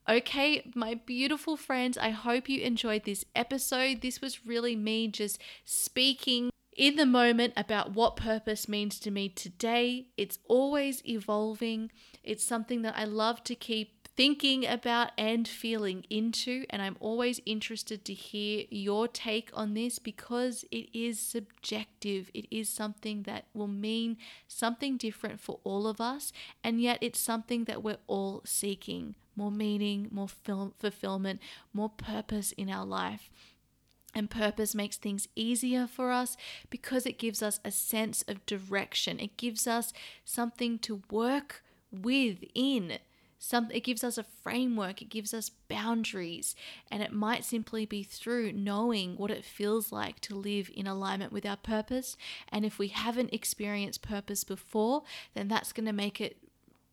Okay, 0.10 0.64
my 0.74 0.96
beautiful 0.96 1.56
friends, 1.56 1.96
I 1.96 2.10
hope 2.10 2.50
you 2.50 2.62
enjoyed 2.62 3.04
this 3.04 3.26
episode. 3.36 4.02
This 4.02 4.22
was 4.22 4.44
really 4.44 4.76
me 4.76 5.08
just 5.08 5.40
speaking 5.66 6.50
in 6.76 6.96
the 6.96 7.06
moment 7.06 7.54
about 7.56 7.94
what 7.94 8.16
purpose 8.16 8.68
means 8.68 9.00
to 9.02 9.12
me 9.12 9.30
today. 9.30 10.08
It's 10.18 10.40
always 10.48 11.06
evolving, 11.08 11.92
it's 12.24 12.44
something 12.44 12.82
that 12.82 12.96
I 12.98 13.04
love 13.06 13.44
to 13.44 13.54
keep 13.54 14.08
thinking 14.18 14.66
about 14.66 15.12
and 15.16 15.48
feeling 15.48 16.04
into. 16.10 16.66
And 16.72 16.82
I'm 16.82 16.98
always 17.00 17.40
interested 17.46 18.04
to 18.06 18.14
hear 18.16 18.66
your 18.72 19.08
take 19.08 19.52
on 19.54 19.76
this 19.76 20.00
because 20.00 20.66
it 20.72 20.90
is 20.92 21.20
subjective. 21.20 22.32
It 22.34 22.48
is 22.50 22.68
something 22.68 23.24
that 23.24 23.46
will 23.54 23.68
mean 23.68 24.18
something 24.48 24.98
different 24.98 25.40
for 25.40 25.60
all 25.64 25.86
of 25.86 26.02
us. 26.02 26.34
And 26.64 26.82
yet 26.82 26.98
it's 27.00 27.20
something 27.20 27.66
that 27.66 27.84
we're 27.84 28.00
all 28.08 28.42
seeking 28.44 29.14
more 29.40 29.52
meaning, 29.52 30.10
more 30.12 30.28
fulfillment, 30.28 31.40
more 31.74 31.90
purpose 31.90 32.52
in 32.52 32.70
our 32.70 32.86
life. 32.86 33.32
And 34.14 34.30
purpose 34.30 34.76
makes 34.76 34.98
things 34.98 35.28
easier 35.36 35.88
for 35.88 36.12
us 36.12 36.36
because 36.70 37.06
it 37.06 37.18
gives 37.18 37.42
us 37.42 37.60
a 37.64 37.72
sense 37.72 38.24
of 38.28 38.46
direction. 38.46 39.20
It 39.20 39.38
gives 39.38 39.66
us 39.66 39.94
something 40.26 40.78
to 40.80 41.02
work 41.10 41.64
within 41.92 43.00
some 43.40 43.70
it 43.72 43.86
gives 43.86 44.04
us 44.04 44.18
a 44.18 44.24
framework 44.44 45.02
it 45.02 45.10
gives 45.10 45.34
us 45.34 45.50
boundaries 45.70 46.56
and 46.92 47.02
it 47.02 47.14
might 47.14 47.46
simply 47.46 47.86
be 47.86 48.04
through 48.04 48.52
knowing 48.52 49.16
what 49.16 49.32
it 49.32 49.46
feels 49.46 49.94
like 49.94 50.20
to 50.20 50.36
live 50.36 50.70
in 50.76 50.86
alignment 50.86 51.32
with 51.32 51.46
our 51.46 51.56
purpose 51.56 52.18
and 52.50 52.66
if 52.66 52.78
we 52.78 52.90
haven't 52.90 53.34
experienced 53.34 54.02
purpose 54.02 54.44
before 54.44 55.04
then 55.34 55.48
that's 55.48 55.72
going 55.72 55.86
to 55.86 55.94
make 55.94 56.20
it 56.20 56.38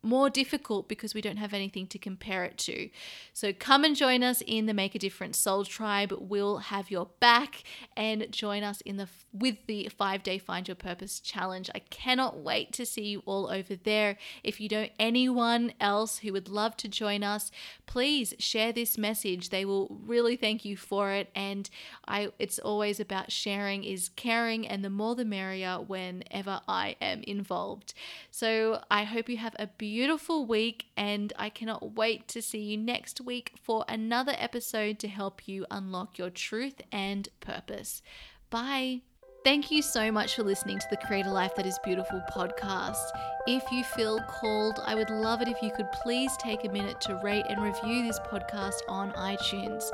more 0.07 0.31
difficult 0.31 0.89
because 0.89 1.13
we 1.13 1.21
don't 1.21 1.37
have 1.37 1.53
anything 1.53 1.87
to 1.89 1.99
compare 1.99 2.45
it 2.45 2.57
to. 2.59 2.89
So 3.33 3.53
come 3.53 3.85
and 3.85 3.97
join 3.97 4.23
us 4.23 4.43
in 4.47 4.67
the 4.67 4.75
Make 4.75 4.95
a 4.95 4.99
Difference 4.99 5.37
Soul 5.37 5.65
Tribe. 5.65 6.15
We'll 6.19 6.59
have 6.59 6.91
your 6.91 7.09
back 7.21 7.63
and 7.97 8.31
join 8.31 8.63
us 8.63 8.81
in 8.83 8.97
the 8.97 9.09
with 9.33 9.67
the 9.67 9.91
5-day 10.01 10.39
Find 10.39 10.67
Your 10.67 10.77
Purpose 10.77 11.21
challenge. 11.21 11.69
I 11.75 11.81
cannot 11.81 12.39
wait 12.39 12.73
to 12.75 12.87
see 12.87 13.05
you 13.05 13.23
all 13.27 13.51
over 13.51 13.77
there. 13.77 14.17
If 14.43 14.61
you 14.61 14.69
know 14.71 14.89
anyone 14.99 15.73
else 15.81 16.19
who 16.19 16.33
would 16.33 16.49
love 16.49 16.77
to 16.79 16.89
join 16.89 17.23
us, 17.23 17.51
please 17.87 18.33
share 18.39 18.73
this 18.73 18.97
message. 18.97 19.51
They 19.51 19.65
will 19.65 19.99
really 20.07 20.37
thank 20.37 20.65
you 20.65 20.77
for 20.77 21.11
it 21.11 21.31
and 21.35 21.69
I 22.07 22.31
it's 22.39 22.59
always 22.59 23.01
about 23.01 23.33
sharing 23.33 23.85
is 23.85 24.11
caring 24.17 24.67
and 24.67 24.85
the 24.85 24.91
more 24.91 25.15
the 25.15 25.25
merrier 25.25 25.77
whenever 25.77 26.61
I 26.69 26.97
am 27.01 27.23
involved. 27.23 27.93
So 28.31 28.83
I 28.91 29.05
hope 29.05 29.29
you 29.29 29.39
have 29.39 29.57
a 29.59 29.67
beautiful 29.67 29.96
beautiful 29.97 30.45
week, 30.45 30.85
and 30.95 31.33
I 31.39 31.49
cannot 31.49 31.95
wait 31.95 32.29
to 32.29 32.43
see 32.43 32.59
you 32.59 32.77
next 32.77 33.19
week 33.23 33.53
for 33.63 33.83
another 33.89 34.35
episode 34.37 34.99
to 34.99 35.09
help 35.09 35.49
you 35.49 35.65
unlock 35.71 36.19
your 36.19 36.29
truth 36.29 36.83
and 36.93 37.27
purpose. 37.41 38.03
Bye. 38.51 39.01
Thank 39.43 39.71
you 39.71 39.81
so 39.81 40.13
much 40.13 40.37
for 40.37 40.43
listening 40.43 40.79
to 40.81 40.87
the 40.91 40.99
Create 40.99 41.25
a 41.25 41.31
Life 41.31 41.55
That 41.55 41.65
Is 41.65 41.79
Beautiful 41.83 42.21
podcast. 42.31 43.07
If 43.47 43.63
you 43.73 43.85
feel 43.85 44.21
called, 44.29 44.81
I 44.85 44.95
would 44.95 45.09
love 45.09 45.41
it 45.41 45.49
if 45.49 45.63
you 45.63 45.71
could 45.75 45.91
please 46.03 46.37
take 46.37 46.67
a 46.67 46.73
minute 46.73 47.01
to 47.03 47.19
rate 47.25 47.47
and 47.49 47.63
review 47.63 48.03
this 48.03 48.21
podcast 48.21 48.81
on 48.89 49.13
iTunes. 49.13 49.85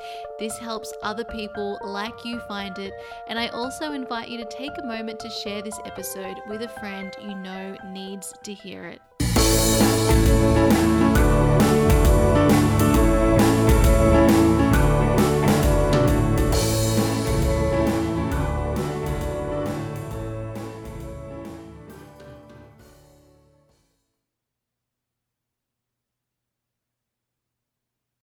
This 0.40 0.58
helps 0.58 0.92
other 1.04 1.24
people 1.24 1.78
like 1.84 2.24
you 2.24 2.40
find 2.48 2.76
it, 2.78 2.92
and 3.28 3.38
I 3.38 3.48
also 3.48 3.92
invite 3.92 4.30
you 4.30 4.38
to 4.38 4.46
take 4.46 4.72
a 4.82 4.86
moment 4.86 5.20
to 5.20 5.30
share 5.30 5.62
this 5.62 5.78
episode 5.84 6.38
with 6.48 6.62
a 6.62 6.68
friend 6.68 7.14
you 7.22 7.36
know 7.36 7.76
needs 7.92 8.34
to 8.42 8.52
hear 8.52 8.86
it. 8.86 9.00